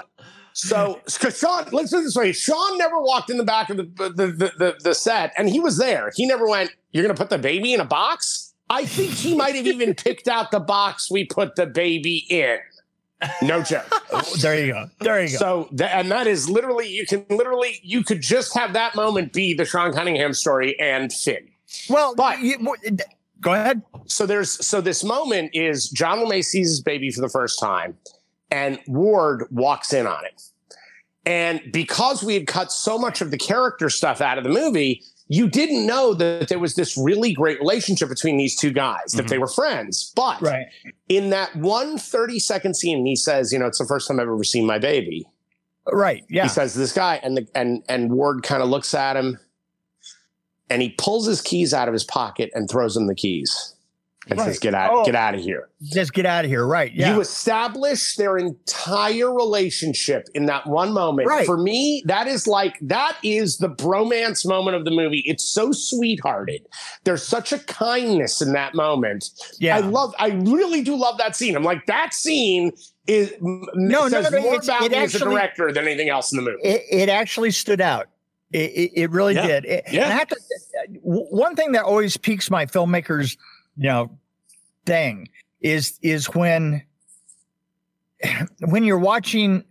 so, 0.53 0.99
Sean, 1.07 1.65
let's 1.71 1.91
put 1.91 1.99
it 1.99 2.03
this 2.03 2.15
way: 2.15 2.33
Sean 2.33 2.77
never 2.77 3.01
walked 3.01 3.29
in 3.29 3.37
the 3.37 3.43
back 3.45 3.69
of 3.69 3.77
the 3.77 3.83
the, 3.83 4.09
the 4.27 4.51
the 4.57 4.75
the 4.83 4.93
set, 4.93 5.33
and 5.37 5.49
he 5.49 5.59
was 5.61 5.77
there. 5.77 6.11
He 6.13 6.25
never 6.27 6.45
went. 6.47 6.71
You're 6.91 7.03
going 7.03 7.15
to 7.15 7.19
put 7.19 7.29
the 7.29 7.37
baby 7.37 7.73
in 7.73 7.79
a 7.79 7.85
box. 7.85 8.53
I 8.69 8.85
think 8.85 9.11
he 9.11 9.35
might 9.35 9.55
have 9.55 9.65
even 9.65 9.95
picked 9.95 10.27
out 10.27 10.51
the 10.51 10.59
box 10.59 11.09
we 11.09 11.25
put 11.25 11.55
the 11.55 11.65
baby 11.65 12.25
in. 12.29 12.57
No 13.41 13.61
joke. 13.63 13.85
there 14.41 14.65
you 14.65 14.73
go. 14.73 14.89
There 14.99 15.21
you 15.23 15.31
go. 15.31 15.37
So, 15.37 15.69
th- 15.77 15.89
and 15.93 16.09
that 16.11 16.25
is 16.27 16.49
literally, 16.49 16.87
you 16.89 17.05
can 17.05 17.25
literally, 17.29 17.79
you 17.83 18.03
could 18.03 18.21
just 18.21 18.57
have 18.57 18.73
that 18.73 18.95
moment 18.95 19.31
be 19.33 19.53
the 19.53 19.65
Sean 19.65 19.93
Cunningham 19.93 20.33
story 20.33 20.79
and 20.79 21.11
Finn. 21.13 21.47
well, 21.89 22.15
but- 22.15 22.39
you, 22.39 22.57
go 23.41 23.53
ahead. 23.53 23.81
So 24.05 24.25
there's, 24.25 24.65
so 24.65 24.81
this 24.81 25.03
moment 25.03 25.51
is 25.53 25.89
John 25.89 26.19
LeMay 26.19 26.43
sees 26.43 26.69
his 26.69 26.81
baby 26.81 27.11
for 27.11 27.21
the 27.21 27.29
first 27.29 27.59
time 27.59 27.97
and 28.51 28.79
Ward 28.87 29.45
walks 29.49 29.93
in 29.93 30.05
on 30.05 30.25
it. 30.25 30.41
And 31.25 31.61
because 31.71 32.23
we 32.23 32.33
had 32.33 32.47
cut 32.47 32.71
so 32.71 32.97
much 32.97 33.21
of 33.21 33.31
the 33.31 33.37
character 33.37 33.89
stuff 33.89 34.21
out 34.21 34.37
of 34.37 34.43
the 34.43 34.49
movie, 34.49 35.03
you 35.27 35.47
didn't 35.47 35.85
know 35.85 36.13
that 36.15 36.49
there 36.49 36.59
was 36.59 36.75
this 36.75 36.97
really 36.97 37.31
great 37.31 37.59
relationship 37.59 38.09
between 38.09 38.37
these 38.37 38.55
two 38.55 38.71
guys, 38.71 39.13
that 39.13 39.27
they 39.27 39.35
mm-hmm. 39.35 39.41
were 39.41 39.47
friends. 39.47 40.11
But 40.15 40.41
Right. 40.41 40.65
in 41.07 41.29
that 41.29 41.55
one 41.55 41.97
30 41.97 42.39
second 42.39 42.75
scene, 42.75 43.05
he 43.05 43.15
says, 43.15 43.53
you 43.53 43.59
know, 43.59 43.67
it's 43.67 43.77
the 43.77 43.85
first 43.85 44.07
time 44.07 44.19
I've 44.19 44.27
ever 44.27 44.43
seen 44.43 44.65
my 44.65 44.79
baby. 44.79 45.25
Right. 45.91 46.23
Yeah. 46.29 46.43
He 46.43 46.49
says 46.49 46.73
to 46.73 46.79
this 46.79 46.91
guy, 46.93 47.19
and 47.23 47.37
the 47.37 47.47
and 47.55 47.83
and 47.89 48.11
Ward 48.11 48.43
kind 48.43 48.61
of 48.61 48.69
looks 48.69 48.93
at 48.93 49.15
him 49.17 49.39
and 50.71 50.81
he 50.81 50.89
pulls 50.97 51.27
his 51.27 51.41
keys 51.41 51.73
out 51.73 51.87
of 51.87 51.93
his 51.93 52.03
pocket 52.03 52.49
and 52.55 52.69
throws 52.69 52.95
him 52.97 53.07
the 53.07 53.15
keys. 53.15 53.75
And 54.29 54.39
says, 54.39 54.59
get 54.59 54.75
out, 54.75 54.91
Oh. 54.93 55.03
get 55.03 55.15
out 55.15 55.33
of 55.33 55.41
here. 55.41 55.67
Just 55.81 56.13
get 56.13 56.27
out 56.27 56.45
of 56.45 56.51
here. 56.51 56.65
Right. 56.65 56.93
Yeah. 56.93 57.15
You 57.15 57.21
establish 57.21 58.15
their 58.17 58.37
entire 58.37 59.33
relationship 59.33 60.27
in 60.35 60.45
that 60.45 60.67
one 60.67 60.93
moment. 60.93 61.27
Right. 61.27 61.43
For 61.45 61.57
me, 61.57 62.03
that 62.05 62.27
is 62.27 62.45
like 62.45 62.77
that 62.81 63.17
is 63.23 63.57
the 63.57 63.67
bromance 63.69 64.47
moment 64.47 64.77
of 64.77 64.85
the 64.85 64.91
movie. 64.91 65.23
It's 65.25 65.43
so 65.43 65.71
sweethearted. 65.71 66.67
There's 67.03 67.23
such 67.23 67.51
a 67.51 67.57
kindness 67.59 68.43
in 68.43 68.53
that 68.53 68.75
moment. 68.75 69.27
yeah. 69.59 69.77
I 69.77 69.79
love. 69.79 70.13
I 70.19 70.29
really 70.29 70.83
do 70.83 70.95
love 70.95 71.17
that 71.17 71.35
scene. 71.35 71.55
I'm 71.55 71.63
like 71.63 71.87
that 71.87 72.13
scene 72.13 72.73
is 73.07 73.33
No, 73.41 73.65
no, 73.73 74.07
says 74.09 74.31
no, 74.31 74.37
no, 74.37 74.43
more 74.43 74.53
it's- 74.55 74.65
about 74.67 74.91
me 74.91 74.97
as 74.97 75.15
a 75.15 75.19
director 75.19 75.71
than 75.73 75.85
anything 75.87 76.09
else 76.09 76.31
in 76.31 76.37
the 76.37 76.43
movie. 76.43 76.61
it, 76.63 76.83
it 76.91 77.09
actually 77.09 77.49
stood 77.49 77.81
out. 77.81 78.07
It, 78.51 78.71
it, 78.71 78.91
it 79.01 79.11
really 79.11 79.35
Yeah. 79.35 79.47
did. 79.47 79.65
It- 79.65 79.83
Yeah. 79.91 80.03
and 80.05 80.13
I 80.13 80.17
have 80.17 80.27
to, 80.29 80.35
one 81.01 81.55
thing 81.55 81.71
that 81.73 81.83
always 81.85 82.17
piques 82.17 82.49
my 82.51 82.65
filmmakers, 82.65 83.37
you 83.77 83.83
know, 83.89 84.17
thing 84.85 85.29
is 85.61 85.99
is 86.01 86.25
when 86.33 86.83
when 88.61 88.83
you're 88.83 88.97
watching 88.99 89.63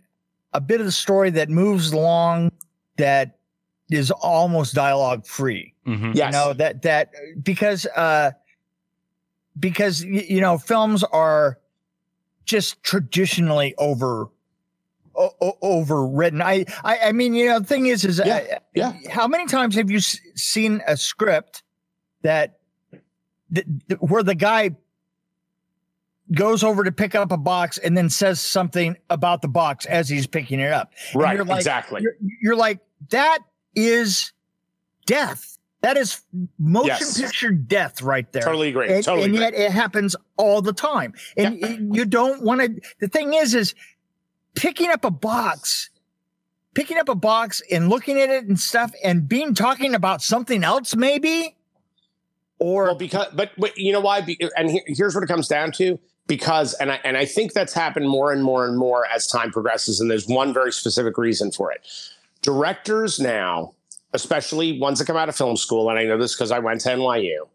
a 0.53 0.61
bit 0.61 0.79
of 0.79 0.85
the 0.85 0.91
story 0.91 1.29
that 1.31 1.49
moves 1.49 1.91
along 1.91 2.51
that 2.97 3.37
is 3.89 4.09
almost 4.11 4.73
dialogue 4.73 5.25
free 5.25 5.73
Mhm. 5.85 6.15
yes. 6.15 6.33
you 6.33 6.39
know 6.39 6.53
that 6.53 6.81
that 6.83 7.11
because 7.43 7.85
uh 7.95 8.31
because 9.59 10.01
you 10.03 10.39
know 10.39 10.57
films 10.57 11.03
are 11.03 11.59
just 12.45 12.81
traditionally 12.83 13.75
over 13.77 14.27
o- 15.15 15.57
overwritten 15.63 16.41
i 16.41 16.65
i 16.83 17.09
i 17.09 17.11
mean 17.11 17.33
you 17.33 17.47
know 17.47 17.59
the 17.59 17.65
thing 17.65 17.85
is 17.87 18.03
is 18.05 18.21
Yeah, 18.23 18.37
uh, 18.37 18.59
yeah. 18.73 18.93
how 19.09 19.27
many 19.27 19.45
times 19.47 19.75
have 19.75 19.89
you 19.91 19.97
s- 19.97 20.19
seen 20.35 20.81
a 20.87 20.95
script 20.97 21.63
that, 22.21 22.59
that 23.51 23.65
that- 23.87 24.01
where 24.01 24.23
the 24.23 24.35
guy 24.35 24.71
goes 26.33 26.63
over 26.63 26.83
to 26.85 26.91
pick 26.91 27.13
up 27.13 27.31
a 27.31 27.37
box 27.37 27.77
and 27.77 27.97
then 27.97 28.09
says 28.09 28.39
something 28.39 28.95
about 29.09 29.41
the 29.41 29.49
box 29.49 29.85
as 29.85 30.07
he's 30.07 30.27
picking 30.27 30.59
it 30.61 30.71
up 30.71 30.93
right. 31.13 31.35
you're 31.35 31.43
like- 31.45 31.57
exactly. 31.57 32.01
you're, 32.01 32.15
you're 32.41 32.55
like 32.55 32.79
that 33.09 33.39
is 33.75 34.31
death 35.05 35.57
that 35.81 35.97
is 35.97 36.21
motion 36.59 36.87
Yes. 36.99 37.19
picture 37.19 37.51
death 37.51 38.01
right 38.01 38.31
there 38.31 38.43
Totally 38.43 38.69
agree. 38.69 38.93
and, 38.93 39.03
totally 39.03 39.25
and 39.25 39.33
agree. 39.33 39.43
yet 39.45 39.53
it 39.55 39.71
happens 39.71 40.15
all 40.37 40.61
the 40.61 40.73
time 40.73 41.13
and 41.35 41.59
y- 41.61 41.77
you 41.91 42.05
don't 42.05 42.43
want 42.43 42.61
to 42.61 42.79
the 43.01 43.07
thing 43.09 43.33
is 43.33 43.53
is 43.55 43.75
picking 44.55 44.89
up 44.89 45.05
a 45.05 45.11
box 45.11 45.89
picking 46.73 46.97
up 46.97 47.09
a 47.09 47.15
box 47.15 47.61
and 47.69 47.89
looking 47.89 48.19
at 48.19 48.29
it 48.29 48.45
and 48.45 48.59
stuff 48.59 48.93
and 49.03 49.27
being 49.27 49.53
talking 49.53 49.93
about 49.93 50.21
something 50.21 50.63
else 50.63 50.95
maybe 50.95 51.55
or 52.61 52.85
Well, 52.85 52.95
because 52.95 53.27
but, 53.33 53.51
but 53.57 53.77
you 53.77 53.91
know 53.91 53.99
why? 53.99 54.25
And 54.55 54.79
here's 54.85 55.15
what 55.15 55.23
it 55.23 55.27
comes 55.27 55.47
down 55.47 55.71
to. 55.73 55.99
Because 56.27 56.75
and 56.75 56.91
I 56.91 56.99
and 57.03 57.17
I 57.17 57.25
think 57.25 57.51
that's 57.51 57.73
happened 57.73 58.07
more 58.07 58.31
and 58.31 58.43
more 58.43 58.65
and 58.65 58.77
more 58.77 59.05
as 59.07 59.27
time 59.27 59.51
progresses. 59.51 59.99
And 59.99 60.09
there's 60.09 60.27
one 60.27 60.53
very 60.53 60.71
specific 60.71 61.17
reason 61.17 61.51
for 61.51 61.71
it. 61.71 61.85
Directors 62.41 63.19
now, 63.19 63.73
especially 64.13 64.79
ones 64.79 64.99
that 64.99 65.05
come 65.05 65.17
out 65.17 65.27
of 65.27 65.35
film 65.35 65.57
school, 65.57 65.89
and 65.89 65.99
I 65.99 66.05
know 66.05 66.17
this 66.17 66.35
because 66.35 66.51
I 66.51 66.59
went 66.59 66.81
to 66.81 66.89
NYU. 66.89 67.47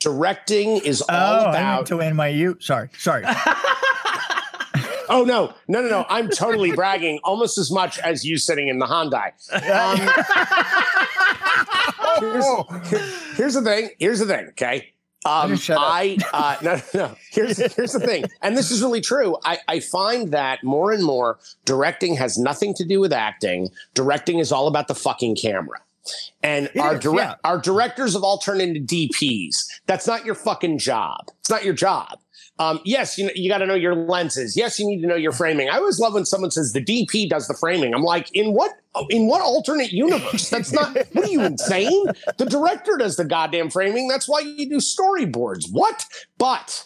Directing 0.00 0.78
is 0.78 1.00
all 1.02 1.46
oh 1.46 1.48
about 1.48 1.86
to 1.86 1.94
NYU 1.98 2.60
sorry 2.62 2.90
sorry 2.98 3.24
Oh 5.08 5.24
no, 5.24 5.54
no, 5.68 5.80
no, 5.82 5.88
no! 5.88 6.06
I'm 6.08 6.28
totally 6.28 6.72
bragging 6.72 7.20
almost 7.24 7.58
as 7.58 7.70
much 7.70 7.98
as 7.98 8.24
you 8.24 8.36
sitting 8.38 8.68
in 8.68 8.78
the 8.78 8.86
Hyundai. 8.86 9.32
Oh. 12.20 12.64
here's, 12.90 13.36
here's 13.36 13.54
the 13.54 13.62
thing. 13.62 13.90
Here's 13.98 14.18
the 14.18 14.26
thing. 14.26 14.48
Okay. 14.48 14.92
Um. 15.24 15.58
I 15.70 16.16
uh, 16.32 16.56
no, 16.62 16.74
no, 16.76 16.82
no. 16.94 17.16
Here's 17.30 17.58
here's 17.74 17.92
the 17.92 18.00
thing, 18.00 18.24
and 18.42 18.56
this 18.56 18.70
is 18.70 18.82
really 18.82 19.00
true. 19.00 19.36
I, 19.44 19.58
I 19.68 19.80
find 19.80 20.32
that 20.32 20.62
more 20.64 20.90
and 20.92 21.04
more 21.04 21.38
directing 21.64 22.16
has 22.16 22.38
nothing 22.38 22.74
to 22.74 22.84
do 22.84 23.00
with 23.00 23.12
acting. 23.12 23.70
Directing 23.94 24.38
is 24.38 24.52
all 24.52 24.68
about 24.68 24.88
the 24.88 24.94
fucking 24.94 25.36
camera. 25.36 25.78
And 26.42 26.66
It 26.74 26.78
our 26.78 26.94
is, 26.94 27.00
direct 27.00 27.30
yeah. 27.30 27.50
our 27.50 27.58
directors 27.58 28.14
have 28.14 28.22
all 28.22 28.38
turned 28.38 28.62
into 28.62 28.80
DPs. 28.80 29.66
That's 29.86 30.06
not 30.06 30.24
your 30.24 30.34
fucking 30.34 30.78
job. 30.78 31.28
It's 31.40 31.50
not 31.50 31.64
your 31.64 31.74
job. 31.74 32.18
Um, 32.60 32.80
yes, 32.84 33.16
you 33.16 33.30
you 33.34 33.48
got 33.48 33.58
to 33.58 33.66
know 33.66 33.74
your 33.74 33.94
lenses. 33.94 34.56
Yes, 34.56 34.78
you 34.78 34.86
need 34.86 35.00
to 35.02 35.06
know 35.06 35.14
your 35.14 35.32
framing. 35.32 35.70
I 35.70 35.76
always 35.76 36.00
love 36.00 36.14
when 36.14 36.24
someone 36.24 36.50
says 36.50 36.72
the 36.72 36.84
DP 36.84 37.28
does 37.28 37.46
the 37.46 37.54
framing. 37.54 37.94
I'm 37.94 38.02
like, 38.02 38.30
in 38.34 38.52
what 38.52 38.72
in 39.10 39.28
what 39.28 39.40
alternate 39.40 39.92
universe? 39.92 40.50
That's 40.50 40.72
not. 40.72 40.96
what 41.12 41.24
are 41.24 41.30
you 41.30 41.42
insane? 41.42 42.06
The 42.36 42.46
director 42.46 42.96
does 42.96 43.16
the 43.16 43.24
goddamn 43.24 43.70
framing. 43.70 44.08
That's 44.08 44.28
why 44.28 44.40
you 44.40 44.68
do 44.68 44.78
storyboards. 44.78 45.66
What? 45.70 46.04
But 46.36 46.84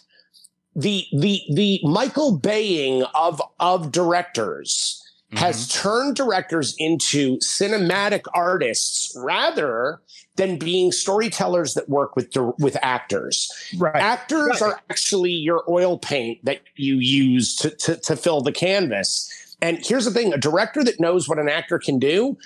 the 0.77 1.07
the 1.13 1.41
the 1.55 1.81
Michael 1.85 2.39
Baying 2.39 3.05
of 3.15 3.41
of 3.59 3.93
directors 3.93 4.99
has 5.35 5.69
turned 5.69 6.15
directors 6.15 6.75
into 6.79 7.39
cinematic 7.39 8.25
artists 8.35 9.17
rather 9.17 10.01
than 10.37 10.59
being 10.59 10.93
storytellers 10.93 11.75
that 11.75 11.89
work 11.89 12.17
with 12.17 12.35
with 12.59 12.77
actors. 12.83 13.51
right 13.79 13.95
Actors 13.97 14.61
Right. 14.61 14.63
are 14.63 14.81
actually 14.91 15.33
your 15.33 15.63
oil 15.69 15.99
paint 15.99 16.45
that 16.45 16.61
you 16.77 16.97
use 16.97 17.55
to, 17.57 17.71
to, 17.71 17.97
to 17.97 18.17
fill 18.17 18.41
the 18.41 18.53
canvas. 18.53 19.31
And 19.61 19.79
here's 19.85 20.05
the 20.07 20.11
thing 20.11 20.33
a 20.33 20.39
director 20.39 20.83
that 20.85 20.99
knows 20.99 21.29
what 21.29 21.39
an 21.39 21.49
actor 21.49 21.79
can 21.79 21.99
do, 21.99 22.37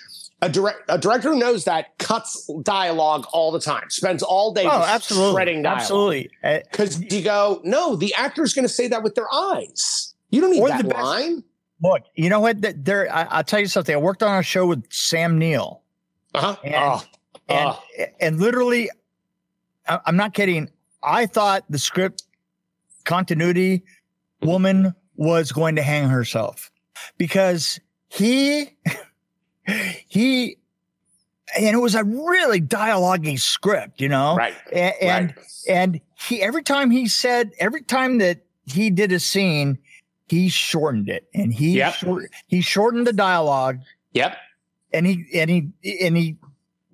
a, 0.43 0.49
direct, 0.51 0.81
a 0.89 0.99
director 0.99 1.33
who 1.33 1.39
knows 1.39 1.65
that 1.65 1.97
cuts 1.99 2.51
dialogue 2.63 3.27
all 3.33 3.51
the 3.53 3.61
time, 3.61 3.89
spends 3.89 4.23
all 4.23 4.53
day 4.53 4.65
oh 4.67 4.83
absolutely 4.83 5.33
shredding 5.35 5.63
dialogue. 5.63 5.81
absolutely 5.81 6.31
Because 6.43 7.01
you 7.01 7.23
go, 7.23 7.61
no, 7.65 7.97
the 7.97 8.13
actor's 8.15 8.53
going 8.53 8.67
to 8.67 8.73
say 8.73 8.89
that 8.89 9.03
with 9.03 9.15
their 9.15 9.33
eyes. 9.33 10.13
You 10.31 10.41
don't 10.41 10.51
need 10.51 10.61
Or 10.61 10.69
that 10.69 10.85
line. 10.87 11.45
Look, 11.83 12.03
you 12.15 12.29
know 12.29 12.41
what? 12.41 12.57
There, 12.85 13.11
I, 13.15 13.23
I'll 13.31 13.45
tell 13.45 13.61
you 13.61 13.67
something. 13.67 13.95
I 13.95 13.99
worked 13.99 14.23
on 14.23 14.39
a 14.39 14.43
show 14.43 14.67
with 14.67 14.85
Sam 14.93 15.39
Neill, 15.39 15.83
Uh-huh. 16.35 16.57
And- 16.65 16.75
oh, 16.75 17.03
and 17.49 17.69
oh. 17.71 17.83
and 18.21 18.41
literally, 18.41 18.91
I'm 19.89 20.17
not 20.17 20.35
kidding. 20.35 20.71
I 21.03 21.27
thought 21.27 21.65
the 21.71 21.79
script 21.79 22.25
continuity 23.05 23.85
woman 24.43 24.95
was 25.15 25.53
going 25.53 25.77
to 25.77 25.83
hang 25.83 26.09
herself 26.09 26.71
because 27.19 27.81
he 28.09 28.77
he 30.09 30.57
and 31.57 31.75
it 31.77 31.81
was 31.81 31.95
a 31.95 32.05
really 32.05 32.61
dialogue 32.61 33.27
script, 33.39 34.01
you 34.01 34.09
know, 34.09 34.37
right. 34.37 34.55
and 34.73 34.95
and, 35.01 35.35
right. 35.37 35.47
and 35.69 36.01
he 36.15 36.43
every 36.43 36.63
time 36.63 36.91
he 36.91 37.07
said 37.07 37.53
every 37.59 37.83
time 37.83 38.19
that 38.19 38.41
he 38.65 38.91
did 38.91 39.13
a 39.13 39.21
scene, 39.21 39.79
he 40.29 40.49
shortened 40.49 41.09
it 41.09 41.29
and 41.35 41.55
he 41.55 41.79
Yep. 41.79 41.95
short, 41.95 42.31
he 42.49 42.61
shortened 42.61 43.07
the 43.07 43.13
dialogue 43.13 43.79
Yep. 44.13 44.37
and 44.93 45.07
he 45.07 45.25
and 45.35 45.51
he 45.51 45.71
and 46.03 46.17
he 46.17 46.37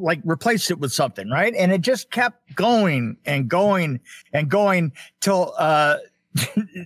like 0.02 0.20
replaced 0.24 0.70
it 0.70 0.78
with 0.78 0.92
something 0.92 1.30
right? 1.30 1.54
And 1.56 1.72
it 1.72 1.80
just 1.80 2.10
kept 2.10 2.54
going 2.54 3.16
and 3.24 3.48
going 3.48 4.00
and 4.32 4.50
going 4.50 4.92
till 5.20 5.54
uh 5.58 5.98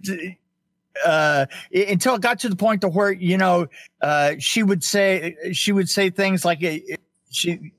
uh 1.04 1.46
until 1.72 2.14
it 2.14 2.20
got 2.20 2.38
to 2.40 2.48
the 2.48 2.56
point 2.56 2.80
to 2.82 2.88
where 2.88 3.12
you 3.12 3.38
know 3.38 3.66
uh 4.02 4.34
she 4.38 4.62
would 4.62 4.84
say 4.84 5.36
she 5.52 5.72
would 5.72 5.88
say 5.88 6.10
things 6.10 6.44
like 6.44 6.62
uh, 6.62 6.76
she 7.30 7.72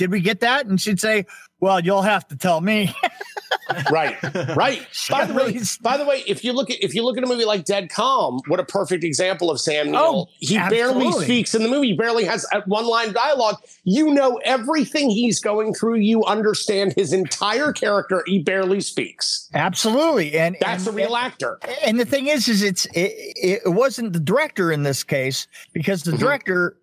did 0.00 0.10
we 0.10 0.20
get 0.20 0.40
that? 0.40 0.64
And 0.64 0.80
she'd 0.80 0.98
say 0.98 1.26
well 1.60 1.80
you'll 1.80 2.02
have 2.02 2.26
to 2.28 2.36
tell 2.36 2.60
me 2.60 2.94
right, 3.92 4.16
right. 4.56 4.86
By 5.08 5.24
the 5.26 5.34
way, 5.34 5.58
by 5.80 5.96
the 5.96 6.04
way, 6.04 6.22
if 6.26 6.42
you 6.44 6.52
look 6.52 6.70
at 6.70 6.82
if 6.82 6.94
you 6.94 7.04
look 7.04 7.16
at 7.16 7.24
a 7.24 7.26
movie 7.26 7.44
like 7.44 7.64
Dead 7.64 7.88
Calm, 7.90 8.40
what 8.48 8.58
a 8.58 8.64
perfect 8.64 9.04
example 9.04 9.50
of 9.50 9.60
Sam 9.60 9.90
Neill. 9.92 10.00
Oh, 10.00 10.26
he 10.38 10.56
barely 10.56 11.10
speaks 11.12 11.54
in 11.54 11.62
the 11.62 11.68
movie. 11.68 11.88
He 11.88 11.96
barely 11.96 12.24
has 12.24 12.46
one 12.66 12.86
line 12.86 13.12
dialogue. 13.12 13.56
You 13.84 14.12
know 14.12 14.40
everything 14.44 15.10
he's 15.10 15.40
going 15.40 15.74
through. 15.74 15.96
You 15.96 16.24
understand 16.24 16.94
his 16.96 17.12
entire 17.12 17.72
character. 17.72 18.22
He 18.26 18.40
barely 18.40 18.80
speaks. 18.80 19.48
Absolutely, 19.54 20.36
and 20.38 20.56
That's 20.60 20.86
and, 20.86 20.94
a 20.94 20.96
real 20.96 21.16
actor. 21.16 21.58
And 21.84 21.98
the 21.98 22.04
thing 22.06 22.26
is, 22.26 22.48
is 22.48 22.62
it's 22.62 22.86
it, 22.86 23.12
it 23.36 23.60
wasn't 23.66 24.12
the 24.12 24.20
director 24.20 24.72
in 24.72 24.82
this 24.82 25.04
case 25.04 25.46
because 25.72 26.02
the 26.02 26.12
Mhm. 26.12 26.18
director 26.18 26.76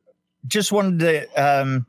just 0.48 0.72
wanted 0.72 1.00
to 1.00 1.28
um 1.62 1.86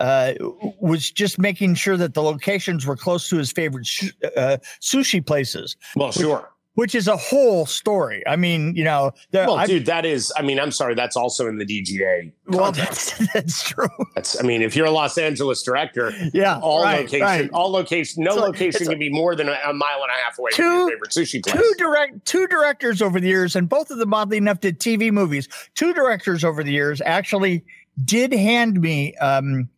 uh 0.00 0.34
was 0.80 1.10
just 1.10 1.38
making 1.38 1.74
sure 1.74 1.96
that 1.96 2.14
the 2.14 2.22
locations 2.22 2.86
were 2.86 2.96
close 2.96 3.28
to 3.28 3.36
his 3.36 3.50
favorite 3.52 3.86
sh- 3.86 4.10
uh, 4.36 4.58
sushi 4.80 5.24
places, 5.24 5.76
Well, 5.94 6.12
sure. 6.12 6.50
which 6.74 6.94
is 6.94 7.08
a 7.08 7.16
whole 7.16 7.64
story. 7.64 8.22
I 8.26 8.36
mean, 8.36 8.76
you 8.76 8.84
know, 8.84 9.12
there, 9.30 9.46
Well, 9.46 9.56
I- 9.56 9.66
dude, 9.66 9.86
that 9.86 10.04
is. 10.04 10.30
I 10.36 10.42
mean, 10.42 10.60
I'm 10.60 10.70
sorry. 10.70 10.94
That's 10.94 11.16
also 11.16 11.48
in 11.48 11.56
the 11.56 11.64
DGA. 11.64 12.30
well, 12.48 12.72
that's 12.72 13.16
that's 13.32 13.62
true. 13.66 13.88
That's. 14.14 14.38
I 14.38 14.42
mean, 14.46 14.60
if 14.60 14.76
you're 14.76 14.84
a 14.86 14.90
Los 14.90 15.16
Angeles 15.16 15.62
director, 15.62 16.12
Yeah, 16.34 16.58
all 16.58 16.82
right, 16.82 17.00
location, 17.06 17.20
right. 17.26 17.50
all 17.54 17.70
location, 17.72 18.22
no 18.24 18.32
It's 18.32 18.40
location 18.40 18.66
it's 18.82 18.86
a- 18.88 18.90
can 18.90 18.98
be 18.98 19.08
more 19.10 19.34
than 19.34 19.48
a, 19.48 19.56
a 19.66 19.72
mile 19.72 20.02
and 20.02 20.10
a 20.10 20.22
half 20.22 20.38
away 20.38 20.50
Two- 20.52 20.62
from 20.62 20.72
your 20.78 20.90
favorite 20.90 21.10
sushi 21.12 21.42
place. 21.42 21.56
two 21.56 21.74
direct 21.78 22.24
two 22.26 22.46
directors 22.48 23.00
over 23.00 23.18
the 23.18 23.28
years 23.28 23.56
and 23.56 23.66
both 23.68 23.90
of 23.90 23.96
them 23.96 24.12
oddly 24.12 24.36
enough 24.36 24.60
did 24.60 24.78
tv 24.78 25.10
movies 25.10 25.48
two 25.74 25.94
directors 25.94 26.44
over 26.44 26.62
the 26.62 26.72
years 26.72 27.00
actually 27.06 27.64
did 28.04 28.32
hand 28.34 28.78
me 28.80 29.14
um 29.16 29.68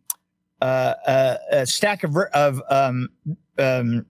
uh, 0.61 0.93
uh 1.05 1.37
a 1.51 1.65
stack 1.65 2.03
of 2.03 2.17
of 2.33 2.61
um 2.69 3.09
um 3.57 4.05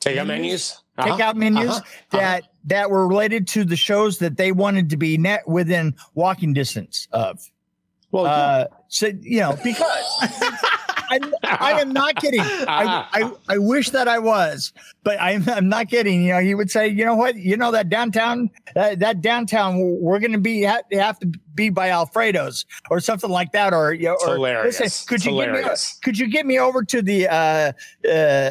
Take 0.00 0.18
out 0.18 0.26
menus. 0.26 0.82
Uh-huh. 0.98 1.16
takeout 1.16 1.34
menus 1.34 1.70
uh-huh, 1.70 1.82
that 2.12 2.44
that 2.64 2.90
were 2.90 3.06
related 3.06 3.46
to 3.48 3.64
the 3.64 3.76
shows 3.76 4.18
that 4.18 4.36
they 4.36 4.52
wanted 4.52 4.88
to 4.90 4.96
be 4.96 5.18
net 5.18 5.46
within 5.46 5.94
walking 6.14 6.54
distance 6.54 7.06
of 7.12 7.50
Well, 8.12 8.26
uh 8.26 8.66
so 8.88 9.10
you 9.20 9.40
know 9.40 9.58
because 9.62 10.06
I'm, 11.10 11.34
I 11.42 11.80
am 11.80 11.92
not 11.92 12.16
kidding. 12.16 12.40
I, 12.40 13.06
I, 13.12 13.32
I 13.48 13.58
wish 13.58 13.90
that 13.90 14.08
I 14.08 14.18
was, 14.18 14.72
but 15.04 15.20
I'm, 15.20 15.48
I'm 15.48 15.68
not 15.68 15.88
kidding. 15.88 16.22
You 16.22 16.34
know, 16.34 16.40
he 16.40 16.54
would 16.54 16.70
say, 16.70 16.88
you 16.88 17.04
know 17.04 17.14
what, 17.14 17.36
you 17.36 17.56
know 17.56 17.70
that 17.72 17.88
downtown, 17.88 18.50
that, 18.74 18.98
that 19.00 19.20
downtown, 19.20 19.78
we're 20.00 20.18
going 20.20 20.32
to 20.32 20.38
be 20.38 20.64
ha- 20.64 20.82
have 20.92 21.18
to 21.20 21.26
be 21.54 21.70
by 21.70 21.88
Alfredo's 21.90 22.66
or 22.90 23.00
something 23.00 23.30
like 23.30 23.52
that, 23.52 23.72
or 23.72 23.92
you 23.92 24.04
know, 24.06 24.14
It's 24.14 24.24
or 24.24 24.34
hilarious. 24.34 24.80
listen, 24.80 25.06
could 25.08 25.14
It's 25.16 25.24
you 25.26 25.30
hilarious. 25.32 25.92
get 25.92 25.96
me, 25.96 26.00
could 26.04 26.18
you 26.18 26.28
get 26.30 26.46
me 26.46 26.58
over 26.58 26.84
to 26.84 27.02
the 27.02 27.28
uh 27.28 27.72
uh 28.08 28.50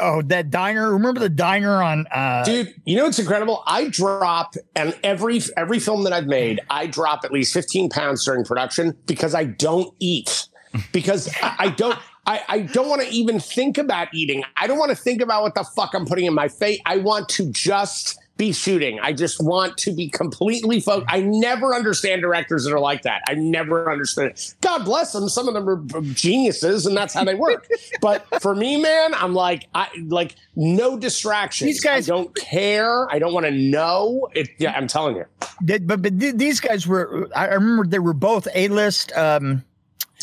oh 0.00 0.22
that 0.22 0.50
diner? 0.50 0.92
Remember 0.92 1.20
the 1.20 1.28
diner 1.28 1.82
on 1.82 2.06
uh 2.12 2.44
Dude, 2.44 2.74
you 2.84 2.96
know 2.96 3.06
it's 3.06 3.18
incredible? 3.18 3.62
I 3.66 3.88
drop, 3.88 4.54
and 4.76 4.96
every 5.02 5.40
every 5.56 5.78
film 5.80 6.04
that 6.04 6.12
I've 6.12 6.26
made, 6.28 6.60
I 6.70 6.86
drop 6.86 7.24
at 7.24 7.32
least 7.32 7.52
15 7.52 7.88
pounds 7.90 8.24
during 8.24 8.44
production 8.44 8.96
because 9.06 9.34
I 9.34 9.44
don't 9.44 9.92
eat. 9.98 10.48
Because 10.92 11.28
I, 11.42 11.54
I 11.58 11.68
don't 11.70 11.98
I, 12.26 12.42
I 12.48 12.58
don't 12.60 12.88
want 12.88 13.02
to 13.02 13.08
even 13.08 13.38
think 13.38 13.78
about 13.78 14.08
eating. 14.14 14.42
I 14.56 14.66
don't 14.66 14.78
want 14.78 14.90
to 14.90 14.96
think 14.96 15.20
about 15.20 15.42
what 15.42 15.54
the 15.54 15.64
fuck 15.64 15.94
I'm 15.94 16.06
putting 16.06 16.24
in 16.24 16.34
my 16.34 16.48
face. 16.48 16.80
I 16.86 16.96
want 16.98 17.28
to 17.30 17.50
just 17.50 18.18
be 18.36 18.52
shooting. 18.52 18.98
I 19.00 19.12
just 19.12 19.40
want 19.42 19.76
to 19.78 19.92
be 19.94 20.08
completely 20.08 20.80
focused. 20.80 21.06
I 21.08 21.20
never 21.20 21.72
understand 21.74 22.20
directors 22.22 22.64
that 22.64 22.72
are 22.72 22.80
like 22.80 23.02
that. 23.02 23.22
I 23.28 23.34
never 23.34 23.92
understood 23.92 24.32
it. 24.32 24.54
God 24.60 24.84
bless 24.84 25.12
them. 25.12 25.28
Some 25.28 25.46
of 25.46 25.54
them 25.54 25.68
are 25.68 26.00
geniuses, 26.14 26.84
and 26.86 26.96
that's 26.96 27.14
how 27.14 27.22
they 27.22 27.34
work. 27.36 27.68
but 28.00 28.26
for 28.42 28.54
me, 28.56 28.80
man, 28.80 29.14
I'm 29.14 29.34
like, 29.34 29.68
I 29.74 29.88
like 30.08 30.34
no 30.56 30.98
distractions. 30.98 31.68
These 31.68 31.80
guys- 31.80 32.10
I 32.10 32.14
don't 32.14 32.34
care. 32.34 33.08
I 33.12 33.18
don't 33.20 33.32
want 33.32 33.46
to 33.46 33.52
know. 33.52 34.28
It, 34.34 34.48
yeah, 34.58 34.72
I'm 34.72 34.88
telling 34.88 35.16
you. 35.16 35.26
but 35.60 36.02
but 36.02 36.18
these 36.18 36.58
guys 36.58 36.86
were 36.88 37.28
I 37.36 37.46
remember 37.46 37.86
they 37.86 38.00
were 38.00 38.14
both 38.14 38.48
A 38.54 38.66
list 38.68 39.12
um 39.12 39.62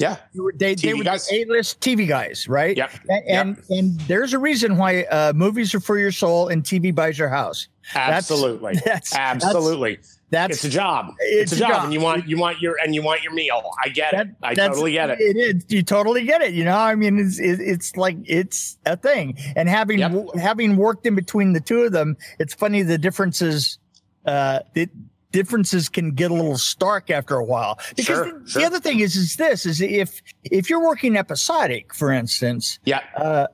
Yeah. 0.02 0.18
they 0.34 0.40
were- 0.40 0.54
they, 0.56 0.76
they 0.76 0.94
were 0.94 1.04
guys? 1.04 1.32
A 1.32 1.46
list 1.46 1.80
TV 1.80 2.08
guys, 2.08 2.48
right? 2.48 2.76
Yep. 2.76 2.92
And 3.10 3.24
and, 3.28 3.58
and 3.70 4.00
there's 4.02 4.34
a 4.34 4.40
reason 4.40 4.78
why 4.78 5.04
uh, 5.04 5.34
movies 5.36 5.74
are 5.76 5.80
for 5.80 5.98
your 5.98 6.12
soul 6.12 6.48
and 6.50 6.64
TV 6.64 6.94
buys 6.94 7.18
your 7.18 7.30
house. 7.30 7.68
Absolutely. 7.96 8.74
That's 8.86 9.16
Absolutely. 9.16 10.00
That's 10.30 10.56
it's 10.56 10.64
a 10.64 10.70
job. 10.70 11.08
it's 11.20 11.52
It's, 11.52 11.60
a 11.60 11.64
job, 11.64 11.70
job. 11.72 11.84
and 11.86 11.94
you 11.94 12.00
want 12.00 12.26
you 12.28 12.38
want 12.38 12.62
your 12.62 12.78
and 12.82 12.96
you 12.96 13.02
want 13.04 13.22
your 13.22 13.34
meal. 13.34 13.62
I 13.84 13.90
get 13.90 14.12
that, 14.14 14.28
it. 14.28 14.36
I 14.42 14.56
totally 14.56 14.94
get 14.94 15.10
it. 15.10 15.20
It 15.20 15.36
is. 15.38 15.66
You 15.68 15.84
totally 15.84 16.24
get 16.24 16.42
it. 16.42 16.54
You 16.54 16.64
know, 16.64 16.78
I 16.78 16.96
mean, 16.96 17.20
it's 17.20 17.38
it, 17.38 17.60
it's 17.60 17.98
like 17.98 18.16
it's 18.24 18.78
a 18.86 18.96
thing. 18.96 19.38
And 19.58 19.68
having 19.68 20.00
Yep. 20.00 20.36
having 20.40 20.78
worked 20.78 21.06
in 21.06 21.16
between 21.16 21.52
the 21.52 21.60
two 21.60 21.82
of 21.82 21.92
them, 21.92 22.16
it's 22.40 22.54
funny 22.54 22.82
the 22.82 22.98
differences. 22.98 23.78
Uh, 24.26 24.60
the 24.74 24.88
differences 25.32 25.90
can 25.90 26.12
get 26.12 26.32
a 26.32 26.34
little 26.34 26.58
stark 26.58 27.10
after 27.10 27.36
a 27.36 27.44
while. 27.44 27.80
Because 27.96 28.06
Sure, 28.06 28.40
the, 28.40 28.50
sure. 28.50 28.62
the 28.62 28.66
other 28.68 28.80
thing 28.80 29.00
is, 29.00 29.16
is 29.16 29.36
this 29.36 29.66
is 29.66 29.82
if 29.82 30.22
if 30.44 30.70
you're 30.70 30.82
working 30.82 31.16
episodic, 31.18 31.94
for 31.94 32.12
instance, 32.12 32.80
Yeah, 32.86 33.02
uh, 33.16 33.48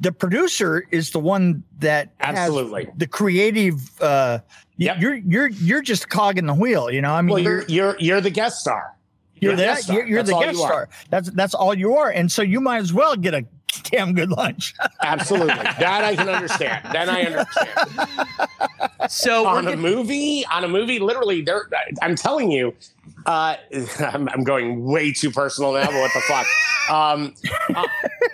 the 0.00 0.12
producer 0.12 0.84
is 0.90 1.10
the 1.10 1.20
one 1.20 1.62
that 1.78 2.12
has 2.18 2.36
absolutely. 2.36 2.88
the 2.96 3.06
creative. 3.06 4.00
Uh, 4.00 4.38
Yep. 4.76 4.96
You're 5.00 5.14
you're 5.14 5.48
you're 5.50 5.82
just 5.82 6.08
cogging 6.08 6.46
the 6.46 6.54
wheel. 6.54 6.90
You 6.90 7.00
know, 7.00 7.14
I 7.14 7.22
mean, 7.22 7.34
Well, 7.34 7.42
you're 7.44 7.60
you're 7.62 7.68
you're 7.68 7.96
you're 8.00 8.20
the 8.20 8.30
guest 8.30 8.58
star. 8.60 8.96
you're, 9.36 9.52
the 9.52 9.58
the, 9.58 9.62
guest 9.62 9.82
star. 9.84 9.96
you're, 9.96 10.06
you're 10.08 10.22
That's 10.24 10.30
the 10.36 10.44
guest 10.44 10.58
you 10.58 10.64
star. 10.64 10.88
That's 11.10 11.30
that's 11.30 11.54
all 11.54 11.74
you 11.78 11.94
are, 11.94 12.10
and 12.10 12.30
so 12.32 12.42
you 12.42 12.60
might 12.60 12.78
as 12.78 12.92
well 12.92 13.14
get 13.14 13.34
a 13.34 13.44
damn 13.90 14.14
good 14.14 14.30
lunch. 14.30 14.74
Absolutely. 15.02 15.54
that 15.54 16.04
I 16.04 16.16
can 16.16 16.28
understand. 16.28 16.86
Then 16.92 17.08
I 17.08 17.22
understand. 17.22 19.10
So 19.10 19.44
we're 19.44 19.48
on 19.50 19.66
a 19.66 19.70
getting- 19.70 19.80
movie, 19.82 20.44
on 20.46 20.64
a 20.64 20.68
movie, 20.68 20.98
literally, 20.98 21.42
there. 21.42 21.68
I'm 22.02 22.16
telling 22.16 22.50
you, 22.50 22.74
uh, 23.26 23.56
I'm, 24.00 24.28
I'm 24.28 24.44
going 24.44 24.84
way 24.84 25.12
too 25.12 25.30
personal 25.30 25.72
now. 25.72 25.86
But 25.86 25.94
what 25.94 26.10
the 26.14 26.20
fuck, 26.20 26.46
um, 26.90 27.34
uh, 27.74 27.86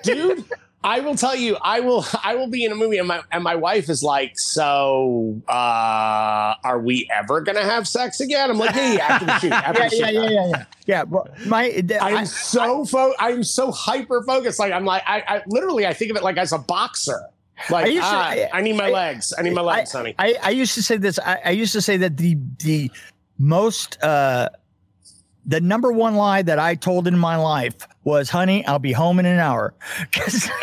dude? 0.03 0.45
I 0.83 1.01
will 1.01 1.15
tell 1.15 1.37
you, 1.37 1.57
I 1.61 1.81
will, 1.81 2.07
I 2.25 2.37
will 2.37 2.49
be 2.49 2.65
in 2.65 2.73
a 2.73 2.75
movie, 2.75 2.99
and 2.99 3.07
my 3.07 3.21
and 3.31 3.45
my 3.45 3.55
wife 3.55 3.89
is 3.91 4.03
like, 4.03 4.39
"So, 4.39 5.41
uh, 5.49 6.55
are 6.65 6.79
we 6.81 7.09
ever 7.15 7.41
gonna 7.43 7.63
have 7.65 7.87
sex 7.87 8.21
again?" 8.21 8.51
I'm 8.51 8.59
like, 8.59 8.75
"Yeah, 8.75 8.93
yeah, 8.95 9.07
after 9.07 9.27
the 9.27 9.39
shoot, 9.41 9.53
after 9.53 9.83
yeah, 9.83 9.89
the 9.89 9.97
yeah, 9.97 10.07
shoot." 10.07 10.15
yeah, 10.15 10.31
yeah, 10.31 10.47
yeah. 10.49 10.65
Yeah, 10.87 11.03
well, 11.05 11.29
my 11.47 11.65
I'm 12.01 12.17
I, 12.19 12.25
so 12.25 12.85
fo- 12.85 13.15
I'm 13.19 13.45
so 13.45 13.71
hyper 13.71 14.23
focused. 14.23 14.59
Like 14.59 14.73
I'm 14.73 14.85
like 14.85 15.03
I, 15.07 15.21
I 15.29 15.43
literally 15.47 15.87
I 15.87 15.93
think 15.93 16.11
of 16.13 16.17
it 16.17 16.23
like 16.23 16.37
as 16.39 16.53
a 16.53 16.59
boxer. 16.59 17.21
Like 17.69 17.87
I 17.87 17.93
to- 17.95 18.01
ah, 18.03 18.29
I- 18.31 18.49
I, 18.55 18.61
need 18.63 18.77
my 18.77 18.87
I- 18.89 18.91
legs. 18.91 19.35
I 19.37 19.43
need 19.43 19.53
my 19.55 19.61
legs, 19.61 19.93
honey. 19.93 20.15
I, 20.19 20.37
I 20.43 20.51
used 20.51 20.75
to 20.75 20.83
say 20.83 20.97
this. 20.97 21.19
I, 21.19 21.41
I 21.45 21.51
used 21.51 21.75
to 21.75 21.83
say 21.83 21.99
that 21.99 22.17
the 22.17 22.39
the 22.65 22.91
most 23.39 24.03
uh, 24.03 24.49
the 25.47 25.61
number 25.61 25.91
one 25.93 26.15
lie 26.17 26.43
that 26.43 26.59
I 26.59 26.75
told 26.75 27.07
in 27.07 27.19
my 27.19 27.37
life 27.37 27.75
was, 28.05 28.31
"Honey, 28.31 28.65
I'll 28.67 28.79
be 28.79 28.93
home 28.93 29.19
in 29.19 29.27
an 29.27 29.39
hour. 29.39 29.75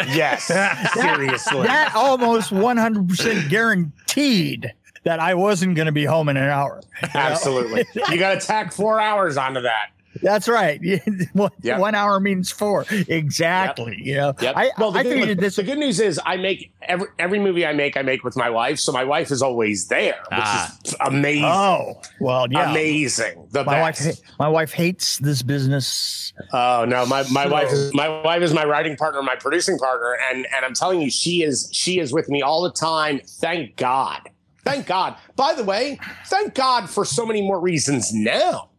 Yes, 0.07 0.45
seriously. 0.93 1.63
that 1.63 1.91
almost 1.95 2.51
one 2.51 2.78
hundred 2.78 3.09
percent 3.09 3.49
guaranteed 3.49 4.73
that 5.03 5.19
I 5.19 5.34
wasn't 5.36 5.75
going 5.75 5.86
to 5.86 5.91
be 5.91 6.05
home 6.05 6.30
in 6.30 6.38
an 6.38 6.49
hour. 6.49 6.82
Absolutely. 7.13 7.86
You 8.09 8.17
got 8.17 8.39
to 8.39 8.45
tack 8.45 8.73
four 8.73 8.99
hours 8.99 9.38
onto 9.38 9.61
that. 9.61 9.89
That's 10.22 10.47
right. 10.47 10.80
one, 11.34 11.51
Yep. 11.62 11.80
one 11.80 11.93
hour 11.95 12.20
means 12.20 12.51
four. 12.51 12.86
Exactly. 12.89 13.97
You 14.01 14.16
know, 14.16 14.34
Yep. 14.41 14.53
I, 14.58 14.72
well, 14.78 14.91
the, 14.91 14.99
I 14.99 15.03
figured 15.03 15.30
look, 15.30 15.39
this. 15.39 15.55
the 15.58 15.64
good 15.64 15.78
news 15.78 15.99
is 15.99 16.20
I 16.26 16.38
make 16.38 16.72
every 16.82 17.08
every 17.20 17.39
movie 17.39 17.66
I 17.66 17.74
make, 17.74 17.97
I 17.97 18.01
make 18.01 18.24
with 18.24 18.36
my 18.36 18.49
wife. 18.49 18.80
So 18.80 18.91
my 18.91 19.03
wife 19.03 19.30
is 19.32 19.41
always 19.41 19.88
there, 19.88 20.16
which 20.30 20.39
Ah. 20.41 20.76
is 20.86 20.95
amazing. 21.01 21.43
Oh 21.45 22.01
well, 22.20 22.47
yeah. 22.49 22.72
Amazing. 22.72 23.47
The 23.51 23.64
My 23.64 23.80
best. 23.91 24.05
wife, 24.05 24.20
my 24.39 24.47
wife 24.47 24.72
hates 24.74 25.18
this 25.20 25.41
business. 25.43 26.34
Oh 26.53 26.86
no, 26.88 27.05
my, 27.05 27.24
my 27.32 27.43
So- 27.45 27.49
wife 27.51 27.72
is 27.72 27.93
my 27.93 28.08
wife 28.24 28.41
is 28.41 28.53
my 28.53 28.66
writing 28.66 28.95
partner, 28.97 29.22
my 29.22 29.36
producing 29.36 29.78
partner, 29.78 30.18
and 30.32 30.47
and 30.55 30.66
I'm 30.66 30.74
telling 30.74 31.01
you, 31.01 31.12
she 31.12 31.43
is 31.43 31.70
she 31.72 31.99
is 31.99 32.12
with 32.14 32.28
me 32.30 32.41
all 32.41 32.64
the 32.64 32.72
time. 32.72 33.20
Thank 33.26 33.76
God. 33.76 34.22
Thank 34.64 34.86
God. 34.88 35.16
By 35.36 35.53
the 35.53 35.64
way, 35.64 35.97
thank 36.26 36.53
God 36.53 36.89
for 36.89 37.05
so 37.05 37.26
many 37.26 37.41
more 37.41 37.60
reasons 37.60 38.14
now. 38.14 38.70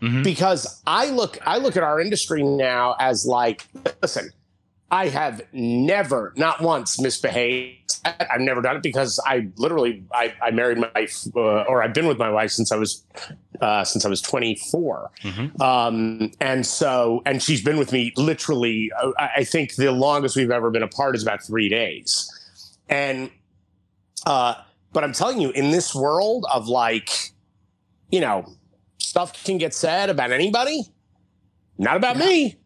Mhm. 0.00 0.24
Because 0.24 0.82
I 0.86 1.10
look 1.10 1.38
I 1.46 1.58
look 1.58 1.76
at 1.76 1.82
our 1.82 2.00
industry 2.00 2.42
now 2.42 2.96
as 2.98 3.26
like, 3.26 3.66
listen, 4.02 4.30
I 4.90 5.08
have 5.08 5.42
never, 5.52 6.32
not 6.36 6.62
once, 6.62 7.00
misbehaved. 7.00 7.76
I've 8.04 8.40
never 8.40 8.62
done 8.62 8.76
it 8.76 8.82
because 8.82 9.20
I 9.26 9.48
literally 9.56 10.02
I, 10.12 10.32
I 10.42 10.50
married 10.52 10.78
my 10.78 10.90
wife, 10.94 11.26
uh, 11.36 11.62
or 11.68 11.82
I've 11.82 11.92
been 11.92 12.06
with 12.06 12.18
my 12.18 12.30
wife 12.30 12.50
since 12.50 12.72
I 12.72 12.76
was 12.76 13.04
uh, 13.60 13.84
since 13.84 14.06
I 14.06 14.08
was 14.08 14.22
24. 14.22 15.10
Mhm. 15.22 15.60
Um, 15.60 16.32
and 16.40 16.66
so, 16.66 17.22
and 17.26 17.42
she's 17.42 17.62
been 17.62 17.76
with 17.76 17.92
me 17.92 18.12
literally, 18.16 18.90
uh, 19.02 19.10
I 19.18 19.28
I 19.38 19.44
think 19.44 19.74
the 19.76 19.92
longest 19.92 20.34
we've 20.34 20.50
ever 20.50 20.70
been 20.70 20.82
apart 20.82 21.14
is 21.14 21.22
about 21.22 21.42
three 21.42 21.68
days. 21.68 22.26
And, 22.88 23.30
uh, 24.26 24.54
but 24.92 25.04
I'm 25.04 25.12
telling 25.12 25.40
you, 25.40 25.50
in 25.50 25.70
this 25.70 25.94
world 25.94 26.46
of 26.52 26.66
like, 26.68 27.10
you 28.10 28.20
know, 28.20 28.46
stuff 29.00 29.42
can 29.44 29.58
get 29.58 29.74
said 29.74 30.10
about 30.10 30.30
anybody, 30.32 30.82
not 31.78 31.96
about 31.96 32.16
me. 32.16 32.56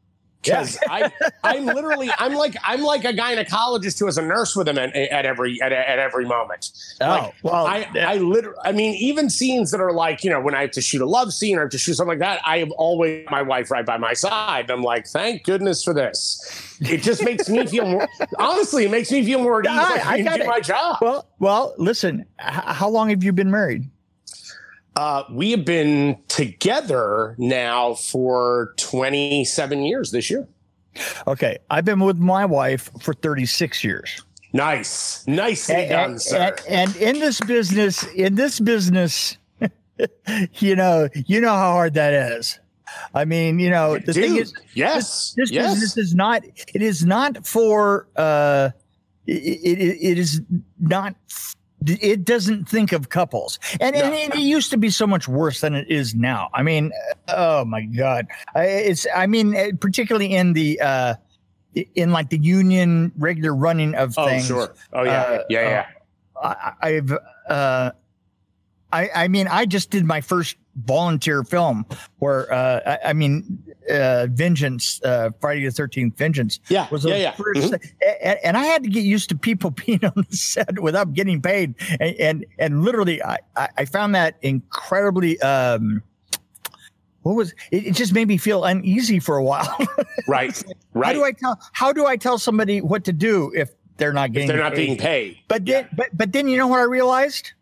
because 0.42 0.78
I 0.90 1.10
I'm 1.42 1.64
literally 1.64 2.10
I'm 2.18 2.34
like 2.34 2.54
I'm 2.62 2.82
like 2.82 3.04
a 3.06 3.12
gynecologist 3.14 3.98
who 3.98 4.04
has 4.04 4.18
a 4.18 4.22
nurse 4.22 4.54
with 4.54 4.68
him 4.68 4.76
at, 4.76 4.94
at 4.94 5.24
every 5.24 5.58
at, 5.62 5.72
at 5.72 5.98
every 5.98 6.26
moment. 6.26 6.70
Oh, 7.00 7.06
Like, 7.08 7.34
well, 7.42 7.66
I 7.66 7.88
I 7.98 8.16
literally 8.16 8.58
I 8.62 8.72
mean 8.72 8.94
even 8.96 9.30
scenes 9.30 9.70
that 9.70 9.80
are 9.80 9.92
like 9.92 10.22
you 10.22 10.28
know 10.28 10.42
when 10.42 10.54
I 10.54 10.60
have 10.62 10.72
to 10.72 10.82
shoot 10.82 11.00
a 11.00 11.06
love 11.06 11.32
scene 11.32 11.56
or 11.56 11.66
to 11.68 11.78
shoot 11.78 11.94
something 11.94 12.10
like 12.10 12.18
that 12.18 12.42
I 12.44 12.58
have 12.58 12.70
always 12.72 13.24
my 13.30 13.40
wife 13.40 13.70
right 13.70 13.86
by 13.86 13.96
my 13.96 14.12
side. 14.12 14.70
I'm 14.70 14.82
like 14.82 15.06
thank 15.06 15.44
goodness 15.44 15.82
for 15.82 15.94
this. 15.94 16.76
It 16.80 16.98
just 17.02 17.24
makes 17.24 17.48
me 17.48 17.64
feel 17.66 17.86
more 17.86 18.06
honestly 18.38 18.84
it 18.84 18.90
makes 18.90 19.10
me 19.10 19.24
feel 19.24 19.38
more 19.42 19.60
at 19.60 19.66
ease. 19.66 20.02
I- 20.04 20.12
I 20.16 20.20
got 20.22 20.40
do 20.40 20.44
my 20.46 20.60
job. 20.60 20.98
well, 21.00 21.26
well, 21.38 21.74
listen. 21.78 22.26
H- 22.38 22.52
how 22.66 22.90
long 22.90 23.08
have 23.08 23.24
you 23.24 23.32
been 23.32 23.50
married? 23.50 23.88
Uh, 24.96 25.24
we 25.32 25.50
have 25.50 25.64
been 25.64 26.16
together 26.28 27.34
now 27.38 27.94
for 27.94 28.74
27 28.78 29.82
years 29.82 30.10
this 30.12 30.30
year. 30.30 30.46
Okay, 31.26 31.58
I've 31.70 31.84
been 31.84 31.98
with 32.00 32.18
my 32.18 32.44
wife 32.44 32.90
for 33.00 33.14
36 33.14 33.82
years. 33.82 34.22
Nice. 34.52 35.26
Nicely 35.26 35.74
and, 35.74 35.88
done, 35.90 36.10
and- 36.12 36.22
sir. 36.22 36.56
and- 36.68 36.90
and 36.90 36.96
in 36.96 37.18
this 37.18 37.40
business, 37.40 38.04
in 38.14 38.36
this 38.36 38.60
business, 38.60 39.36
you 40.58 40.76
know, 40.76 41.08
you 41.26 41.40
know 41.40 41.48
how 41.48 41.72
hard 41.72 41.94
that 41.94 42.12
is. 42.12 42.60
I 43.12 43.24
mean, 43.24 43.58
you 43.58 43.70
know, 43.70 43.98
the 43.98 44.12
thing 44.12 44.36
is, 44.36 44.54
yes. 44.74 45.34
this 45.36 45.50
yes. 45.50 45.72
business 45.72 45.96
is 45.96 46.14
not. 46.14 46.44
It 46.72 46.82
is 46.82 47.04
not 47.04 47.44
for. 47.44 48.06
uh 48.14 48.70
it, 49.26 49.32
it, 49.78 49.98
it 50.00 50.18
is 50.18 50.42
not. 50.78 51.16
It 51.86 52.24
doesn't 52.24 52.68
think 52.68 52.92
of 52.92 53.08
couples, 53.08 53.58
and, 53.80 53.94
and 53.94 54.14
it, 54.14 54.38
used 54.38 54.70
to 54.70 54.76
be 54.76 54.90
so 54.90 55.06
much 55.06 55.28
worse 55.28 55.60
than 55.60 55.74
it 55.74 55.88
is 55.90 56.14
now. 56.14 56.48
I 56.54 56.62
mean, 56.62 56.92
oh 57.28 57.64
my 57.64 57.82
god, 57.82 58.26
I- 58.54 58.64
it's. 58.64 59.06
I 59.14 59.26
mean, 59.26 59.54
eh, 59.54 59.72
particularly 59.78 60.34
in 60.34 60.52
the. 60.52 60.80
uh 60.80 61.14
in 61.96 62.12
like 62.12 62.30
the 62.30 62.38
union 62.38 63.10
regular 63.18 63.52
running 63.52 63.96
of 63.96 64.14
oh, 64.16 64.26
things. 64.26 64.46
sure. 64.46 64.72
Oh, 64.92 65.02
yeah. 65.02 65.22
uh, 65.22 65.42
yeah, 65.50 65.60
yeah. 65.60 65.86
I, 66.40 66.72
I've 66.80 67.12
uh, 67.48 67.90
I 68.94 69.24
I 69.24 69.28
mean 69.28 69.48
I 69.48 69.66
just 69.66 69.90
did 69.90 70.04
my 70.04 70.20
first 70.20 70.56
volunteer 70.76 71.44
film 71.44 71.84
where 72.18 72.52
uh, 72.52 72.80
I, 72.86 73.10
I 73.10 73.12
mean 73.12 73.62
uh, 73.90 74.26
Vengeance 74.30 75.00
uh, 75.04 75.30
Friday 75.40 75.64
the 75.64 75.70
Thirteenth 75.70 76.16
Vengeance 76.16 76.58
yeah. 76.68 76.88
was 76.90 77.04
yeah, 77.04 77.14
the 77.14 77.20
yeah. 77.20 77.30
first 77.32 77.60
Mhm. 77.60 77.70
thing. 77.70 77.90
A- 78.02 78.46
and, 78.46 78.56
I 78.56 78.64
had 78.64 78.82
to 78.84 78.88
get 78.88 79.04
used 79.04 79.28
to 79.30 79.36
people 79.36 79.70
being 79.86 80.04
on 80.04 80.12
the 80.28 80.36
set 80.36 80.78
without 80.80 81.12
getting 81.12 81.40
paid 81.42 81.74
and 82.00 82.14
and, 82.16 82.46
and 82.58 82.84
literally 82.84 83.22
I, 83.22 83.38
I 83.56 83.84
found 83.84 84.14
that 84.14 84.36
incredibly 84.42 85.40
um 85.42 86.02
what 87.22 87.34
was 87.36 87.52
it, 87.70 87.86
it 87.86 87.94
just 87.94 88.12
made 88.12 88.28
me 88.28 88.36
feel 88.36 88.64
uneasy 88.64 89.18
for 89.18 89.36
a 89.36 89.44
while. 89.44 89.76
Right. 90.26 90.62
right 90.94 91.06
how 91.06 91.12
do 91.12 91.24
I 91.24 91.32
tell 91.32 91.60
how 91.72 91.92
do 91.92 92.06
I 92.06 92.16
tell 92.16 92.38
somebody 92.38 92.80
what 92.80 93.04
to 93.04 93.12
do 93.12 93.52
if 93.54 93.70
they're 93.98 94.12
not 94.12 94.28
if 94.30 94.32
getting 94.34 94.48
they're 94.48 94.56
not 94.58 94.74
paid? 94.74 94.86
being 94.86 94.98
paid. 94.98 95.38
But 95.48 95.64
then, 95.66 95.88
but 95.96 96.08
but 96.16 96.32
then 96.32 96.48
you 96.48 96.56
know 96.56 96.66
what 96.68 96.80
I 96.80 96.84
realized? 96.84 97.52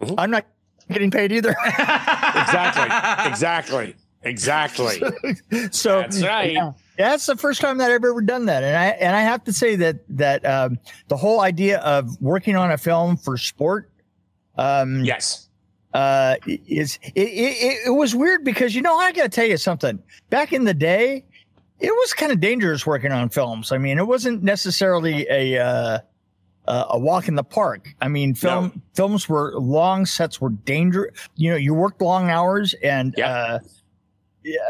Mhm. 0.00 0.14
I'm 0.18 0.30
not 0.30 0.46
getting 0.90 1.10
paid 1.10 1.32
either. 1.32 1.54
Exactly. 2.36 3.30
exactly. 3.30 3.94
Exactly. 4.22 5.00
so 5.70 6.00
That's 6.00 6.22
right. 6.22 6.52
Yeah, 6.52 6.72
that's 6.96 7.26
the 7.26 7.36
first 7.36 7.60
time 7.60 7.78
that 7.78 7.90
I've 7.90 8.04
ever 8.04 8.20
done 8.22 8.46
that, 8.46 8.62
and 8.64 8.76
I 8.76 8.86
and 8.86 9.14
I 9.14 9.20
have 9.20 9.44
to 9.44 9.52
say 9.52 9.76
that 9.76 9.96
that 10.08 10.44
um, 10.46 10.78
the 11.08 11.16
whole 11.16 11.40
idea 11.40 11.78
of 11.80 12.20
working 12.22 12.56
on 12.56 12.70
a 12.72 12.78
film 12.78 13.16
for 13.16 13.36
sport, 13.36 13.90
um, 14.56 15.04
Yes. 15.04 15.48
uh, 15.92 16.36
is 16.46 16.98
it, 17.02 17.12
it, 17.20 17.78
it 17.86 17.90
was 17.90 18.14
weird 18.14 18.44
because 18.44 18.74
you 18.74 18.80
know 18.82 18.96
I 18.96 19.12
got 19.12 19.24
to 19.24 19.28
tell 19.28 19.46
you 19.46 19.56
something. 19.58 19.98
Back 20.30 20.52
in 20.52 20.64
the 20.64 20.74
day, 20.74 21.24
it 21.80 21.90
was 21.90 22.14
kind 22.14 22.32
of 22.32 22.40
dangerous 22.40 22.86
working 22.86 23.12
on 23.12 23.28
films. 23.28 23.72
I 23.72 23.78
mean, 23.78 23.98
it 23.98 24.06
wasn't 24.06 24.42
necessarily 24.42 25.26
a 25.28 25.58
uh, 25.62 25.98
uh, 26.66 26.86
a 26.90 26.98
walk 26.98 27.28
in 27.28 27.34
the 27.34 27.44
park. 27.44 27.88
I 28.00 28.08
mean, 28.08 28.34
film 28.34 28.82
films 28.94 29.28
were 29.28 29.52
long 29.58 30.06
sets 30.06 30.40
were 30.40 30.50
dangerous. 30.50 31.10
You 31.36 31.50
know, 31.50 31.56
you 31.56 31.74
worked 31.74 32.00
long 32.02 32.30
hours 32.30 32.74
and 32.82 33.14
Yep. 33.16 33.28
uh, 33.28 33.58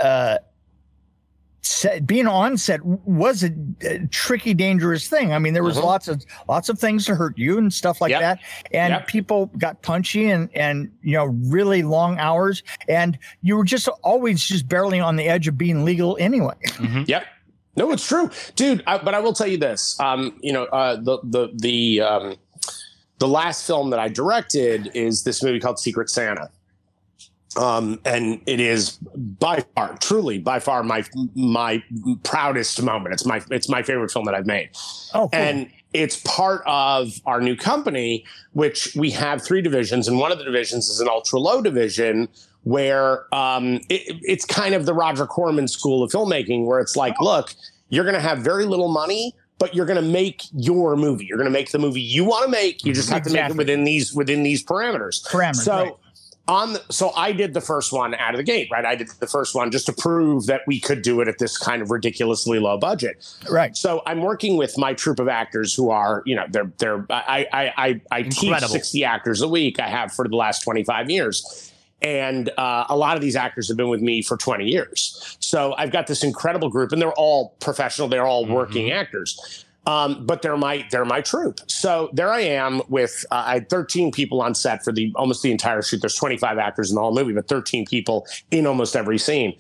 uh, 0.03 0.39
set, 1.63 2.07
being 2.07 2.27
on 2.27 2.59
set 2.59 2.85
was 2.85 3.43
a, 3.43 3.51
a 3.83 4.07
tricky, 4.09 4.53
dangerous 4.55 5.09
thing. 5.09 5.33
I 5.33 5.39
mean, 5.39 5.55
there 5.55 5.63
was 5.65 5.79
Mhm. 5.79 5.85
lots 5.85 6.09
of 6.09 6.23
lots 6.49 6.69
of 6.69 6.79
things 6.79 7.07
to 7.07 7.15
hurt 7.15 7.39
you 7.39 7.57
and 7.59 7.73
stuff 7.73 8.01
like 8.01 8.11
Yep. 8.11 8.21
that. 8.21 8.39
And 8.73 8.93
Yep. 8.93 9.07
people 9.07 9.47
got 9.59 9.81
punchy 9.83 10.31
and 10.31 10.49
and 10.55 10.91
you 11.03 11.15
know 11.17 11.27
really 11.27 11.83
long 11.83 12.19
hours, 12.19 12.63
and 12.89 13.19
you 13.43 13.57
were 13.57 13.65
just 13.65 13.89
always 14.03 14.45
just 14.45 14.69
barely 14.69 15.01
on 15.01 15.17
the 15.17 15.25
edge 15.25 15.49
of 15.49 15.57
being 15.57 15.85
legal 15.85 16.17
anyway. 16.21 16.55
Yep. 17.07 17.25
No, 17.77 17.91
it's 17.91 18.07
true, 18.07 18.31
dude. 18.57 18.83
I, 18.87 18.99
but 18.99 19.15
I 19.15 19.21
will 19.21 19.33
tell 19.33 19.47
you 19.47 19.59
this. 19.59 19.99
Um, 20.01 20.39
you 20.41 20.53
know, 20.53 20.65
uh, 20.65 20.97
the 20.97 21.19
the 21.25 21.49
the 21.55 22.01
um, 22.01 22.37
the 23.19 23.29
last 23.29 23.67
film 23.67 23.91
that 23.91 23.99
I 23.99 24.09
directed 24.09 24.91
is 24.95 25.25
this 25.25 25.43
movie 25.43 25.61
called 25.61 25.79
Secret 25.79 26.11
Santa. 26.11 26.51
Um, 27.57 28.01
and 28.05 28.41
it 28.47 28.59
is 28.59 28.99
by 29.15 29.65
far, 29.77 29.97
truly 29.99 30.39
by 30.39 30.59
far 30.59 30.83
my 30.83 31.05
my 31.35 31.83
proudest 32.25 32.83
moment. 32.83 33.13
It's 33.13 33.25
my 33.25 33.43
it's 33.51 33.69
my 33.69 33.83
favorite 33.83 34.11
film 34.11 34.25
that 34.25 34.35
I've 34.35 34.47
made. 34.47 34.71
Oh, 35.15 35.29
cool. 35.29 35.31
and 35.33 35.71
it's 35.93 36.21
part 36.23 36.63
of 36.67 37.13
our 37.25 37.41
new 37.41 37.57
company 37.57 38.25
which 38.53 38.95
we 38.97 39.11
have 39.13 39.43
three 39.43 39.63
divisions 39.63 40.09
and 40.09 40.19
one 40.19 40.33
of 40.33 40.39
the 40.39 40.45
divisions 40.45 40.89
is 40.89 41.01
an 41.01 41.09
ultra 41.09 41.39
low 41.39 41.63
division 41.63 42.29
where 42.65 43.33
um, 43.35 43.75
it, 43.89 44.19
it's 44.23 44.45
kind 44.45 44.75
of 44.75 44.87
the 44.87 44.95
roger 44.95 45.27
corman 45.27 45.69
school 45.69 46.03
of 46.03 46.11
filmmaking 46.11 46.67
where 46.67 46.81
it's 46.81 46.97
like 46.97 47.19
look 47.21 47.55
you're 47.91 48.05
going 48.05 48.15
to 48.15 48.21
have 48.21 48.39
very 48.39 48.65
little 48.65 48.89
money 48.89 49.35
but 49.59 49.75
you're 49.75 49.87
going 49.87 50.03
to 50.03 50.11
make 50.11 50.43
your 50.53 50.97
movie 50.97 51.25
you're 51.27 51.39
going 51.39 51.49
to 51.49 51.53
make 51.53 51.71
the 51.71 51.79
movie 51.79 52.01
you 52.01 52.25
want 52.25 52.45
to 52.45 52.51
make 52.51 52.85
you 52.85 52.93
just 52.93 53.09
have 53.09 53.23
to 53.23 53.31
make 53.31 53.49
it 53.49 53.57
within 53.57 53.85
these 53.85 54.13
within 54.13 54.43
these 54.43 54.65
parameters 54.65 55.25
Parameters, 55.27 55.57
so 55.57 55.83
right. 55.85 55.93
on 56.49 56.73
the, 56.73 56.83
so 56.91 57.13
I 57.15 57.33
did 57.33 57.55
the 57.55 57.61
first 57.61 57.93
one 57.93 58.15
out 58.15 58.35
of 58.35 58.39
the 58.39 58.43
gate, 58.43 58.69
right? 58.73 58.85
I 58.85 58.95
did 58.97 59.09
the 59.21 59.27
first 59.27 59.55
one 59.55 59.71
just 59.71 59.87
to 59.87 59.93
prove 59.93 60.47
that 60.47 60.63
we 60.67 60.81
could 60.81 61.03
do 61.03 61.21
it 61.21 61.29
at 61.29 61.39
this 61.39 61.57
kind 61.57 61.83
of 61.83 61.91
ridiculously 61.91 62.59
low 62.59 62.79
budget. 62.79 63.25
right. 63.51 63.77
So 63.77 64.03
I'm 64.07 64.21
working 64.21 64.57
with 64.57 64.77
my 64.77 64.95
troupe 64.95 65.21
of 65.21 65.29
actors 65.29 65.75
who 65.75 65.91
are, 65.91 66.23
you 66.27 66.35
know, 66.35 66.47
they're 66.51 66.73
they're 66.79 67.07
I 67.11 67.47
I 67.53 67.73
I, 67.77 68.01
I 68.11 68.23
teach 68.23 68.59
60 68.59 69.05
actors 69.05 69.43
a 69.43 69.49
week. 69.49 69.79
I 69.79 69.89
have 69.89 70.13
for 70.13 70.27
the 70.27 70.37
last 70.37 70.63
25 70.63 71.11
years. 71.11 71.73
And 72.05 72.51
uh, 72.59 72.85
a 72.91 72.97
lot 72.97 73.17
of 73.17 73.23
these 73.23 73.35
actors 73.35 73.67
have 73.69 73.79
been 73.79 73.89
with 73.89 74.03
me 74.03 74.21
for 74.23 74.37
20 74.37 74.67
years. 74.67 75.37
So 75.41 75.75
I've 75.79 75.91
got 75.91 76.07
this 76.07 76.23
incredible 76.23 76.69
group, 76.69 76.93
and 76.93 77.01
they're 77.01 77.15
all 77.15 77.57
professional. 77.61 78.09
They're 78.09 78.27
all 78.27 78.45
working 78.45 78.93
actors, 78.93 79.65
um, 79.87 80.27
but 80.27 80.43
they're 80.43 80.59
my 80.59 80.87
they're 80.91 81.07
my 81.07 81.23
troupe. 81.23 81.61
So 81.67 82.11
there 82.13 82.31
I 82.31 82.41
am 82.41 82.83
with 82.91 83.25
uh, 83.31 83.45
I 83.47 83.55
had 83.55 83.71
13 83.71 84.13
people 84.13 84.43
on 84.43 84.55
set 84.55 84.85
for 84.85 84.93
the 84.93 85.13
almost 85.17 85.43
the 85.43 85.51
entire 85.51 85.81
shoot. 85.81 86.03
There's 86.03 86.15
25 86.15 86.59
actors 86.59 86.91
in 86.91 86.97
the 86.97 87.01
whole 87.01 87.15
movie, 87.15 87.33
but 87.33 87.49
13 87.49 87.87
people 87.87 88.27
in 88.51 88.67
almost 88.67 88.97
every 88.97 89.19
scene, 89.19 89.57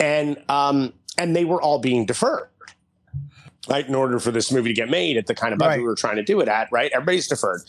and 0.00 0.36
um, 0.48 0.92
and 1.16 1.36
they 1.36 1.44
were 1.44 1.62
all 1.62 1.78
being 1.78 2.04
deferred 2.06 2.48
right? 3.68 3.86
In 3.86 3.94
order 3.94 4.18
for 4.18 4.30
this 4.30 4.50
movie 4.50 4.70
to 4.70 4.74
get 4.74 4.88
made 4.88 5.18
at 5.18 5.26
the 5.26 5.34
kind 5.34 5.52
of 5.52 5.58
budget 5.58 5.72
Right. 5.72 5.78
we 5.80 5.84
were 5.84 5.94
trying 5.94 6.16
to 6.16 6.22
do 6.22 6.40
it 6.40 6.48
at, 6.48 6.72
right? 6.72 6.90
Everybody's 6.94 7.28
deferred. 7.28 7.60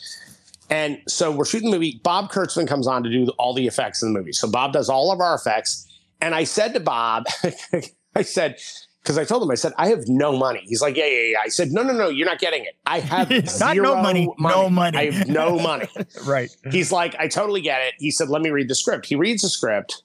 And 0.70 1.02
so 1.08 1.32
we're 1.32 1.46
shooting 1.46 1.72
the 1.72 1.78
movie. 1.78 2.00
Bob 2.04 2.32
Kurtzman 2.32 2.68
comes 2.68 2.88
on 2.88 3.04
to 3.04 3.10
do 3.10 3.28
all 3.38 3.54
the 3.54 3.66
effects 3.68 4.04
in 4.04 4.14
the 4.14 4.20
movie. 4.20 4.34
So 4.34 4.50
Bob 4.50 4.74
does 4.74 4.90
all 4.90 5.12
of 5.12 5.20
our 5.20 5.34
effects. 5.34 5.88
And 6.22 6.36
I 6.36 6.44
said 6.44 6.74
to 6.74 6.80
Bob, 6.80 7.26
I 8.16 8.22
said, 8.22 8.58
because 9.02 9.18
I 9.18 9.24
told 9.24 9.42
him, 9.42 9.50
I 9.50 9.56
said, 9.56 9.74
I 9.78 9.88
have 9.88 10.08
no 10.08 10.38
money. 10.38 10.62
He's 10.66 10.82
like, 10.82 10.96
yeah, 10.96 11.06
yeah, 11.06 11.32
yeah. 11.32 11.38
I 11.44 11.48
said, 11.48 11.72
no, 11.72 11.82
no, 11.82 11.94
no, 11.94 12.10
you're 12.10 12.28
not 12.28 12.40
getting 12.40 12.64
it. 12.64 12.78
I 12.86 13.00
have 13.00 13.30
Not 13.32 13.44
no 13.44 13.74
zero 13.74 13.96
money, 13.96 14.30
no 14.38 14.70
money. 14.70 14.98
I 14.98 15.10
have 15.12 15.28
no 15.28 15.58
money. 15.58 15.88
Right. 16.26 16.56
He's 16.72 16.92
like, 16.92 17.16
I 17.16 17.28
totally 17.28 17.62
get 17.62 17.82
it. 17.82 17.94
He 17.98 18.12
said, 18.12 18.30
let 18.30 18.42
me 18.42 18.50
read 18.50 18.68
the 18.68 18.76
script. 18.76 19.06
He 19.06 19.16
reads 19.16 19.42
the 19.42 19.50
script 19.50 20.04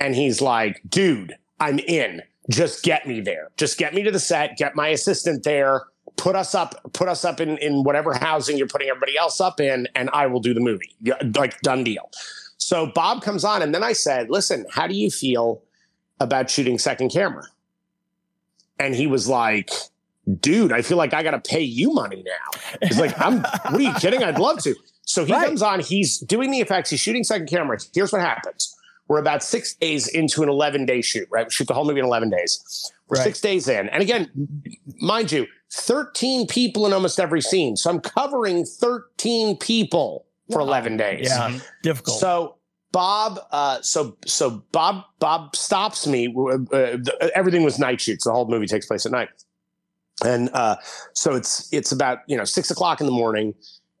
and 0.00 0.14
he's 0.14 0.40
like, 0.40 0.82
dude, 0.88 1.34
I'm 1.60 1.78
in. 1.78 2.22
Just 2.50 2.82
get 2.82 3.06
me 3.06 3.20
there. 3.20 3.50
Just 3.56 3.78
get 3.78 3.94
me 3.94 4.02
to 4.02 4.10
the 4.10 4.18
set, 4.18 4.56
get 4.56 4.74
my 4.74 4.88
assistant 4.88 5.44
there, 5.44 5.84
put 6.16 6.36
us 6.36 6.54
up, 6.54 6.74
put 6.92 7.08
us 7.08 7.24
up 7.24 7.40
in, 7.40 7.58
in 7.58 7.82
whatever 7.84 8.12
housing 8.14 8.56
you're 8.58 8.66
putting 8.68 8.88
everybody 8.88 9.16
else 9.16 9.40
up 9.40 9.60
in, 9.60 9.88
and 9.94 10.08
I 10.12 10.26
will 10.26 10.40
do 10.40 10.54
the 10.54 10.60
movie. 10.60 10.94
Like 11.36 11.60
done 11.62 11.84
deal. 11.84 12.10
So 12.58 12.86
Bob 12.86 13.22
comes 13.22 13.44
on, 13.44 13.62
and 13.62 13.74
then 13.74 13.82
I 13.82 13.92
said, 13.92 14.30
listen, 14.30 14.66
how 14.70 14.86
do 14.86 14.94
you 14.94 15.10
feel 15.10 15.62
about 16.20 16.48
shooting 16.50 16.78
second 16.78 17.10
camera? 17.10 17.44
And 18.78 18.94
he 18.94 19.06
was 19.06 19.28
like, 19.28 19.70
dude, 20.40 20.72
I 20.72 20.82
feel 20.82 20.96
like 20.96 21.14
I 21.14 21.22
gotta 21.22 21.40
pay 21.40 21.60
you 21.62 21.92
money 21.92 22.22
now. 22.24 22.60
He's 22.86 22.98
like, 22.98 23.18
I'm 23.20 23.40
what 23.42 23.74
are 23.74 23.80
you 23.80 23.94
kidding? 23.94 24.22
I'd 24.22 24.38
love 24.38 24.62
to. 24.62 24.74
So 25.04 25.24
he 25.24 25.32
Right. 25.32 25.46
comes 25.46 25.62
on, 25.62 25.80
he's 25.80 26.18
doing 26.18 26.50
the 26.50 26.60
effects, 26.60 26.90
he's 26.90 27.00
shooting 27.00 27.24
second 27.24 27.48
camera. 27.48 27.78
Here's 27.94 28.12
what 28.12 28.20
happens. 28.20 28.74
We're 29.08 29.18
about 29.18 29.42
six 29.42 29.74
days 29.74 30.06
into 30.08 30.42
an 30.42 30.48
11 30.48 30.86
day 30.86 31.02
shoot, 31.02 31.26
right? 31.30 31.46
We 31.46 31.50
shoot 31.50 31.66
the 31.66 31.74
whole 31.74 31.84
movie 31.84 31.98
in 32.00 32.06
11 32.06 32.30
days. 32.30 32.90
We're 33.08 33.16
Right. 33.18 33.24
six 33.24 33.40
days 33.40 33.68
in. 33.68 33.88
And 33.90 34.00
again, 34.02 34.30
mind 35.00 35.32
you, 35.32 35.46
13 35.72 36.46
people 36.46 36.86
in 36.86 36.92
almost 36.92 37.18
every 37.18 37.40
scene. 37.40 37.76
So 37.76 37.90
I'm 37.90 38.00
covering 38.00 38.64
13 38.64 39.56
people 39.56 40.26
for 40.50 40.60
11 40.60 40.98
days. 40.98 41.28
Yeah. 41.30 41.58
Difficult. 41.82 42.20
So 42.20 42.56
Bob, 42.92 43.40
uh, 43.50 43.80
so 43.80 44.18
so 44.26 44.62
Bob 44.70 45.04
Bob 45.18 45.56
stops 45.56 46.06
me. 46.06 46.34
Uh, 46.72 46.98
everything 47.34 47.62
was 47.62 47.78
night 47.78 48.02
shoots. 48.02 48.24
The 48.24 48.32
whole 48.32 48.46
movie 48.46 48.66
takes 48.66 48.84
place 48.84 49.06
at 49.06 49.12
night, 49.12 49.30
and 50.22 50.50
uh, 50.52 50.76
so 51.14 51.34
it's 51.34 51.72
it's 51.72 51.90
about 51.90 52.18
you 52.26 52.36
know 52.36 52.44
six 52.44 52.70
o'clock 52.70 53.00
in 53.00 53.06
the 53.06 53.12
morning. 53.12 53.54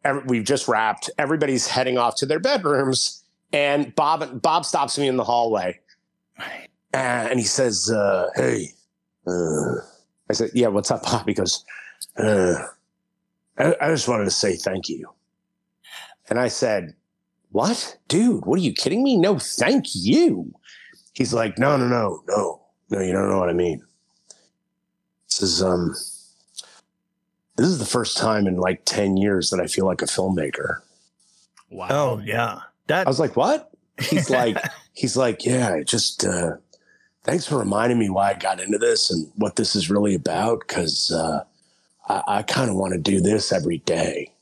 Every, 0.04 0.22
we've 0.26 0.44
just 0.44 0.68
wrapped. 0.68 1.08
Everybody's 1.16 1.66
heading 1.66 1.96
off 1.96 2.16
to 2.16 2.26
their 2.26 2.38
bedrooms, 2.38 3.24
and 3.50 3.94
Bob 3.94 4.42
Bob 4.42 4.66
stops 4.66 4.98
me 4.98 5.08
in 5.08 5.16
the 5.16 5.24
hallway, 5.24 5.80
and 6.92 7.38
he 7.38 7.46
says, 7.46 7.90
uh, 7.90 8.28
"Hey." 8.36 8.72
I 10.32 10.34
said, 10.34 10.50
"Yeah, 10.54 10.68
what's 10.68 10.90
up, 10.90 11.02
Bob?" 11.02 11.28
He 11.28 11.34
goes, 11.34 11.64
uh, 12.16 12.54
I, 13.58 13.76
I 13.80 13.88
just 13.88 14.08
wanted 14.08 14.24
to 14.24 14.30
say 14.30 14.56
thank 14.56 14.88
you." 14.88 15.12
And 16.28 16.40
I 16.40 16.48
said, 16.48 16.94
what? 17.52 17.98
Dude, 18.08 18.46
what 18.46 18.58
are 18.58 18.62
you 18.62 18.72
kidding 18.72 19.02
me? 19.02 19.16
No, 19.16 19.38
thank 19.38 19.94
you. 19.94 20.52
He's 21.12 21.34
like, 21.34 21.58
no, 21.58 21.76
no, 21.76 21.86
no, 21.86 22.22
no, 22.26 22.62
no, 22.90 23.00
you 23.00 23.12
don't 23.12 23.28
know 23.28 23.38
what 23.38 23.50
I 23.50 23.52
mean. 23.52 23.82
This 25.28 25.42
is 25.42 25.62
um 25.62 25.94
this 27.56 27.66
is 27.66 27.78
the 27.78 27.86
first 27.86 28.16
time 28.16 28.46
in 28.46 28.56
like 28.56 28.84
10 28.86 29.18
years 29.18 29.50
that 29.50 29.60
I 29.60 29.66
feel 29.66 29.86
like 29.86 30.02
a 30.02 30.06
filmmaker. 30.06 30.80
Wow. 31.70 31.88
Oh 31.90 32.22
yeah. 32.24 32.60
That 32.86 33.06
I 33.06 33.10
was 33.10 33.20
like, 33.20 33.36
what? 33.36 33.70
He's 34.00 34.30
like, 34.30 34.56
he's 34.94 35.16
like, 35.16 35.44
yeah, 35.44 35.82
just 35.82 36.24
uh 36.24 36.56
thanks 37.24 37.46
for 37.46 37.58
reminding 37.58 37.98
me 37.98 38.10
why 38.10 38.30
I 38.30 38.34
got 38.34 38.60
into 38.60 38.78
this 38.78 39.10
and 39.10 39.30
what 39.36 39.56
this 39.56 39.76
is 39.76 39.90
really 39.90 40.14
about. 40.14 40.66
Cause 40.66 41.12
uh 41.12 41.44
I, 42.08 42.22
I 42.38 42.42
kind 42.42 42.70
of 42.70 42.76
want 42.76 42.92
to 42.94 42.98
do 42.98 43.20
this 43.20 43.52
every 43.52 43.78
day. 43.78 44.32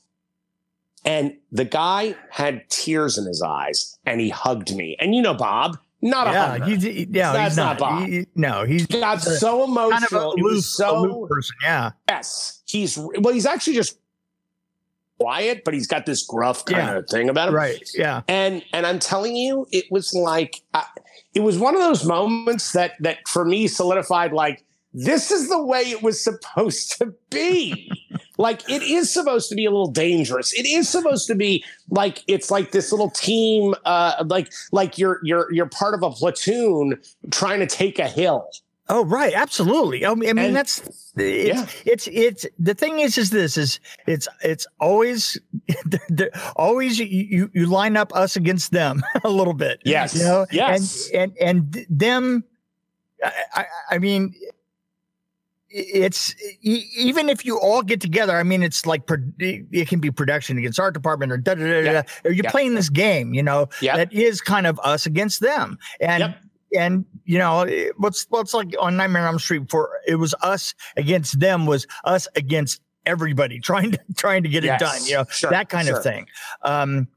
And 1.05 1.37
the 1.51 1.65
guy 1.65 2.15
had 2.31 2.69
tears 2.69 3.17
in 3.17 3.25
his 3.25 3.43
eyes 3.43 3.99
and 4.05 4.21
he 4.21 4.29
hugged 4.29 4.75
me. 4.75 4.97
And 5.01 5.15
you 5.15 5.23
know, 5.23 5.35
Bob, 5.35 5.79
not 6.03 6.29
a 6.29 6.31
yeah, 6.31 6.67
he's, 6.67 6.83
he, 6.83 7.09
yeah, 7.11 7.33
that's 7.33 7.53
he's 7.53 7.57
not, 7.57 7.79
not 7.79 7.79
Bob. 7.79 8.09
He, 8.09 8.27
no, 8.35 8.65
he's 8.65 8.87
he 8.87 9.01
got 9.01 9.21
so 9.23 9.65
emotional. 9.65 10.01
Kind 10.01 10.05
of 10.13 10.23
a 10.23 10.29
loose, 10.43 10.75
so 10.75 11.27
person. 11.27 11.57
Yeah. 11.63 11.91
Yes. 12.09 12.63
He's 12.67 12.99
well, 12.99 13.35
he's 13.35 13.47
actually 13.47 13.75
just 13.75 13.99
quiet, 15.19 15.63
but 15.65 15.75
he's 15.75 15.87
got 15.87 16.07
this 16.07 16.23
gruff 16.23 16.65
kind 16.65 16.87
yeah. 16.87 16.99
of 16.99 17.09
thing 17.09 17.29
about 17.29 17.49
him. 17.49 17.55
Right. 17.55 17.91
Yeah. 17.95 18.23
And 18.29 18.63
and 18.73 18.87
I'm 18.87 18.99
telling 18.99 19.37
you, 19.37 19.67
it 19.73 19.85
was 19.91 20.15
like 20.15 20.63
uh, 20.73 20.83
it 21.35 21.41
was 21.41 21.59
one 21.59 21.75
of 21.75 21.81
those 21.81 22.05
moments 22.05 22.73
that 22.73 22.93
that 23.01 23.27
for 23.29 23.45
me 23.45 23.69
solidified 23.69 24.33
like 24.33 24.65
this 24.93 25.31
is 25.31 25.49
the 25.49 25.63
way 25.63 25.83
it 25.83 26.03
was 26.03 26.23
supposed 26.23 26.99
to 26.99 27.15
be. 27.31 27.91
like 28.39 28.69
it 28.69 28.83
is 28.83 29.13
supposed 29.13 29.49
to 29.49 29.55
be 29.55 29.65
a 29.67 29.71
little 29.71 29.91
dangerous. 29.91 30.53
It 30.53 30.67
is 30.67 30.89
supposed 30.89 31.27
to 31.29 31.35
be 31.35 31.65
like 31.91 32.25
it's 32.27 32.51
like 32.51 32.73
this 32.73 32.91
little 32.91 33.11
team, 33.11 33.75
uh, 33.85 34.25
like 34.27 34.51
like 34.73 34.99
you're 34.99 35.21
you're 35.23 35.53
you're 35.53 35.69
part 35.69 35.95
of 35.95 36.03
a 36.03 36.11
platoon 36.11 37.01
trying 37.31 37.61
to 37.61 37.67
take 37.67 37.99
a 37.99 38.09
hill. 38.09 38.49
Oh 38.93 39.05
right, 39.05 39.33
absolutely. 39.33 40.05
I 40.05 40.13
mean, 40.15 40.37
I 40.37 40.43
and, 40.43 40.57
that's 40.57 40.81
it's, 41.15 41.15
yeah. 41.17 41.67
it's 41.85 42.09
it's 42.09 42.45
the 42.59 42.75
thing 42.75 42.99
is 42.99 43.17
is 43.19 43.31
this 43.31 43.57
is 43.57 43.79
it's 44.09 44.27
it's 44.43 44.67
always 44.81 45.39
always 46.57 46.99
you 46.99 47.49
you 47.55 47.67
line 47.67 47.97
up 47.97 48.13
us 48.17 48.35
against 48.35 48.73
them 48.73 49.05
a 49.25 49.31
little 49.31 49.55
bit. 49.55 49.81
Yes, 49.85 50.17
you 50.17 50.25
know. 50.25 50.45
Yes, 50.51 51.09
and 51.15 51.33
and 51.41 51.77
and 51.77 51.87
them. 51.89 52.43
I, 53.23 53.67
I 53.93 53.99
mean, 53.99 54.35
it's 55.69 56.35
even 56.63 57.29
if 57.29 57.45
you 57.45 57.61
all 57.61 57.83
get 57.83 58.01
together. 58.01 58.37
I 58.37 58.43
mean, 58.43 58.65
it's 58.65 58.87
like 58.87 59.03
it 59.39 59.87
can 59.89 60.01
be 60.01 60.11
production 60.11 60.59
against 60.59 60.81
art 60.81 60.95
department 60.95 61.31
or 61.31 61.37
da 61.37 61.55
da 61.55 61.65
da. 61.65 61.81
Yeah. 61.81 62.03
Or 62.25 62.33
you're 62.33 62.45
yeah. 62.45 62.51
playing 62.51 62.75
this 62.75 62.89
game, 62.89 63.35
you 63.35 63.43
know, 63.45 63.69
yeah. 63.81 63.97
that 63.97 64.13
is 64.13 64.41
kind 64.41 64.67
of 64.67 64.81
us 64.83 65.07
against 65.07 65.39
them, 65.39 65.79
and. 66.01 66.21
Yep. 66.23 66.39
And 66.77 67.05
you 67.25 67.39
know 67.39 67.67
what's 67.97 68.27
what's 68.31 68.55
like 68.55 68.75
on 68.79 68.97
Nightmare 68.97 69.23
on 69.23 69.35
Elm 69.35 69.39
Street 69.39 69.71
4 69.71 69.91
it 70.07 70.17
was 70.17 70.35
us 70.43 70.75
against 70.97 71.41
them 71.41 71.67
was 71.67 71.87
us 72.05 72.29
against 72.37 72.81
everybody 73.07 73.59
trying 73.61 73.93
to 73.93 73.99
trying 74.17 74.43
to 74.43 74.49
get 74.49 74.63
yes. 74.63 74.81
it 74.81 74.85
done 74.85 75.05
you 75.05 75.15
know 75.15 75.25
sure. 75.31 75.51
that 75.51 75.69
kind 75.69 75.89
sure. 75.89 75.97
of 75.97 76.03
thing 76.03 76.27
um 76.63 77.09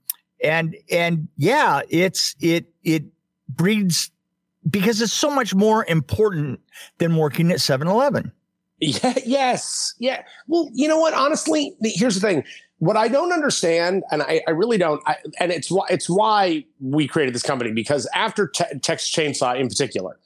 and 0.44 0.76
and 0.90 1.28
yeah 1.38 1.82
it's 1.90 2.36
it 2.40 2.66
it 2.84 3.04
breeds 3.48 4.12
because 4.70 5.02
it's 5.02 5.14
so 5.14 5.30
much 5.30 5.54
more 5.54 5.86
important 5.86 6.60
than 6.98 7.16
working 7.16 7.52
at 7.52 7.58
7-Eleven. 7.58 8.32
Yeah, 8.84 9.14
yes. 9.26 9.94
Yeah. 10.00 10.24
Well, 10.48 10.70
you 10.74 10.88
know 10.88 11.00
what? 11.00 11.14
Honestly, 11.14 11.76
here's 11.82 12.16
the 12.16 12.22
thing. 12.22 12.44
What 12.80 12.98
I 12.98 13.08
don't 13.08 13.32
understand, 13.32 14.04
and 14.12 14.22
I, 14.22 14.42
I 14.46 14.52
really 14.52 14.78
don't, 14.78 15.02
I, 15.08 15.16
and 15.40 15.52
it's 15.52 15.72
why 15.72 15.86
it's 15.90 16.10
why 16.10 16.66
we 16.82 17.08
created 17.08 17.34
this 17.34 17.44
company 17.44 17.72
because 17.72 18.08
after 18.14 18.48
te- 18.48 18.80
Texas 18.82 19.10
Chainsaw 19.10 19.58
in 19.58 19.70
particular, 19.70 20.20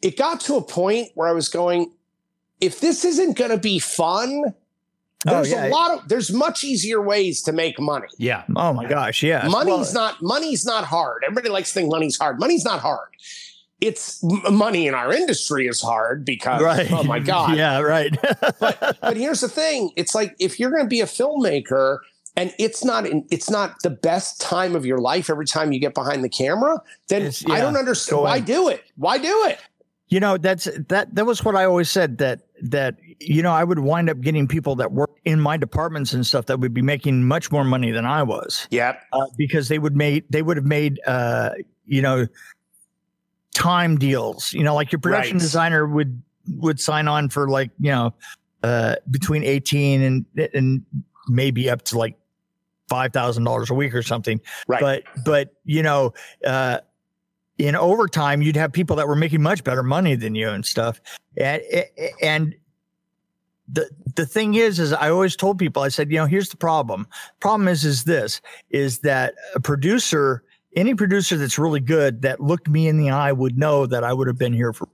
it 0.00 0.16
got 0.16 0.40
to 0.42 0.54
a 0.54 0.62
point 0.62 1.08
where 1.14 1.28
I 1.28 1.32
was 1.32 1.48
going, 1.48 1.90
if 2.60 2.80
this 2.80 3.04
isn't 3.04 3.36
going 3.36 3.50
to 3.50 3.58
be 3.58 3.80
fun, 3.80 4.44
oh, 4.46 4.52
there's 5.24 5.52
oh, 5.52 5.56
yeah. 5.56 5.66
a 5.66 5.70
lot 5.70 5.98
of 5.98 6.08
there's 6.08 6.32
much 6.32 6.62
easier 6.62 7.02
ways 7.02 7.42
to 7.42 7.52
make 7.52 7.80
money. 7.80 8.08
Yeah. 8.16 8.44
Oh 8.54 8.72
my 8.72 8.86
gosh. 8.86 9.24
Yeah. 9.24 9.48
Money's 9.48 9.92
well, 9.92 9.94
not 9.94 10.22
money's 10.22 10.64
not 10.64 10.84
hard. 10.84 11.24
Everybody 11.26 11.48
likes 11.48 11.70
to 11.70 11.80
think 11.80 11.90
money's 11.90 12.16
hard. 12.16 12.38
Money's 12.38 12.64
not 12.64 12.78
hard 12.78 13.08
it's 13.80 14.22
money 14.50 14.86
in 14.86 14.94
our 14.94 15.12
industry 15.12 15.66
is 15.66 15.80
hard 15.80 16.24
because 16.24 16.62
right. 16.62 16.90
oh 16.90 17.02
my 17.02 17.18
god. 17.32 17.56
Yeah 17.56 17.80
right. 17.80 18.16
But 18.60 18.98
but 19.00 19.16
here's 19.16 19.40
the 19.40 19.48
thing. 19.48 19.90
It's 19.96 20.14
like 20.14 20.34
if 20.38 20.58
you're 20.58 20.70
going 20.70 20.84
to 20.84 20.88
be 20.88 21.00
a 21.00 21.06
filmmaker 21.06 21.98
and 22.36 22.54
it's 22.58 22.84
not 22.84 23.06
in, 23.06 23.26
it's 23.30 23.50
not 23.50 23.76
the 23.82 23.90
best 23.90 24.40
time 24.40 24.76
of 24.76 24.86
your 24.86 24.98
life 24.98 25.30
every 25.30 25.46
time 25.46 25.72
you 25.72 25.80
get 25.80 25.94
behind 25.94 26.22
the 26.22 26.28
camera 26.28 26.80
then 27.08 27.22
yeah, 27.46 27.54
i 27.54 27.60
don't 27.60 27.76
understand 27.76 28.22
why 28.22 28.38
do 28.38 28.68
it? 28.68 28.84
Why 28.96 29.18
do 29.18 29.44
it? 29.46 29.58
You 30.08 30.20
know 30.20 30.36
that's 30.36 30.68
that 30.88 31.14
that 31.14 31.26
was 31.26 31.44
what 31.44 31.56
i 31.56 31.64
always 31.64 31.90
said 31.90 32.18
that 32.18 32.42
that 32.62 32.96
you 33.18 33.42
know 33.42 33.52
i 33.52 33.64
would 33.64 33.80
wind 33.80 34.08
up 34.08 34.20
getting 34.20 34.46
people 34.46 34.76
that 34.76 34.92
work 34.92 35.10
in 35.24 35.40
my 35.40 35.56
departments 35.56 36.12
and 36.12 36.24
stuff 36.24 36.46
that 36.46 36.60
would 36.60 36.72
be 36.72 36.82
making 36.82 37.24
much 37.24 37.50
more 37.50 37.64
money 37.64 37.90
than 37.90 38.06
i 38.06 38.22
was. 38.22 38.68
Yeah 38.70 38.96
uh, 39.12 39.26
because 39.36 39.68
they 39.68 39.78
would 39.78 39.96
made 39.96 40.24
they 40.30 40.42
would 40.42 40.56
have 40.56 40.66
made 40.66 41.00
uh 41.06 41.50
you 41.86 42.02
know 42.02 42.26
time 43.56 43.96
deals. 43.96 44.52
You 44.52 44.62
know, 44.62 44.74
like 44.74 44.92
your 44.92 45.00
production 45.00 45.38
right. 45.38 45.42
designer 45.42 45.86
would 45.86 46.22
would 46.56 46.78
sign 46.78 47.08
on 47.08 47.30
for 47.30 47.48
like 47.48 47.70
you 47.80 47.90
know 47.90 48.14
uh, 48.62 48.96
between 49.10 49.42
eighteen 49.42 50.02
and 50.02 50.50
and 50.54 50.84
maybe 51.28 51.70
up 51.70 51.82
to 51.82 51.98
like 51.98 52.16
five 52.88 53.12
thousand 53.12 53.44
dollars 53.44 53.70
a 53.70 53.74
week 53.74 53.94
or 53.94 54.02
something. 54.02 54.40
Right. 54.68 54.80
But 54.80 55.02
but 55.24 55.54
you 55.64 55.82
know. 55.82 56.14
Uh, 56.44 56.80
in 57.58 57.74
overtime, 57.74 58.42
you'd 58.42 58.54
have 58.54 58.70
people 58.70 58.96
that 58.96 59.08
were 59.08 59.16
making 59.16 59.40
much 59.40 59.64
better 59.64 59.82
money 59.82 60.14
than 60.14 60.34
you 60.34 60.50
and 60.50 60.66
stuff. 60.66 61.00
And, 61.38 61.62
and 62.20 62.54
the 63.66 63.88
the 64.14 64.26
thing 64.26 64.56
is 64.56 64.78
is 64.78 64.92
I 64.92 65.08
always 65.08 65.36
told 65.36 65.58
people 65.58 65.82
I 65.82 65.88
said 65.88 66.10
you 66.10 66.18
know 66.18 66.26
here's 66.26 66.50
the 66.50 66.56
problem 66.56 67.06
problem 67.40 67.66
is 67.66 67.84
is 67.84 68.04
this 68.04 68.40
is 68.70 69.00
that 69.00 69.34
a 69.54 69.60
producer 69.60 70.44
any 70.76 70.94
producer 70.94 71.36
that's 71.36 71.58
really 71.58 71.80
good 71.80 72.22
that 72.22 72.40
looked 72.40 72.68
me 72.68 72.86
in 72.86 72.98
the 72.98 73.10
eye 73.10 73.32
would 73.32 73.58
know 73.58 73.86
that 73.86 74.04
I 74.04 74.12
would 74.12 74.28
have 74.28 74.38
been 74.38 74.52
here 74.52 74.72
for. 74.72 74.88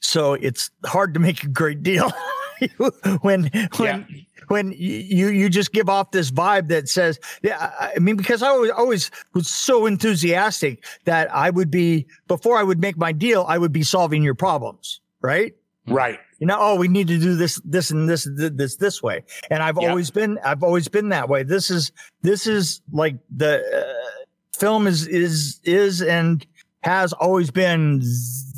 So 0.00 0.34
it's 0.34 0.70
hard 0.84 1.14
to 1.14 1.20
make 1.20 1.44
a 1.44 1.48
great 1.48 1.82
deal 1.82 2.12
when 3.22 3.46
when 3.72 4.06
yeah. 4.10 4.20
when 4.48 4.72
you 4.76 5.28
you 5.28 5.48
just 5.48 5.72
give 5.72 5.88
off 5.88 6.10
this 6.10 6.30
vibe 6.30 6.68
that 6.68 6.88
says 6.88 7.18
yeah 7.42 7.72
I 7.80 7.98
mean 7.98 8.16
because 8.16 8.42
I 8.42 8.48
always 8.48 8.70
always 8.72 9.10
was 9.32 9.48
so 9.48 9.86
enthusiastic 9.86 10.84
that 11.04 11.34
I 11.34 11.50
would 11.50 11.70
be 11.70 12.06
before 12.28 12.58
I 12.58 12.62
would 12.62 12.80
make 12.80 12.98
my 12.98 13.12
deal 13.12 13.46
I 13.48 13.56
would 13.56 13.72
be 13.72 13.82
solving 13.82 14.22
your 14.22 14.34
problems 14.34 15.00
right 15.22 15.54
right 15.86 16.18
you 16.44 16.46
know, 16.46 16.58
oh, 16.60 16.74
we 16.74 16.88
need 16.88 17.08
to 17.08 17.18
do 17.18 17.36
this, 17.36 17.58
this, 17.64 17.90
and 17.90 18.06
this, 18.06 18.28
this, 18.30 18.76
this 18.76 19.02
way. 19.02 19.24
And 19.50 19.62
I've 19.62 19.78
yep. 19.80 19.88
always 19.88 20.10
been, 20.10 20.38
I've 20.44 20.62
always 20.62 20.88
been 20.88 21.08
that 21.08 21.26
way. 21.26 21.42
This 21.42 21.70
is, 21.70 21.90
this 22.20 22.46
is 22.46 22.82
like 22.92 23.16
the 23.34 23.64
uh, 23.64 24.24
film 24.54 24.86
is, 24.86 25.06
is, 25.06 25.58
is, 25.64 26.02
and 26.02 26.46
has 26.82 27.14
always 27.14 27.50
been 27.50 28.02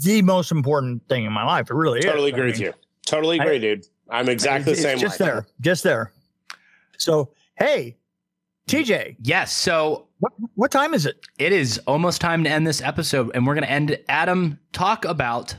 the 0.03 0.21
most 0.23 0.51
important 0.51 1.07
thing 1.09 1.27
in 1.27 1.33
my 1.33 1.45
life. 1.45 1.71
It 1.71 1.75
really 1.75 2.01
totally 2.01 2.09
is. 2.09 2.13
Totally 2.13 2.31
agree 2.31 2.41
I 2.41 2.45
mean, 2.45 2.53
with 2.53 2.61
you. 2.61 2.73
Totally 3.07 3.39
agree, 3.39 3.55
I, 3.55 3.59
dude. 3.59 3.87
I'm 4.11 4.29
exactly 4.29 4.75
the 4.75 4.81
same. 4.81 4.99
Just 4.99 5.21
way. 5.21 5.27
there, 5.27 5.47
just 5.61 5.85
there. 5.85 6.13
So, 6.99 7.31
hey, 7.57 7.99
TJ. 8.69 9.17
Yes. 9.21 9.55
So, 9.55 10.09
what, 10.19 10.33
what 10.57 10.71
time 10.73 10.93
is 10.93 11.07
it? 11.07 11.25
It 11.39 11.53
is 11.53 11.79
almost 11.87 12.21
time 12.21 12.43
to 12.43 12.51
end 12.51 12.67
this 12.67 12.83
episode, 12.83 13.31
and 13.35 13.47
we're 13.47 13.55
going 13.55 13.65
to 13.65 13.71
end. 13.71 13.97
Adam, 14.09 14.59
talk 14.73 15.05
about 15.05 15.55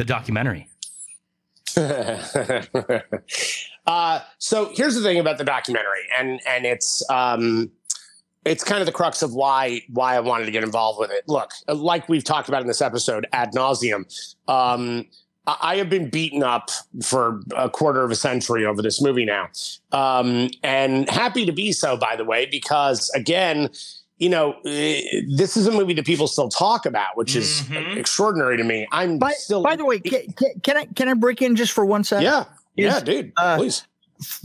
the 0.00 0.04
documentary. 0.06 0.66
uh, 3.86 4.20
so 4.38 4.70
here's 4.74 4.94
the 4.94 5.02
thing 5.02 5.18
about 5.18 5.36
the 5.36 5.44
documentary, 5.44 6.08
and 6.18 6.40
and 6.48 6.64
it's 6.64 7.08
um, 7.10 7.70
it's 8.46 8.64
kind 8.64 8.80
of 8.80 8.86
the 8.86 8.92
crux 8.92 9.20
of 9.20 9.34
why 9.34 9.82
why 9.90 10.16
I 10.16 10.20
wanted 10.20 10.46
to 10.46 10.52
get 10.52 10.64
involved 10.64 10.98
with 10.98 11.10
it. 11.10 11.24
Look, 11.28 11.50
like 11.68 12.08
we've 12.08 12.24
talked 12.24 12.48
about 12.48 12.62
in 12.62 12.66
this 12.66 12.80
episode 12.80 13.26
ad 13.34 13.52
nauseum, 13.52 14.06
um, 14.48 15.04
I 15.46 15.76
have 15.76 15.90
been 15.90 16.08
beaten 16.08 16.42
up 16.42 16.70
for 17.02 17.42
a 17.54 17.68
quarter 17.68 18.02
of 18.02 18.10
a 18.10 18.16
century 18.16 18.64
over 18.64 18.80
this 18.80 19.02
movie 19.02 19.26
now. 19.26 19.48
Um, 19.92 20.48
and 20.62 21.10
happy 21.10 21.44
to 21.44 21.52
be 21.52 21.72
so, 21.72 21.98
by 21.98 22.16
the 22.16 22.24
way, 22.24 22.46
because 22.46 23.10
again, 23.10 23.68
you 24.20 24.28
know, 24.28 24.52
eh, 24.66 25.00
this 25.34 25.56
is 25.56 25.66
a 25.66 25.72
movie 25.72 25.94
that 25.94 26.04
people 26.06 26.28
still 26.28 26.48
talk 26.50 26.86
about, 26.86 27.16
which 27.16 27.34
is 27.34 27.62
Mhm. 27.62 27.96
extraordinary 27.96 28.56
to 28.58 28.62
me. 28.64 28.86
I'm 28.92 29.18
By, 29.18 29.32
still, 29.32 29.62
by 29.62 29.74
the 29.76 29.84
way, 29.84 29.98
can, 29.98 30.30
can, 30.32 30.60
can 30.62 30.76
I 30.76 30.84
can 30.84 31.08
I 31.08 31.14
break 31.14 31.42
in 31.42 31.56
just 31.56 31.72
for 31.72 31.84
one 31.84 32.04
second? 32.04 32.24
yeah, 32.24 32.44
yeah, 32.76 32.98
Is- 32.98 33.02
dude, 33.02 33.32
uh, 33.36 33.56
please. 33.56 33.82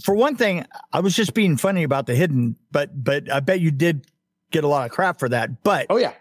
For 0.04 0.16
one 0.16 0.38
thing, 0.38 0.66
I 0.94 1.02
was 1.02 1.14
just 1.14 1.34
being 1.34 1.58
funny 1.58 1.84
about 1.84 2.08
the 2.08 2.16
hidden, 2.16 2.56
but 2.72 3.04
but 3.04 3.30
I 3.32 3.42
bet 3.42 3.60
you 3.60 3.70
did 3.72 4.08
get 4.52 4.64
a 4.64 4.68
lot 4.68 4.86
of 4.86 4.92
crap 4.92 5.20
for 5.20 5.28
that. 5.30 5.62
But 5.64 5.88
Oh, 5.90 5.98
yeah, 5.98 6.14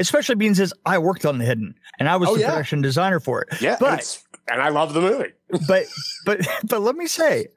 especially 0.00 0.34
being 0.34 0.56
says 0.56 0.74
I 0.84 0.98
worked 0.98 1.24
on 1.24 1.38
the 1.38 1.44
hidden 1.44 1.76
and 2.00 2.08
I 2.08 2.16
was 2.16 2.28
Oh, 2.30 2.34
the 2.34 2.40
yeah. 2.40 2.50
production 2.50 2.82
designer 2.82 3.20
for 3.20 3.42
it. 3.42 3.60
yeah. 3.62 3.76
but- 3.78 3.92
it's- 3.94 4.24
and 4.50 4.60
I 4.62 4.70
love 4.70 4.92
the 4.94 5.00
movie. 5.00 5.32
But 5.68 5.84
but 6.26 6.40
but 6.64 6.80
let 6.82 6.96
me 6.96 7.06
say, 7.06 7.48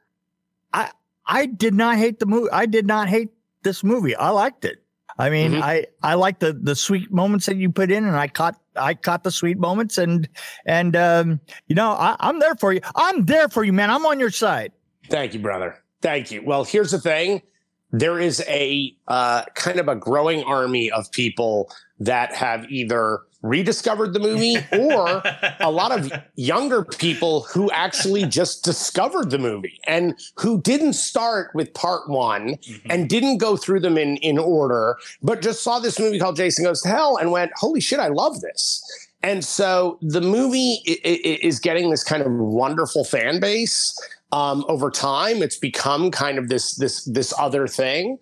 I 0.72 0.92
I 1.26 1.46
did 1.48 1.74
not 1.74 1.98
hate 1.98 2.20
the 2.20 2.26
movie. 2.28 2.50
I 2.52 2.66
did 2.68 2.86
not 2.86 3.10
hate 3.10 3.30
this 3.64 3.84
movie. 3.84 4.16
I 4.16 4.30
liked 4.30 4.64
it. 4.66 4.81
I 5.22 5.30
mean, 5.30 5.52
Mhm. 5.54 5.62
I 5.62 5.86
I 6.02 6.16
like 6.16 6.40
the 6.40 6.54
the 6.54 6.76
sweet 6.76 7.12
moments 7.12 7.46
that 7.46 7.56
you 7.56 7.70
put 7.70 7.92
in, 7.92 8.06
and 8.06 8.16
I 8.16 8.28
caught 8.28 8.56
I 8.76 8.96
caught 8.96 9.24
the 9.24 9.30
sweet 9.32 9.60
moments, 9.60 9.98
and 10.00 10.28
and 10.66 10.96
um, 10.96 11.40
you 11.68 11.76
know 11.76 11.92
I, 11.92 12.16
I'm 12.20 12.40
there 12.40 12.56
for 12.56 12.74
you. 12.74 12.82
I'm 12.96 13.26
there 13.26 13.48
for 13.48 13.64
you, 13.64 13.72
man. 13.72 13.92
I'm 13.92 14.06
on 14.06 14.20
your 14.20 14.32
side. 14.32 14.72
Thank 15.10 15.34
you, 15.36 15.40
brother. 15.40 15.78
Thank 16.02 16.32
you. 16.32 16.42
Well, 16.44 16.64
here's 16.64 16.90
the 16.92 17.00
thing. 17.00 17.44
There 17.92 18.20
is 18.20 18.44
a 18.48 18.96
uh, 19.08 19.44
kind 19.54 19.80
of 19.80 19.88
a 19.88 19.96
growing 19.96 20.44
army 20.44 20.90
of 20.90 21.12
people 21.12 21.70
that 22.00 22.34
have 22.34 22.66
either 22.72 23.20
rediscovered 23.42 24.14
the 24.14 24.20
movie 24.20 24.58
or 24.72 25.22
a 25.60 25.72
lot 25.72 25.92
of 25.92 26.12
younger 26.36 26.84
people 26.84 27.42
who 27.44 27.72
actually 27.72 28.24
just 28.24 28.64
discovered 28.64 29.32
the 29.32 29.40
movie 29.40 29.80
and 29.88 30.20
who 30.38 30.62
didn't 30.62 30.94
start 30.94 31.52
with 31.56 31.74
part 31.74 32.10
one 32.10 32.58
and 32.90 33.10
didn't 33.10 33.38
go 33.38 33.58
through 33.58 33.80
them 33.80 33.98
in, 33.98 34.18
in 34.18 34.38
order, 34.38 34.98
but 35.22 35.42
just 35.42 35.64
saw 35.64 35.80
this 35.80 36.00
movie 36.00 36.20
called 36.20 36.36
Jason 36.36 36.64
Goes 36.66 36.82
to 36.82 36.90
Hell 36.90 37.18
and 37.18 37.32
went, 37.32 37.52
holy 37.56 37.82
shit, 37.82 38.00
I 38.00 38.08
love 38.08 38.42
this. 38.42 38.82
And 39.24 39.46
so 39.46 40.00
the 40.02 40.22
movie 40.22 40.82
is 40.86 41.60
getting 41.60 41.90
this 41.90 42.04
kind 42.04 42.24
of 42.24 42.32
wonderful 42.32 43.04
fan 43.04 43.40
base. 43.40 43.98
Um, 44.32 44.66
over 44.68 44.90
time, 44.90 45.44
it's 45.44 45.58
become 45.58 46.10
kind 46.10 46.38
of 46.38 46.48
this 46.48 46.76
this 46.76 47.04
this 47.04 47.34
other 47.38 47.68
thing. 47.68 48.18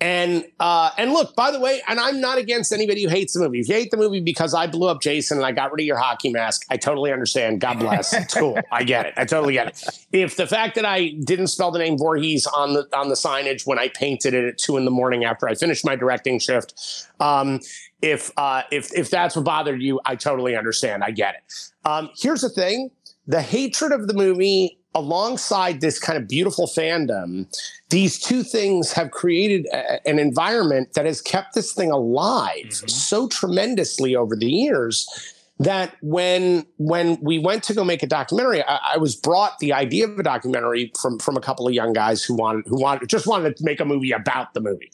And 0.00 0.46
uh, 0.58 0.90
and 0.96 1.12
look, 1.12 1.36
by 1.36 1.50
the 1.50 1.60
way, 1.60 1.82
and 1.86 2.00
I'm 2.00 2.22
not 2.22 2.38
against 2.38 2.72
anybody 2.72 3.02
who 3.02 3.10
hates 3.10 3.34
the 3.34 3.40
movie. 3.40 3.60
If 3.60 3.68
you 3.68 3.74
hate 3.74 3.90
the 3.90 3.98
movie 3.98 4.20
because 4.20 4.54
I 4.54 4.66
blew 4.66 4.88
up 4.88 5.02
Jason 5.02 5.36
and 5.36 5.46
I 5.46 5.52
got 5.52 5.72
rid 5.72 5.80
of 5.82 5.86
your 5.86 5.98
hockey 5.98 6.30
mask, 6.30 6.64
I 6.70 6.78
totally 6.78 7.12
understand. 7.12 7.60
God 7.60 7.78
bless. 7.78 8.14
It's 8.20 8.34
cool. 8.34 8.58
I 8.70 8.84
get 8.84 9.06
it. 9.06 9.14
I 9.16 9.24
totally 9.24 9.54
get 9.54 9.68
it. 9.68 10.06
If 10.12 10.36
the 10.36 10.46
fact 10.46 10.74
that 10.76 10.84
I 10.84 11.08
didn't 11.24 11.48
spell 11.48 11.70
the 11.70 11.78
name 11.78 11.98
Voorhees 11.98 12.46
on 12.46 12.74
the 12.74 12.86
on 12.94 13.08
the 13.08 13.14
signage 13.14 13.66
when 13.66 13.78
I 13.78 13.88
painted 13.88 14.34
it 14.34 14.44
at 14.44 14.58
two 14.58 14.76
in 14.76 14.84
the 14.84 14.90
morning 14.90 15.24
after 15.24 15.48
I 15.48 15.54
finished 15.54 15.84
my 15.84 15.96
directing 15.96 16.38
shift, 16.38 17.08
um, 17.18 17.60
if 18.00 18.30
uh, 18.36 18.62
if 18.70 18.92
if 18.94 19.10
that's 19.10 19.36
what 19.36 19.44
bothered 19.44 19.82
you, 19.82 20.00
I 20.06 20.16
totally 20.16 20.56
understand. 20.56 21.04
I 21.04 21.10
get 21.10 21.34
it. 21.34 21.88
Um, 21.88 22.10
here's 22.16 22.40
the 22.40 22.48
thing: 22.48 22.90
the 23.26 23.42
hatred 23.42 23.92
of 23.92 24.06
the 24.06 24.14
movie, 24.14 24.79
alongside 24.94 25.80
this 25.80 25.98
kind 25.98 26.18
of 26.18 26.26
beautiful 26.28 26.66
fandom, 26.66 27.46
these 27.90 28.18
two 28.18 28.42
things 28.42 28.92
have 28.92 29.10
created 29.10 29.66
a- 29.72 30.06
an 30.08 30.18
environment 30.18 30.94
that 30.94 31.06
has 31.06 31.20
kept 31.20 31.54
this 31.54 31.72
thing 31.72 31.90
alive 31.90 32.66
Mhm. 32.66 32.90
so 32.90 33.28
tremendously 33.28 34.16
over 34.16 34.34
the 34.36 34.50
years 34.50 35.08
that 35.60 35.94
when 36.00 36.64
when 36.78 37.18
we 37.20 37.38
went 37.38 37.62
to 37.64 37.74
go 37.74 37.84
make 37.84 38.02
a 38.02 38.06
documentary, 38.06 38.62
I, 38.64 38.94
I 38.94 38.96
was 38.96 39.14
brought 39.14 39.58
the 39.58 39.72
idea 39.74 40.06
of 40.08 40.18
a 40.18 40.22
documentary 40.22 40.90
from 41.00 41.18
from 41.18 41.36
a 41.36 41.40
couple 41.40 41.68
of 41.68 41.74
young 41.74 41.92
guys 41.92 42.24
who 42.24 42.34
wanted 42.34 42.64
who 42.66 42.80
wanted 42.80 43.08
just 43.08 43.26
wanted 43.26 43.56
to 43.58 43.64
make 43.64 43.78
a 43.80 43.84
movie 43.84 44.12
about 44.12 44.54
the 44.54 44.60
movie. 44.60 44.90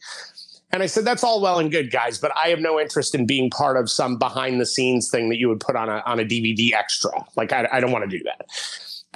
And 0.72 0.82
I 0.82 0.86
said, 0.86 1.04
that's 1.04 1.22
all 1.22 1.40
well 1.40 1.60
and 1.60 1.70
good, 1.70 1.92
guys, 1.92 2.18
but 2.18 2.32
I 2.36 2.48
have 2.48 2.58
no 2.58 2.78
interest 2.80 3.14
in 3.14 3.24
being 3.24 3.48
part 3.50 3.76
of 3.76 3.88
some 3.88 4.18
behind 4.18 4.60
the 4.60 4.66
scenes 4.66 5.08
thing 5.08 5.28
that 5.28 5.36
you 5.38 5.48
would 5.48 5.60
put 5.60 5.76
on 5.76 5.88
a 5.88 6.02
on 6.04 6.18
a 6.18 6.24
DVD 6.24 6.74
extra. 6.74 7.12
Like 7.36 7.52
I, 7.52 7.68
I 7.72 7.80
don't 7.80 7.92
want 7.92 8.10
to 8.10 8.18
do 8.18 8.22
that. 8.24 8.46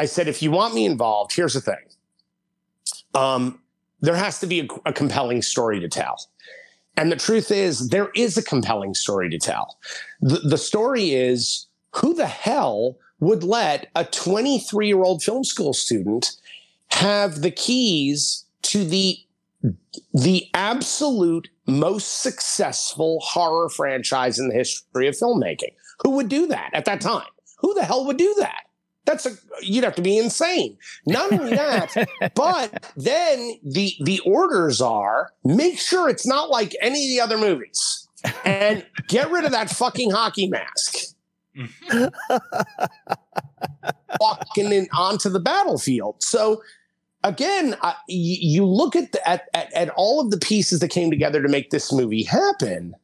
I 0.00 0.06
said, 0.06 0.28
if 0.28 0.40
you 0.42 0.50
want 0.50 0.72
me 0.72 0.86
involved, 0.86 1.34
here's 1.34 1.52
the 1.52 1.60
thing. 1.60 1.84
Um, 3.14 3.60
there 4.00 4.16
has 4.16 4.40
to 4.40 4.46
be 4.46 4.60
a, 4.60 4.66
a 4.86 4.92
compelling 4.94 5.42
story 5.42 5.78
to 5.78 5.90
tell. 5.90 6.16
And 6.96 7.12
the 7.12 7.16
truth 7.16 7.50
is, 7.50 7.90
there 7.90 8.08
is 8.14 8.38
a 8.38 8.42
compelling 8.42 8.94
story 8.94 9.28
to 9.28 9.38
tell. 9.38 9.76
The, 10.22 10.38
the 10.38 10.56
story 10.56 11.10
is 11.10 11.66
who 11.96 12.14
the 12.14 12.26
hell 12.26 12.96
would 13.18 13.44
let 13.44 13.90
a 13.94 14.06
23 14.06 14.86
year 14.86 15.02
old 15.02 15.22
film 15.22 15.44
school 15.44 15.74
student 15.74 16.30
have 16.92 17.42
the 17.42 17.50
keys 17.50 18.46
to 18.62 18.86
the 18.86 19.18
the 20.14 20.48
absolute 20.54 21.50
most 21.66 22.22
successful 22.22 23.20
horror 23.20 23.68
franchise 23.68 24.38
in 24.38 24.48
the 24.48 24.54
history 24.54 25.08
of 25.08 25.14
filmmaking. 25.14 25.74
Who 26.02 26.12
would 26.12 26.30
do 26.30 26.46
that 26.46 26.70
at 26.72 26.86
that 26.86 27.02
time? 27.02 27.28
Who 27.58 27.74
the 27.74 27.84
hell 27.84 28.06
would 28.06 28.16
do 28.16 28.34
that? 28.38 28.62
That's 29.04 29.26
a 29.26 29.30
you'd 29.62 29.84
have 29.84 29.94
to 29.96 30.02
be 30.02 30.18
insane. 30.18 30.76
Not 31.06 31.32
only 31.32 31.56
that, 31.56 31.94
but 32.34 32.92
then 32.96 33.58
the 33.64 33.94
the 34.04 34.20
orders 34.20 34.80
are 34.80 35.32
make 35.44 35.78
sure 35.78 36.08
it's 36.08 36.26
not 36.26 36.50
like 36.50 36.76
any 36.80 37.04
of 37.04 37.10
the 37.10 37.20
other 37.20 37.38
movies. 37.38 38.08
And 38.44 38.86
get 39.08 39.30
rid 39.30 39.44
of 39.46 39.52
that 39.52 39.70
fucking 39.70 40.10
hockey 40.10 40.46
mask. 40.46 41.14
Walking 44.20 44.72
in 44.72 44.88
onto 44.92 45.30
the 45.30 45.40
battlefield. 45.40 46.22
So 46.22 46.62
again, 47.24 47.76
I, 47.82 47.94
you, 48.08 48.66
look 48.66 48.94
at, 48.96 49.12
the, 49.12 49.28
at, 49.28 49.48
at 49.54 49.72
at 49.72 49.90
all 49.90 50.20
of 50.20 50.30
the 50.30 50.38
pieces 50.38 50.80
that 50.80 50.88
came 50.88 51.10
together 51.10 51.42
to 51.42 51.48
make 51.48 51.70
this 51.70 51.92
movie 51.92 52.24
happen, 52.24 52.94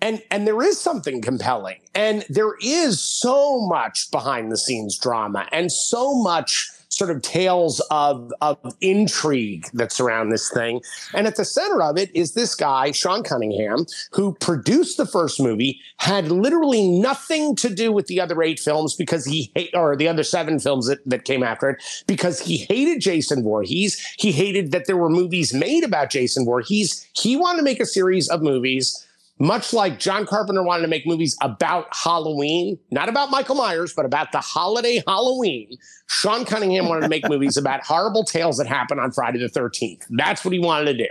and 0.00 0.22
and 0.30 0.46
there 0.46 0.62
is 0.62 0.80
something 0.80 1.20
compelling, 1.20 1.80
and 1.94 2.24
there 2.28 2.54
is 2.62 3.00
so 3.00 3.60
much 3.60 4.10
behind 4.10 4.50
the 4.50 4.56
scenes 4.56 4.98
drama, 4.98 5.46
and 5.52 5.70
so 5.70 6.14
much 6.14 6.68
sort 6.92 7.10
of 7.10 7.22
tales 7.22 7.80
of 7.90 8.32
of 8.40 8.58
intrigue 8.80 9.64
that 9.72 9.92
surround 9.92 10.32
this 10.32 10.50
thing, 10.50 10.80
and 11.14 11.26
at 11.26 11.36
the 11.36 11.44
center 11.44 11.82
of 11.82 11.96
it 11.96 12.10
is 12.14 12.34
this 12.34 12.54
guy 12.54 12.90
Sean 12.90 13.22
Cunningham, 13.22 13.86
who 14.12 14.34
produced 14.34 14.96
the 14.96 15.06
first 15.06 15.40
movie, 15.40 15.80
had 15.98 16.28
literally 16.32 16.88
nothing 16.88 17.54
to 17.56 17.72
do 17.72 17.92
with 17.92 18.06
the 18.06 18.20
other 18.20 18.42
eight 18.42 18.58
films 18.58 18.94
because 18.94 19.24
he 19.24 19.52
hate, 19.54 19.70
or 19.74 19.96
the 19.96 20.08
other 20.08 20.24
seven 20.24 20.58
films 20.58 20.86
that, 20.88 20.98
that 21.06 21.24
came 21.24 21.42
after 21.42 21.70
it 21.70 22.04
because 22.06 22.40
he 22.40 22.58
hated 22.58 23.00
Jason 23.00 23.42
Voorhees. 23.42 23.98
He 24.18 24.32
hated 24.32 24.72
that 24.72 24.86
there 24.86 24.96
were 24.96 25.10
movies 25.10 25.54
made 25.54 25.84
about 25.84 26.10
Jason 26.10 26.44
Voorhees. 26.44 27.08
He 27.12 27.36
wanted 27.36 27.58
to 27.58 27.64
make 27.64 27.80
a 27.80 27.86
series 27.86 28.28
of 28.28 28.42
movies, 28.42 29.06
much 29.40 29.72
like 29.72 29.98
John 29.98 30.26
Carpenter 30.26 30.62
wanted 30.62 30.82
to 30.82 30.88
make 30.88 31.06
movies 31.06 31.36
about 31.42 31.86
Halloween, 31.92 32.78
not 32.90 33.08
about 33.08 33.30
Michael 33.30 33.56
Myers, 33.56 33.92
but 33.94 34.04
about 34.04 34.30
the 34.32 34.38
holiday 34.40 35.02
Halloween. 35.06 35.76
Sean 36.06 36.44
Cunningham 36.44 36.88
wanted 36.88 37.00
to 37.00 37.08
make 37.08 37.28
movies 37.28 37.56
about 37.56 37.84
horrible 37.84 38.22
tales 38.22 38.58
that 38.58 38.66
happen 38.66 38.98
on 38.98 39.10
Friday 39.10 39.38
the 39.38 39.46
13th. 39.48 40.02
That's 40.10 40.44
what 40.44 40.52
he 40.52 40.60
wanted 40.60 40.92
to 40.92 41.04
do. 41.04 41.08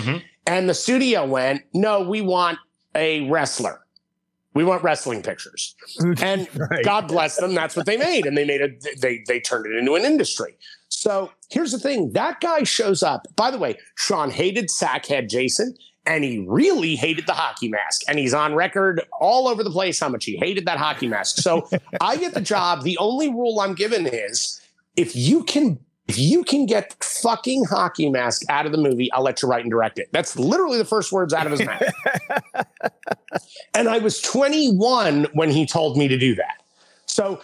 Mhm. 0.00 0.22
And 0.46 0.68
the 0.68 0.74
studio 0.74 1.24
went, 1.24 1.62
no, 1.72 2.02
we 2.02 2.20
want 2.20 2.58
a 2.94 3.28
wrestler. 3.30 3.80
We 4.54 4.64
want 4.64 4.82
wrestling 4.82 5.22
pictures. 5.22 5.76
And 6.20 6.48
Right. 6.56 6.84
God 6.84 7.06
bless 7.06 7.36
them. 7.36 7.54
That's 7.54 7.76
what 7.76 7.86
they 7.86 7.96
made. 7.96 8.26
And 8.26 8.36
they 8.36 8.44
made 8.44 8.60
it, 8.60 9.00
they, 9.00 9.22
they 9.28 9.38
turned 9.38 9.66
it 9.66 9.76
into 9.76 9.94
an 9.94 10.04
industry. 10.04 10.56
So 10.88 11.30
here's 11.48 11.70
the 11.70 11.78
thing 11.78 12.12
that 12.14 12.40
guy 12.40 12.64
shows 12.64 13.04
up. 13.04 13.28
By 13.36 13.52
the 13.52 13.58
way, 13.58 13.76
Sean 13.94 14.30
hated 14.30 14.68
Sackhead 14.68 15.28
Jason 15.28 15.76
and 16.08 16.24
he 16.24 16.38
really 16.48 16.96
hated 16.96 17.26
the 17.26 17.34
hockey 17.34 17.68
mask. 17.68 18.02
And 18.08 18.18
he's 18.18 18.32
on 18.32 18.54
record 18.54 19.02
all 19.20 19.46
over 19.46 19.62
the 19.62 19.70
place 19.70 20.00
how 20.00 20.08
much 20.08 20.24
he 20.24 20.36
hated 20.38 20.64
that 20.66 20.78
hockey 20.78 21.06
mask. 21.06 21.36
So 21.36 21.68
I 22.00 22.16
get 22.16 22.32
the 22.32 22.40
job. 22.40 22.82
The 22.82 22.96
only 22.98 23.28
rule 23.28 23.60
I'm 23.60 23.74
given 23.74 24.06
is 24.06 24.60
if 24.96 25.14
you 25.14 25.44
can. 25.44 25.78
If 26.08 26.18
you 26.18 26.42
can 26.42 26.64
get 26.64 27.04
fucking 27.04 27.66
hockey 27.66 28.08
mask 28.08 28.44
out 28.48 28.64
of 28.64 28.72
the 28.72 28.78
movie, 28.78 29.12
I'll 29.12 29.22
let 29.22 29.42
you 29.42 29.48
write 29.48 29.60
and 29.60 29.70
direct 29.70 29.98
it. 29.98 30.08
That's 30.10 30.38
literally 30.38 30.78
the 30.78 30.86
first 30.86 31.12
words 31.12 31.34
out 31.34 31.44
of 31.44 31.52
his 31.52 31.62
mouth. 31.62 31.82
and 33.74 33.90
I 33.90 33.98
was 33.98 34.18
21 34.22 35.26
when 35.34 35.50
he 35.50 35.66
told 35.66 35.98
me 35.98 36.08
to 36.08 36.16
do 36.16 36.34
that. 36.36 36.62
So 37.04 37.42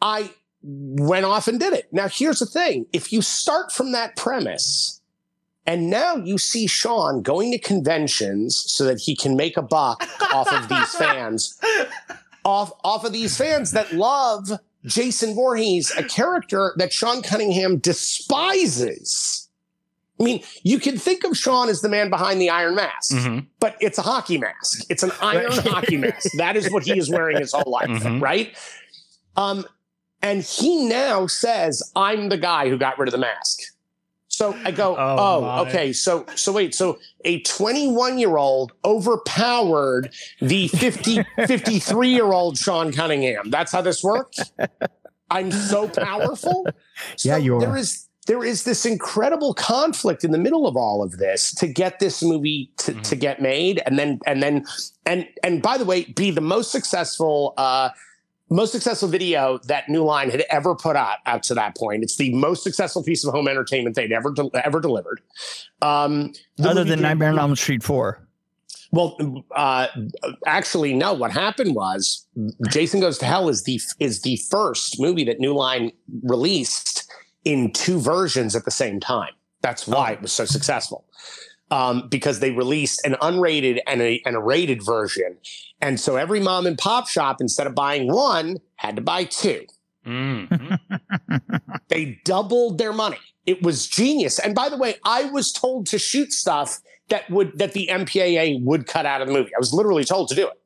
I 0.00 0.30
went 0.62 1.26
off 1.26 1.46
and 1.46 1.60
did 1.60 1.74
it. 1.74 1.92
Now, 1.92 2.08
here's 2.08 2.38
the 2.38 2.46
thing 2.46 2.86
if 2.94 3.12
you 3.12 3.20
start 3.20 3.70
from 3.70 3.92
that 3.92 4.16
premise, 4.16 4.99
and 5.66 5.90
now 5.90 6.16
you 6.16 6.38
see 6.38 6.66
Sean 6.66 7.22
going 7.22 7.50
to 7.52 7.58
conventions 7.58 8.56
so 8.66 8.84
that 8.84 8.98
he 9.00 9.14
can 9.14 9.36
make 9.36 9.56
a 9.56 9.62
buck 9.62 10.02
off 10.32 10.52
of 10.52 10.68
these 10.68 10.94
fans, 10.98 11.60
off, 12.44 12.72
off 12.82 13.04
of 13.04 13.12
these 13.12 13.36
fans 13.36 13.72
that 13.72 13.92
love 13.92 14.50
Jason 14.84 15.34
Voorhees, 15.34 15.92
a 15.96 16.02
character 16.04 16.72
that 16.76 16.92
Sean 16.92 17.22
Cunningham 17.22 17.78
despises. 17.78 19.48
I 20.18 20.22
mean, 20.22 20.42
you 20.62 20.78
can 20.78 20.98
think 20.98 21.24
of 21.24 21.36
Sean 21.36 21.68
as 21.68 21.80
the 21.80 21.88
man 21.88 22.10
behind 22.10 22.40
the 22.40 22.50
Iron 22.50 22.74
Mask 22.74 23.12
Mhm. 23.14 23.46
but 23.58 23.76
it's 23.80 23.96
a 23.98 24.02
hockey 24.02 24.36
mask. 24.38 24.84
It's 24.90 25.02
an 25.02 25.12
iron 25.22 25.50
hockey 25.52 25.96
mask. 25.96 26.30
That 26.36 26.56
is 26.56 26.70
what 26.70 26.82
he 26.84 26.98
is 26.98 27.08
wearing 27.10 27.38
his 27.38 27.52
whole 27.52 27.70
life, 27.72 27.88
Mhm. 27.88 28.20
right? 28.20 28.54
Um, 29.36 29.66
And 30.22 30.42
he 30.42 30.84
now 30.84 31.26
says, 31.26 31.82
I'm 31.96 32.28
the 32.28 32.36
guy 32.36 32.68
who 32.68 32.76
got 32.76 32.98
rid 32.98 33.08
of 33.08 33.12
the 33.12 33.18
mask. 33.18 33.59
So 34.40 34.56
I 34.64 34.70
go, 34.70 34.96
Oh, 34.96 35.44
oh, 35.44 35.66
okay. 35.66 35.92
So, 35.92 36.24
so 36.34 36.50
wait, 36.50 36.74
so 36.74 36.98
a 37.26 37.40
21 37.42 38.18
year 38.18 38.38
old 38.38 38.72
overpowered 38.86 40.14
the 40.40 40.68
50, 40.68 41.22
53 41.46 42.08
year 42.08 42.24
old 42.32 42.56
Sean 42.56 42.90
Cunningham. 42.90 43.50
That's 43.50 43.70
how 43.70 43.82
this 43.82 44.02
works. 44.02 44.40
I'm 45.30 45.52
so 45.52 45.88
powerful. 45.88 46.66
Yeah, 47.22 47.36
you 47.38 47.56
are. 47.56 47.60
There 47.60 47.76
is, 47.78 48.08
there 48.26 48.44
is 48.44 48.64
this 48.64 48.84
incredible 48.86 49.52
conflict 49.54 50.22
in 50.24 50.32
the 50.32 50.38
middle 50.38 50.66
of 50.66 50.76
all 50.76 51.02
of 51.02 51.18
this 51.18 51.54
to 51.56 51.66
get 51.66 51.98
this 51.98 52.22
movie 52.22 52.70
to, 52.78 52.92
Mhm. 52.92 53.02
to 53.02 53.16
get 53.16 53.40
made 53.42 53.82
and 53.86 53.98
then, 53.98 54.20
and 54.26 54.42
then, 54.42 54.64
and, 55.06 55.26
and 55.42 55.60
by 55.62 55.76
the 55.78 55.84
way, 55.86 56.04
be 56.04 56.30
the 56.30 56.40
most 56.42 56.70
successful, 56.72 57.52
uh, 57.58 57.88
most 58.50 58.72
successful 58.72 59.08
video 59.08 59.58
that 59.64 59.88
New 59.88 60.02
Line 60.04 60.30
had 60.30 60.44
ever 60.50 60.74
put 60.74 60.96
out 60.96 61.18
out 61.26 61.42
to 61.44 61.54
that 61.54 61.76
point. 61.76 62.02
It's 62.02 62.16
the 62.16 62.32
most 62.34 62.62
successful 62.64 63.02
piece 63.02 63.24
of 63.24 63.32
home 63.32 63.48
entertainment 63.48 63.96
they'd 63.96 64.12
ever 64.12 64.32
del- 64.32 64.50
ever 64.54 64.80
delivered. 64.80 65.20
Um, 65.80 66.32
the 66.56 66.68
Other 66.68 66.84
than 66.84 66.98
did- 66.98 67.02
Nightmare 67.04 67.30
on 67.30 67.38
Elm 67.38 67.56
Street 67.56 67.82
4. 67.82 68.26
Well, 68.92 69.44
uh, 69.54 69.86
actually, 70.46 70.94
no. 70.94 71.12
What 71.12 71.30
happened 71.30 71.76
was 71.76 72.26
Jason 72.70 72.98
Goes 73.00 73.18
to 73.18 73.24
Hell 73.24 73.48
is 73.48 73.62
the 73.62 73.80
is 74.00 74.22
the 74.22 74.36
first 74.50 75.00
movie 75.00 75.22
that 75.24 75.38
New 75.38 75.54
Line 75.54 75.92
released 76.24 77.08
in 77.44 77.72
two 77.72 78.00
versions 78.00 78.56
at 78.56 78.64
the 78.64 78.70
same 78.72 78.98
time. 78.98 79.30
That's 79.62 79.86
why 79.86 80.12
it 80.12 80.22
was 80.22 80.32
so 80.32 80.44
successful. 80.44 81.04
Um, 81.72 82.08
because 82.08 82.40
they 82.40 82.50
released 82.50 83.06
an 83.06 83.14
unrated 83.22 83.78
and 83.86 84.02
a, 84.02 84.20
and 84.26 84.34
a 84.34 84.40
rated 84.40 84.82
version. 84.82 85.36
And 85.80 86.00
so 86.00 86.16
every 86.16 86.40
mom 86.40 86.66
and 86.66 86.76
pop 86.76 87.06
shop, 87.06 87.36
instead 87.40 87.68
of 87.68 87.76
buying 87.76 88.12
one, 88.12 88.56
had 88.74 88.96
to 88.96 89.02
buy 89.02 89.22
two. 89.22 89.66
Mm. 90.04 90.80
They 91.88 92.20
doubled 92.24 92.78
their 92.78 92.92
money. 92.92 93.18
It 93.46 93.62
was 93.62 93.86
genius. 93.86 94.38
And 94.38 94.54
by 94.54 94.68
the 94.68 94.76
way, 94.76 94.94
I 95.04 95.24
was 95.24 95.52
told 95.52 95.86
to 95.86 95.98
shoot 95.98 96.32
stuff 96.32 96.80
that 97.08 97.28
would 97.30 97.58
that 97.58 97.72
the 97.72 97.88
MPAA 97.90 98.62
would 98.62 98.86
cut 98.86 99.06
out 99.06 99.20
of 99.20 99.26
the 99.26 99.34
movie. 99.34 99.50
I 99.54 99.58
was 99.58 99.74
literally 99.74 100.04
told 100.04 100.28
to 100.28 100.34
do 100.34 100.46
it. 100.46 100.60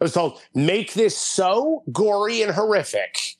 I 0.00 0.04
was 0.04 0.12
told 0.12 0.40
make 0.54 0.94
this 0.94 1.16
so 1.16 1.84
gory 1.92 2.42
and 2.42 2.52
horrific 2.52 3.33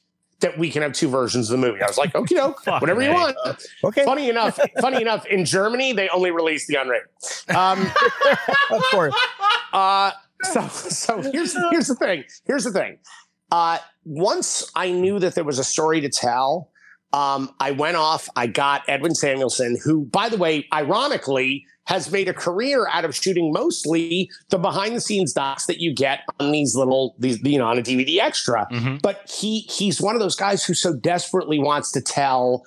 that 0.45 0.59
we 0.59 0.71
can 0.71 0.83
have 0.83 0.93
two 0.93 1.09
versions 1.09 1.51
of 1.51 1.59
the 1.59 1.67
movie. 1.67 1.83
I 1.83 1.87
was 1.87 1.97
like, 1.97 2.15
okay, 2.15 2.35
no, 2.35 2.55
whatever 2.67 3.03
you 3.03 3.09
me. 3.09 3.15
want. 3.15 3.37
Okay, 3.83 4.05
Funny 4.05 4.29
enough, 4.29 4.61
funny 4.81 5.01
enough, 5.01 5.25
in 5.27 5.45
Germany 5.45 5.93
they 5.93 6.09
only 6.11 6.31
released 6.31 6.69
the 6.69 6.77
unrated. 6.77 7.55
Um, 7.55 7.91
of 8.77 8.83
course. 8.91 9.15
uh, 9.73 10.13
so 10.43 10.69
so 10.69 11.23
here's 11.23 11.57
here's 11.71 11.89
the 11.89 11.95
thing. 11.95 12.25
Here's 12.45 12.65
the 12.65 12.73
thing. 12.73 12.99
Uh, 13.51 13.79
once 14.05 14.71
I 14.77 14.91
knew 14.91 15.19
that 15.19 15.35
there 15.35 15.45
was 15.45 15.59
a 15.59 15.65
story 15.65 16.03
to 16.03 16.11
tell, 16.11 16.71
um, 17.15 17.55
I 17.59 17.71
went 17.71 17.97
off. 17.97 18.29
I 18.37 18.47
got 18.47 18.83
Edwin 18.87 19.15
Samuelson, 19.15 19.79
who, 19.83 20.05
by 20.05 20.29
the 20.29 20.37
way, 20.37 20.67
ironically, 20.73 21.65
has 21.87 22.11
made 22.11 22.29
a 22.29 22.35
career 22.35 22.87
out 22.91 23.05
of 23.05 23.15
shooting 23.15 23.53
mostly 23.53 24.31
the 24.49 24.59
behind 24.59 24.97
the 24.97 25.01
scenes 25.01 25.33
docs 25.33 25.67
that 25.67 25.81
you 25.81 25.95
get 25.95 26.21
on 26.41 26.53
these 26.53 26.75
little 26.75 27.15
these 27.19 27.43
you 27.43 27.59
know 27.59 27.67
on 27.67 27.79
a 27.79 27.83
DVD 27.83 28.19
extra. 28.21 28.67
Mhm. 28.73 29.03
But 29.03 29.31
he 29.31 29.61
he's 29.61 30.01
one 30.01 30.15
of 30.15 30.21
those 30.21 30.37
guys 30.37 30.65
who 30.65 30.75
so 30.75 30.95
desperately 30.95 31.59
wants 31.59 31.91
to 31.93 32.01
tell 32.01 32.65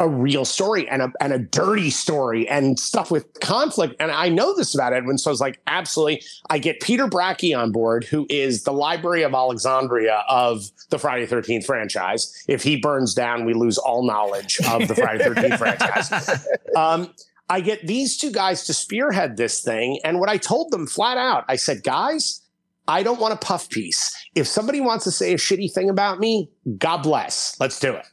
a 0.00 0.08
real 0.08 0.44
story 0.44 0.88
and 0.88 1.02
a 1.02 1.12
and 1.20 1.32
a 1.32 1.40
dirty 1.40 1.90
story 1.90 2.48
and 2.48 2.78
stuff 2.78 3.10
with 3.10 3.26
conflict. 3.40 3.96
And 3.98 4.12
I 4.12 4.28
know 4.28 4.54
this 4.54 4.72
about 4.72 4.92
Edwin, 4.92 5.18
so 5.18 5.28
I 5.30 5.32
was 5.32 5.40
like, 5.40 5.60
absolutely. 5.66 6.22
I 6.50 6.58
get 6.58 6.80
Peter 6.80 7.08
Bracke 7.08 7.52
on 7.56 7.72
board, 7.72 8.04
who 8.04 8.24
is 8.30 8.62
the 8.62 8.72
Library 8.72 9.24
of 9.24 9.34
Alexandria 9.34 10.22
of 10.28 10.70
the 10.90 10.98
Friday 10.98 11.26
Thirteenth 11.26 11.66
franchise. 11.66 12.32
If 12.46 12.62
he 12.62 12.76
burns 12.76 13.12
down, 13.12 13.44
we 13.44 13.54
lose 13.54 13.76
all 13.76 14.06
knowledge 14.06 14.60
of 14.68 14.86
the 14.86 14.94
Friday 14.94 15.24
Thirteenth 15.24 15.58
franchise. 15.58 16.12
Um, 16.76 17.12
I 17.50 17.60
get 17.60 17.86
these 17.86 18.16
two 18.18 18.30
guys 18.30 18.64
to 18.64 18.74
spearhead 18.74 19.36
this 19.36 19.60
thing, 19.62 20.00
and 20.04 20.20
what 20.20 20.28
I 20.28 20.36
told 20.36 20.70
them 20.70 20.86
flat 20.86 21.16
out, 21.18 21.44
I 21.48 21.56
said, 21.56 21.82
guys. 21.82 22.42
I 22.90 23.02
don't 23.02 23.20
want 23.20 23.34
a 23.34 23.36
puff 23.36 23.68
piece. 23.68 24.16
If 24.34 24.46
somebody 24.46 24.80
wants 24.80 25.04
to 25.04 25.10
say 25.10 25.34
a 25.34 25.36
shitty 25.36 25.70
thing 25.74 25.90
about 25.90 26.20
me, 26.20 26.50
God 26.78 27.02
bless. 27.02 27.54
Let's 27.60 27.78
do 27.78 27.92
it. 27.92 28.06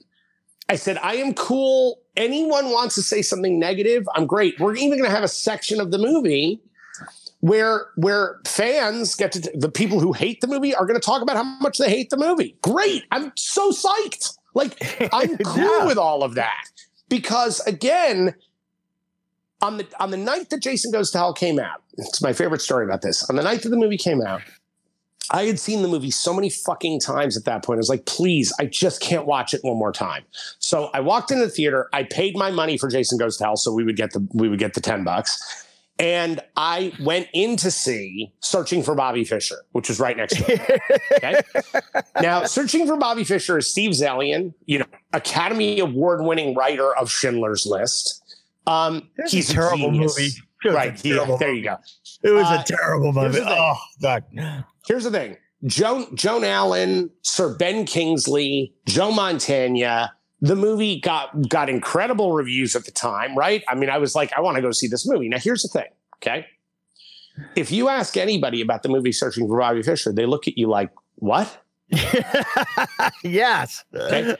I 0.67 0.75
said, 0.75 0.97
I 1.01 1.15
am 1.15 1.33
cool. 1.33 2.01
Anyone 2.17 2.71
wants 2.71 2.95
to 2.95 3.01
say 3.01 3.21
something 3.21 3.57
negative, 3.57 4.05
I'm 4.15 4.25
great. 4.27 4.59
We're 4.59 4.75
even 4.75 4.97
going 4.99 5.09
to 5.09 5.15
have 5.15 5.23
a 5.23 5.29
section 5.29 5.79
of 5.79 5.91
the 5.91 5.97
movie 5.97 6.59
where 7.39 7.85
where 7.95 8.41
fans 8.45 9.15
get 9.15 9.31
to 9.33 9.39
the 9.55 9.69
people 9.71 10.01
who 10.01 10.11
hate 10.11 10.41
the 10.41 10.47
movie 10.47 10.75
are 10.75 10.85
going 10.85 10.99
to 10.99 11.05
talk 11.05 11.21
about 11.21 11.37
how 11.37 11.43
much 11.61 11.77
they 11.77 11.89
hate 11.89 12.09
the 12.09 12.17
movie. 12.17 12.57
Great. 12.61 13.03
I'm 13.11 13.31
so 13.37 13.71
psyched. 13.71 14.37
Like 14.53 14.75
I'm 15.13 15.37
cool 15.45 15.63
Yeah. 15.63 15.85
with 15.85 15.97
all 15.97 16.21
of 16.21 16.35
that. 16.35 16.65
Because 17.07 17.61
again, 17.61 18.35
on 19.61 19.77
the 19.77 19.87
on 19.99 20.11
the 20.11 20.17
night 20.17 20.49
that 20.49 20.61
Jason 20.61 20.91
Goes 20.91 21.11
to 21.11 21.17
Hell 21.17 21.33
came 21.33 21.59
out, 21.59 21.81
it's 21.97 22.21
my 22.21 22.33
favorite 22.33 22.61
story 22.61 22.85
about 22.85 23.01
this. 23.01 23.27
On 23.29 23.35
the 23.35 23.43
night 23.43 23.61
that 23.63 23.69
the 23.69 23.77
movie 23.77 23.97
came 23.97 24.21
out, 24.21 24.41
I 25.31 25.45
had 25.45 25.59
seen 25.59 25.81
the 25.81 25.87
movie 25.87 26.11
so 26.11 26.33
many 26.33 26.49
fucking 26.49 26.99
times 26.99 27.35
at 27.35 27.45
that 27.45 27.63
point. 27.63 27.77
I 27.77 27.79
was 27.79 27.89
like, 27.89 28.05
please, 28.05 28.53
I 28.59 28.65
just 28.65 29.01
can't 29.01 29.25
watch 29.25 29.53
it 29.53 29.61
one 29.63 29.77
more 29.77 29.91
time. 29.91 30.23
So 30.59 30.89
I 30.93 30.99
walked 30.99 31.31
into 31.31 31.45
the 31.45 31.51
theater. 31.51 31.89
I 31.93 32.03
paid 32.03 32.37
my 32.37 32.51
money 32.51 32.77
for 32.77 32.89
Jason 32.89 33.17
Goes 33.17 33.37
to 33.37 33.45
Hell, 33.45 33.57
so 33.57 33.73
we 33.73 33.83
would 33.83 33.95
get 33.95 34.11
the 34.11 34.27
we 34.33 34.49
would 34.49 34.59
get 34.59 34.73
the 34.73 34.81
ten 34.81 35.03
bucks. 35.03 35.63
And 35.97 36.41
I 36.57 36.91
went 36.99 37.29
in 37.33 37.55
to 37.57 37.71
see 37.71 38.33
Searching 38.41 38.83
for 38.83 38.95
Bobby 38.95 39.23
Fischer, 39.23 39.55
which 39.71 39.87
was 39.87 39.97
right 39.97 40.17
next 40.17 40.35
to 40.37 40.51
it. 40.51 40.81
Okay. 41.15 41.41
now, 42.21 42.43
Searching 42.43 42.85
for 42.85 42.97
Bobby 42.97 43.23
Fischer 43.23 43.57
is 43.57 43.71
Steve 43.71 43.91
Zaillian, 43.91 44.53
you 44.65 44.79
know, 44.79 44.85
Academy 45.13 45.79
Award 45.79 46.21
winning 46.21 46.53
writer 46.53 46.93
of 46.97 47.09
Schindler's 47.09 47.65
List. 47.65 48.21
Um, 48.67 49.09
he's 49.27 49.49
a 49.49 49.53
terrible 49.53 49.91
genius. 49.91 50.17
movie. 50.17 50.31
Right. 50.75 50.97
Terrible 50.97 51.37
there 51.37 51.53
you 51.53 51.63
go. 51.63 51.77
It 52.23 52.31
was 52.31 52.47
Uh, 52.47 52.61
a 52.61 52.63
terrible 52.65 53.13
movie. 53.13 53.39
Oh 53.43 53.75
God. 54.01 54.23
here's 54.87 55.03
the 55.03 55.11
thing 55.11 55.37
joan 55.65 56.15
joan 56.15 56.43
allen 56.43 57.09
sir 57.23 57.55
ben 57.55 57.85
kingsley 57.85 58.73
joe 58.87 59.09
mantegna 59.11 60.09
the 60.41 60.55
movie 60.55 60.99
got 60.99 61.47
got 61.49 61.69
incredible 61.69 62.33
reviews 62.33 62.75
at 62.75 62.83
the 62.85 62.91
time 62.91 63.35
right 63.37 63.63
i 63.67 63.73
mean 63.73 63.89
i 63.89 63.97
was 63.97 64.13
like 64.15 64.31
i 64.37 64.41
want 64.41 64.55
to 64.55 64.61
go 64.61 64.69
see 64.71 64.87
this 64.87 65.07
movie 65.07 65.27
now 65.29 65.39
here's 65.39 65.63
the 65.63 65.69
thing 65.69 65.87
okay 66.17 66.45
if 67.55 67.71
you 67.71 67.87
ask 67.89 68.15
anybody 68.17 68.61
about 68.61 68.83
the 68.83 68.89
movie 68.89 69.11
searching 69.11 69.47
for 69.47 69.57
bobby 69.57 69.81
fischer 69.81 70.11
they 70.11 70.25
look 70.25 70.47
at 70.47 70.55
you 70.57 70.67
like 70.67 70.91
what 71.15 71.63
yes. 73.23 73.83
Okay. 73.93 74.35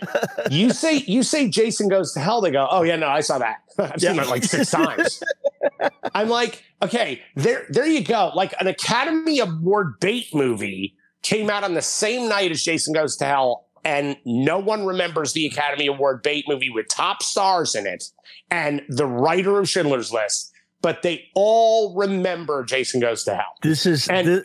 you 0.50 0.72
say 0.72 0.96
you 1.08 1.24
say 1.24 1.48
jason 1.48 1.88
goes 1.88 2.12
to 2.14 2.20
hell 2.20 2.42
they 2.42 2.52
go 2.52 2.68
oh 2.70 2.82
yeah 2.84 2.96
no 2.96 3.08
i 3.08 3.22
saw 3.22 3.38
that 3.38 3.58
i've 3.80 4.00
seen 4.00 4.16
Yeah. 4.16 4.24
that 4.24 4.30
like 4.30 4.44
six 4.44 4.72
times 4.72 5.22
i'm 6.16 6.30
like 6.30 6.64
okay 6.82 7.22
there 7.36 7.66
there 7.70 7.86
you 7.86 8.04
go 8.04 8.32
like 8.36 8.54
an 8.60 8.68
academy 8.68 9.40
award 9.40 10.00
bait 10.00 10.28
movie 10.34 10.96
came 11.22 11.50
out 11.50 11.64
on 11.64 11.74
the 11.76 11.82
same 11.82 12.28
night 12.30 12.52
as 12.52 12.64
jason 12.64 12.94
goes 12.94 13.16
to 13.18 13.26
hell 13.26 13.68
and 13.84 14.18
no 14.26 14.58
one 14.58 14.86
remembers 14.86 15.34
the 15.34 15.46
academy 15.46 15.86
award 15.88 16.24
bait 16.24 16.46
movie 16.48 16.70
with 16.72 16.88
top 16.88 17.22
stars 17.22 17.76
in 17.76 17.86
it 17.86 18.06
and 18.50 18.82
the 18.90 19.06
writer 19.06 19.60
of 19.60 19.70
schindler's 19.70 20.12
list 20.12 20.52
but 20.82 21.02
they 21.04 21.26
all 21.36 21.96
remember 21.96 22.64
jason 22.64 23.00
goes 23.00 23.24
to 23.24 23.36
hell 23.36 23.54
This 23.62 23.86
is 23.86 24.08
And- 24.10 24.44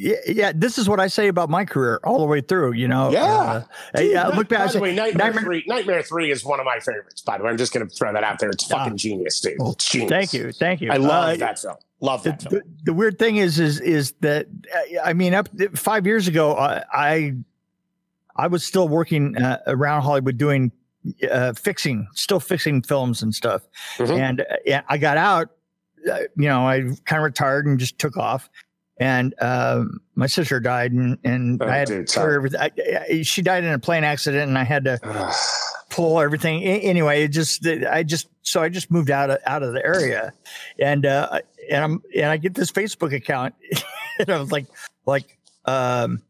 yeah, 0.00 0.16
yeah. 0.26 0.52
This 0.54 0.78
is 0.78 0.88
what 0.88 0.98
I 0.98 1.08
say 1.08 1.28
about 1.28 1.50
my 1.50 1.64
career 1.64 2.00
all 2.04 2.18
the 2.18 2.24
way 2.24 2.40
through. 2.40 2.72
You 2.72 2.88
know. 2.88 3.10
Yeah. 3.10 3.22
Uh, 3.24 3.62
Dude, 3.94 4.12
yeah. 4.12 4.28
Look 4.28 4.48
back. 4.48 4.66
by 4.68 4.72
the 4.72 4.80
way, 4.80 4.94
Nightmare, 4.94 5.26
Nightmare- 5.26 5.44
3, 5.44 5.64
Nightmare 5.66 6.02
3 6.02 6.30
is 6.30 6.44
one 6.44 6.58
of 6.60 6.66
my 6.66 6.78
favorites, 6.80 7.20
by 7.22 7.36
the 7.38 7.44
way. 7.44 7.50
I'm 7.50 7.56
just 7.58 7.72
going 7.74 7.86
to 7.86 7.94
throw 7.94 8.12
that 8.12 8.24
out 8.24 8.38
there. 8.38 8.48
It's 8.50 8.64
fucking 8.64 8.96
genius, 8.96 9.40
dude. 9.40 9.56
Well, 9.58 9.72
It's 9.72 9.88
genius. 9.90 10.10
Thank 10.10 10.32
you. 10.32 10.52
Thank 10.52 10.80
you. 10.80 10.90
I 10.90 10.96
love 10.96 11.34
Uh, 11.34 11.36
that 11.36 11.58
film. 11.58 11.76
Love 12.00 12.22
the, 12.22 12.30
that 12.30 12.42
film. 12.42 12.54
the, 12.54 12.62
the 12.84 12.92
weird 12.94 13.18
thing 13.18 13.36
is 13.36 13.58
is 13.58 13.78
is 13.80 14.12
that 14.20 14.46
uh, 14.74 15.00
I 15.04 15.12
mean 15.12 15.34
up 15.34 15.48
five 15.74 16.06
years 16.06 16.28
ago 16.28 16.54
I 16.56 16.82
I, 16.92 17.34
I 18.36 18.46
was 18.46 18.64
still 18.64 18.88
working 18.88 19.36
uh, 19.36 19.58
around 19.66 20.00
Hollywood 20.02 20.38
doing 20.38 20.72
uh, 21.30 21.52
fixing 21.52 22.06
still 22.14 22.40
fixing 22.40 22.80
films 22.80 23.22
and 23.22 23.34
stuff 23.34 23.62
Mhm. 23.98 24.18
and 24.18 24.40
uh, 24.40 24.44
yeah, 24.64 24.80
I 24.88 24.96
got 24.96 25.18
out 25.18 25.50
uh, 26.10 26.20
you 26.38 26.48
know 26.48 26.66
I 26.66 26.80
kind 27.04 27.18
of 27.20 27.24
retired 27.24 27.66
and 27.66 27.78
just 27.78 27.98
took 27.98 28.16
off 28.16 28.48
and 29.00 29.34
um, 29.40 30.00
my 30.14 30.26
sister 30.26 30.60
died 30.60 30.92
and 30.92 31.18
and 31.24 31.60
Oh, 31.60 31.66
I 31.66 31.76
had 31.78 31.88
dude, 31.88 32.06
to 32.06 32.20
clear 32.20 32.34
everything 32.36 32.60
I, 32.60 32.70
I, 33.10 33.22
she 33.22 33.42
died 33.42 33.64
in 33.64 33.72
a 33.72 33.78
plane 33.78 34.04
accident 34.04 34.48
and 34.48 34.58
I 34.58 34.64
had 34.64 34.84
to 34.84 35.00
Ugh. 35.02 35.34
pull 35.88 36.20
everything. 36.20 36.62
Anyway, 36.62 37.24
it 37.24 37.28
just 37.28 37.66
I 37.66 38.02
just 38.02 38.28
so 38.42 38.62
I 38.62 38.68
just 38.68 38.90
moved 38.90 39.10
out 39.10 39.30
of 39.30 39.38
out 39.46 39.62
of 39.62 39.72
the 39.72 39.84
area, 39.84 40.32
and 40.78 41.06
uh, 41.06 41.40
and 41.70 41.82
I'm 41.82 42.02
and 42.14 42.26
I 42.26 42.36
get 42.36 42.54
this 42.54 42.70
Facebook 42.70 43.14
account, 43.14 43.54
and 44.18 44.28
I 44.30 44.38
was 44.38 44.52
like 44.52 44.66
like 45.06 45.38
um, 45.64 46.22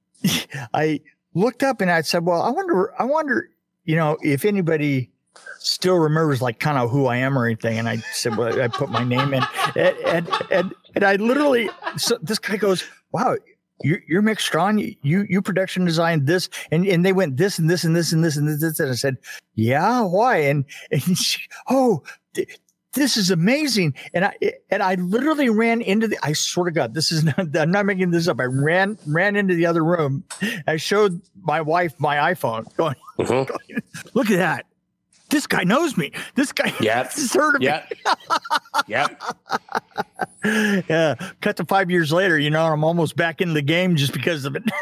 I 0.74 1.00
looked 1.34 1.62
up 1.62 1.80
and 1.80 1.90
I 1.90 2.00
said, 2.02 2.26
well, 2.26 2.42
I 2.42 2.50
wonder 2.50 2.92
I 3.00 3.04
wonder 3.04 3.48
you 3.84 3.94
know 3.94 4.18
if 4.22 4.44
anybody 4.44 5.11
still 5.58 5.96
remembers 5.96 6.42
like 6.42 6.58
kind 6.58 6.78
of 6.78 6.90
who 6.90 7.06
I 7.06 7.16
am 7.16 7.38
or 7.38 7.46
anything, 7.46 7.78
and 7.78 7.88
I 7.88 7.96
said, 8.12 8.36
well, 8.36 8.60
I 8.60 8.68
put 8.68 8.90
my 8.90 9.04
name 9.04 9.34
in, 9.34 9.42
and 9.76 9.96
and 10.06 10.28
and, 10.50 10.74
and 10.94 11.04
I 11.04 11.16
literally 11.16 11.70
so 11.96 12.18
this 12.22 12.38
guy 12.38 12.56
goes, 12.56 12.84
wow. 13.12 13.36
you're, 13.82 14.00
you're 14.08 14.22
Mick 14.22 14.40
Strawn. 14.40 14.78
You 14.78 15.26
you 15.28 15.42
production 15.42 15.84
designed 15.84 16.26
this, 16.26 16.48
and 16.70 16.86
and 16.86 17.04
they 17.04 17.12
went 17.12 17.36
this 17.36 17.58
and 17.58 17.68
this 17.70 17.84
and 17.84 17.94
this 17.96 18.12
and 18.12 18.24
this 18.24 18.36
and 18.36 18.48
this. 18.48 18.80
And 18.80 18.90
I 18.90 18.94
said, 18.94 19.16
yeah, 19.54 20.02
why? 20.02 20.38
And 20.38 20.64
and 20.90 21.02
she, 21.18 21.40
oh. 21.68 22.02
Th- 22.34 22.58
this 22.94 23.16
is 23.16 23.30
amazing. 23.30 23.94
And 24.12 24.26
I 24.26 24.34
and 24.70 24.82
I 24.82 24.96
literally 24.96 25.48
ran 25.48 25.80
into 25.80 26.06
the 26.08 26.18
I 26.22 26.34
swear 26.34 26.66
to 26.66 26.70
God, 26.70 26.92
this 26.92 27.10
is 27.10 27.24
not 27.38 27.56
I'm 27.56 27.70
not 27.70 27.86
making 27.86 28.10
this 28.10 28.28
up. 28.28 28.38
I 28.38 28.44
ran 28.44 28.98
ran 29.06 29.34
into 29.34 29.54
the 29.54 29.64
other 29.64 29.82
room. 29.82 30.24
I 30.66 30.76
showed 30.76 31.22
my 31.40 31.62
wife 31.62 31.94
my 31.98 32.34
iPhone 32.34 32.66
going, 32.76 32.96
Mhm. 33.18 33.46
going 33.48 33.82
look 34.12 34.30
at 34.30 34.36
that. 34.36 34.66
This 35.32 35.46
guy 35.48 35.64
knows 35.64 35.96
me. 35.96 36.12
This 36.36 36.52
guy 36.52 36.72
Yep. 36.80 37.12
has 37.12 37.32
heard 37.34 37.56
of 37.56 37.62
Yep. 37.62 37.92
yep. 38.86 39.10
me. 39.10 39.16
Yeah. 40.88 41.14
Cut 41.40 41.56
to 41.58 41.64
five 41.64 41.90
years 41.90 42.12
later, 42.12 42.36
you 42.38 42.50
know, 42.50 42.66
I'm 42.66 42.82
almost 42.84 43.16
back 43.16 43.40
in 43.40 43.54
the 43.54 43.62
game 43.62 43.96
just 43.96 44.12
because 44.12 44.44
of 44.44 44.56
it. 44.56 44.62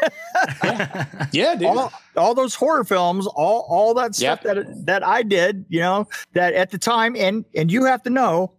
Yeah, 1.31 1.55
dude. 1.55 1.67
all, 1.67 1.93
all 2.17 2.33
those 2.35 2.55
horror 2.55 2.83
films, 2.83 3.27
all 3.27 3.65
all 3.69 3.93
that 3.93 4.15
stuff 4.15 4.41
Yep. 4.43 4.55
that 4.55 4.85
that 4.87 5.03
I 5.07 5.21
did, 5.23 5.65
you 5.69 5.79
know, 5.79 6.07
that 6.33 6.53
at 6.55 6.71
the 6.71 6.77
time, 6.79 7.15
and 7.15 7.45
and 7.55 7.71
you 7.71 7.85
have 7.85 8.01
to 8.03 8.09
know, 8.09 8.53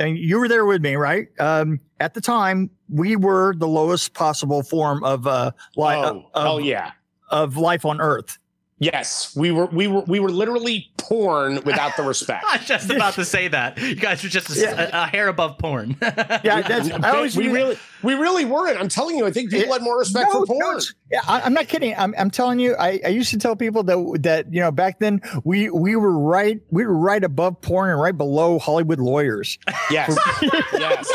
and 0.00 0.16
you 0.18 0.38
were 0.40 0.48
there 0.48 0.64
with 0.64 0.80
me, 0.82 0.96
right? 0.96 1.28
Um, 1.38 1.80
at 2.00 2.14
the 2.14 2.20
time, 2.22 2.70
we 2.88 3.14
were 3.14 3.54
the 3.56 3.68
lowest 3.68 4.14
possible 4.14 4.62
form 4.62 5.04
of 5.04 5.26
uh, 5.26 5.52
li- 5.76 5.84
oh, 5.96 6.24
of, 6.34 6.62
yeah. 6.62 6.92
of 7.28 7.56
life 7.58 7.84
on 7.84 8.00
Earth. 8.00 8.38
Yes, 8.78 9.34
we 9.34 9.50
were 9.52 9.66
we 9.66 9.86
were 9.86 10.02
we 10.02 10.20
were 10.20 10.28
literally 10.30 10.90
porn 10.98 11.60
without 11.64 11.96
the 11.96 12.02
respect. 12.02 12.44
I 12.48 12.58
was 12.58 12.66
just 12.66 12.90
about 12.90 13.14
to 13.14 13.24
say 13.24 13.48
that. 13.48 13.78
You 13.78 13.94
guys 13.94 14.22
are 14.22 14.28
just 14.28 14.54
a, 14.54 14.60
Yeah. 14.60 14.90
a, 14.92 15.04
a 15.04 15.06
hair 15.06 15.28
above 15.28 15.56
porn. 15.58 15.96
Yeah, 16.02 16.60
that's 16.60 16.90
I 16.90 17.10
always 17.16 17.36
we 17.36 17.46
knew- 17.46 17.54
really 17.54 17.78
we 18.02 18.12
really 18.14 18.44
weren't. 18.44 18.78
I'm 18.78 18.88
telling 18.90 19.16
you, 19.16 19.24
I 19.26 19.30
think 19.30 19.50
people 19.50 19.70
It- 19.70 19.72
had 19.72 19.82
more 19.82 19.98
respect 19.98 20.28
No, 20.30 20.40
for 20.40 20.46
porn. 20.46 20.76
it's- 20.76 20.92
yeah, 21.10 21.20
I, 21.26 21.40
I'm 21.40 21.54
not 21.54 21.68
kidding. 21.68 21.94
I'm, 21.96 22.14
I'm 22.18 22.30
telling 22.30 22.58
you. 22.58 22.74
I, 22.76 23.00
I 23.04 23.08
used 23.08 23.30
to 23.30 23.38
tell 23.38 23.54
people 23.56 23.82
that 23.84 24.18
that 24.24 24.52
you 24.52 24.60
know 24.60 24.70
back 24.72 24.98
then 24.98 25.22
we 25.44 25.70
we 25.70 25.96
were 25.96 26.18
right 26.18 26.60
we 26.70 26.84
were 26.84 26.96
right 26.98 27.22
above 27.24 27.60
porn 27.62 27.90
and 27.90 27.98
right 28.00 28.16
below 28.16 28.58
Hollywood 28.58 28.98
lawyers. 28.98 29.58
Yes. 29.90 30.18
yes. 30.74 31.08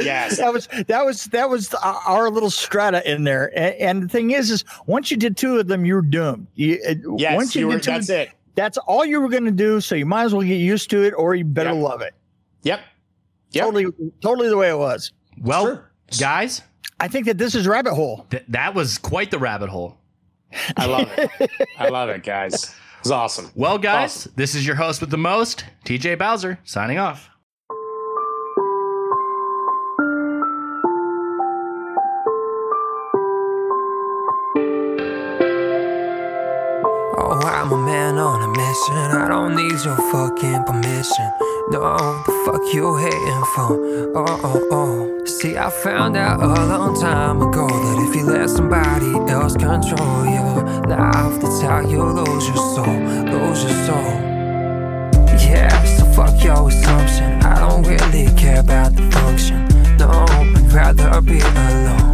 Yes. 0.00 0.38
that 0.38 0.52
was 0.52 0.68
that 0.88 1.04
was 1.04 1.24
that 1.26 1.50
was 1.50 1.72
our- 1.74 2.00
our 2.06 2.30
little 2.30 2.50
strata 2.50 3.08
in 3.10 3.24
there. 3.24 3.50
And, 3.58 3.74
and 3.76 4.02
the 4.04 4.08
thing 4.08 4.30
is, 4.30 4.50
is 4.50 4.64
once 4.86 5.10
you 5.10 5.16
did 5.16 5.36
two 5.36 5.58
of 5.58 5.66
them, 5.68 5.84
you're 5.84 6.02
doomed. 6.02 6.46
You, 6.54 6.78
uh, 6.88 6.94
Yes. 7.18 7.36
once 7.36 7.54
you, 7.54 7.60
you 7.62 7.66
were, 7.68 7.74
did 7.74 7.82
two, 7.84 7.90
that's 7.92 8.08
it. 8.08 8.30
that's 8.54 8.78
all 8.78 9.04
you 9.04 9.20
were 9.20 9.28
going 9.28 9.44
to 9.44 9.50
do. 9.50 9.80
So 9.80 9.94
you 9.94 10.06
might 10.06 10.24
as 10.24 10.32
well 10.34 10.42
get 10.46 10.56
used 10.56 10.90
to 10.90 11.02
it, 11.02 11.12
or 11.16 11.34
you 11.34 11.44
better 11.44 11.72
Yep. 11.72 11.82
love 11.82 12.00
it. 12.02 12.14
Yep. 12.62 12.80
Yep. 13.50 13.64
Totally, 13.64 13.86
totally 14.22 14.48
the 14.48 14.56
way 14.56 14.70
it 14.70 14.78
was. 14.78 15.12
well, 15.40 15.64
Sure. 15.66 15.90
guys, 16.20 16.62
I 17.00 17.08
think 17.08 17.26
that 17.26 17.36
this 17.38 17.54
is 17.54 17.66
rabbit 17.66 17.94
hole. 17.94 18.26
th- 18.30 18.44
that 18.48 18.74
was 18.74 18.96
quite 18.98 19.30
the 19.30 19.38
rabbit 19.38 19.68
hole. 19.68 19.98
I 20.76 20.86
love 20.86 21.10
it. 21.18 21.50
I 21.78 21.88
love 21.88 22.08
it, 22.10 22.22
guys. 22.22 22.74
It's 23.00 23.10
awesome. 23.10 23.50
Well, 23.54 23.78
guys, 23.78 24.28
this 24.36 24.54
is 24.54 24.64
your 24.66 24.76
host 24.76 25.00
with 25.00 25.10
the 25.10 25.18
most, 25.18 25.64
TJ 25.84 26.16
Bowser, 26.18 26.58
signing 26.64 26.98
off. 26.98 27.28
Oh, 37.24 37.38
I'm 37.38 37.70
a 37.70 37.78
man 37.78 38.18
on 38.18 38.42
a 38.42 38.48
mission. 38.48 38.96
I 38.96 39.28
don't 39.28 39.54
need 39.54 39.78
your 39.84 39.96
fucking 40.10 40.64
permission. 40.64 41.30
No, 41.70 41.96
the 42.26 42.32
fuck 42.44 42.74
you 42.74 42.96
hating 42.96 43.44
for? 43.54 43.70
Oh, 44.18 44.40
oh, 44.42 44.68
oh. 44.72 45.24
See, 45.24 45.56
I 45.56 45.70
found 45.70 46.16
out 46.16 46.42
a 46.42 46.46
long 46.46 47.00
time 47.00 47.40
ago 47.40 47.68
that 47.68 48.08
if 48.08 48.16
you 48.16 48.24
let 48.26 48.50
somebody 48.50 49.14
else 49.30 49.56
control 49.56 50.26
your 50.26 50.64
life, 50.90 51.40
that's 51.40 51.62
how 51.62 51.80
you 51.80 52.02
lose 52.02 52.48
your 52.48 52.56
soul, 52.56 52.98
lose 53.30 53.62
your 53.62 53.86
soul. 53.86 54.12
Yeah, 55.38 55.84
so 55.84 56.04
fuck 56.12 56.42
your 56.42 56.68
assumption. 56.68 57.40
I 57.44 57.60
don't 57.60 57.86
really 57.86 58.26
care 58.36 58.60
about 58.60 58.96
the 58.96 59.08
function. 59.12 59.64
No, 59.96 60.10
I'd 60.10 60.72
rather 60.72 61.20
be 61.20 61.38
alone. 61.38 62.11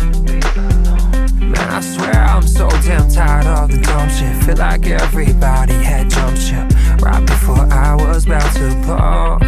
I 1.59 1.81
swear 1.81 2.15
I'm 2.15 2.47
so 2.47 2.69
damn 2.87 3.09
tired 3.11 3.47
of 3.47 3.71
the 3.71 3.79
dumb 3.79 4.09
shit. 4.09 4.35
Feel 4.45 4.57
like 4.57 4.87
everybody 4.87 5.75
had 5.75 6.11
jumped 6.11 6.41
ship 6.41 6.67
right 7.03 7.25
before 7.27 7.67
I 7.73 7.95
was 7.95 8.27
about 8.27 8.53
to 8.57 8.75
blow. 8.85 9.39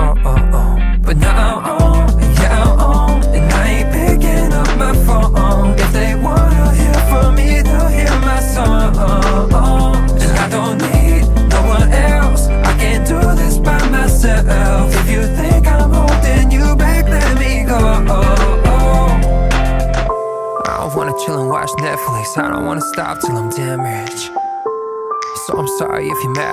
But 1.02 1.16
now 1.16 1.60
I'm 1.60 1.82
on, 1.82 2.20
yeah, 2.36 2.62
I'm 2.62 2.78
on, 2.78 3.22
and 3.34 3.52
I 3.52 3.68
ain't 3.68 3.90
picking 3.92 4.52
up 4.52 4.78
my 4.78 4.94
phone. 5.04 5.74
If 5.78 5.92
they 5.92 6.14
wanna 6.14 6.74
hear 6.74 6.94
from 7.10 7.34
me, 7.34 7.62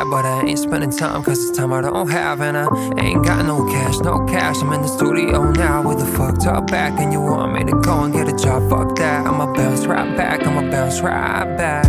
but 0.10 0.26
I 0.26 0.44
ain't 0.46 0.60
spending 0.60 0.92
time 0.92 1.24
cause 1.24 1.48
it's 1.48 1.58
time 1.58 1.74
I 1.74 1.82
don't 1.82 2.10
have 2.10 2.42
and 2.42 2.58
I 2.58 2.68
ain't 3.00 3.24
got 3.26 3.46
no 3.46 3.66
cash, 3.68 3.98
no 4.00 4.26
cash. 4.26 4.58
I'm 4.62 4.74
in 4.74 4.82
the 4.82 4.88
studio 4.88 5.52
now 5.52 5.88
with 5.88 6.02
a 6.02 6.06
fucked 6.06 6.46
up 6.46 6.68
back 6.68 7.00
and 7.00 7.12
you 7.14 7.22
want 7.22 7.54
me 7.54 7.64
to 7.64 7.80
go 7.82 8.04
and 8.04 8.14
get 8.14 8.28
a 8.28 8.36
job, 8.36 8.70
fuck 8.70 8.96
that. 8.98 9.26
I'ma 9.26 9.54
bounce 9.54 9.86
right 9.86 10.16
back, 10.18 10.46
I'ma 10.46 10.70
bounce 10.70 11.02
right 11.02 11.58
back. 11.58 11.88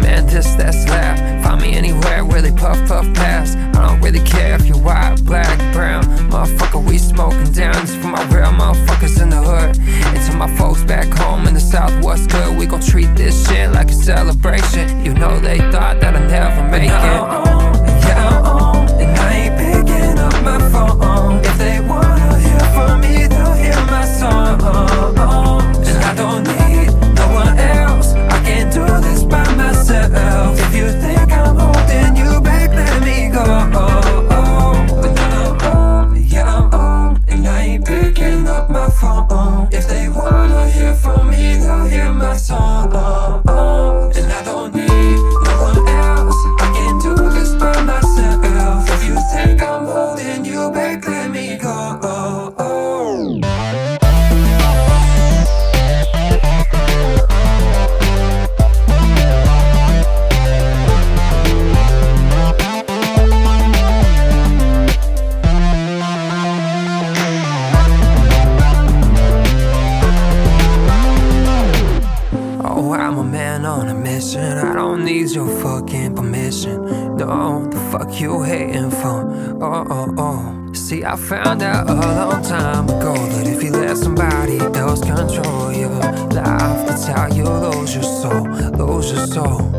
Man, 0.00 0.26
this, 0.26 0.54
that 0.56 0.74
slap. 0.74 1.29
Me 1.60 1.74
anywhere 1.74 2.24
where 2.24 2.40
they 2.40 2.50
puff, 2.52 2.78
puff 2.88 3.04
past. 3.14 3.56
I 3.58 3.86
don't 3.86 4.00
really 4.00 4.20
care 4.20 4.54
if 4.54 4.66
you're 4.66 4.78
white, 4.78 5.16
black, 5.24 5.58
brown. 5.72 6.04
Motherfucker, 6.30 6.82
we 6.86 6.98
smoking 6.98 7.52
down. 7.52 7.74
This 7.74 7.94
for 7.96 8.08
my 8.08 8.22
real 8.34 8.52
motherfuckers 8.52 9.20
in 9.22 9.30
the 9.30 9.42
hood. 9.42 9.78
And 9.78 10.30
to 10.30 10.36
my 10.36 10.54
folks 10.56 10.82
back 10.84 11.08
home 11.18 11.46
in 11.46 11.54
the 11.54 11.60
south, 11.60 11.92
what's 12.02 12.26
good? 12.26 12.56
We 12.56 12.66
gon' 12.66 12.80
treat 12.80 13.14
this 13.14 13.46
shit 13.46 13.70
like 13.72 13.88
a 13.90 13.94
celebration. 13.94 15.04
You 15.04 15.14
know 15.14 15.38
they 15.38 15.58
thought 15.70 16.00
that 16.00 16.16
I'd 16.16 16.30
never 16.30 16.68
make 16.68 16.90
it. 16.90 17.59
Oh, 79.72 79.86
oh, 79.88 80.14
oh. 80.18 80.72
See, 80.72 81.04
I 81.04 81.14
found 81.14 81.62
out 81.62 81.88
a 81.88 81.94
long 81.94 82.42
time 82.42 82.86
ago 82.86 83.14
that 83.14 83.46
if 83.46 83.62
you 83.62 83.70
let 83.70 83.96
somebody 83.96 84.58
else 84.58 85.00
control 85.00 85.72
your 85.72 85.90
life, 85.90 86.88
that's 86.88 87.04
how 87.04 87.28
you 87.28 87.44
lose 87.44 87.94
your 87.94 88.02
soul, 88.02 88.48
lose 88.72 89.12
your 89.12 89.26
soul. 89.28 89.69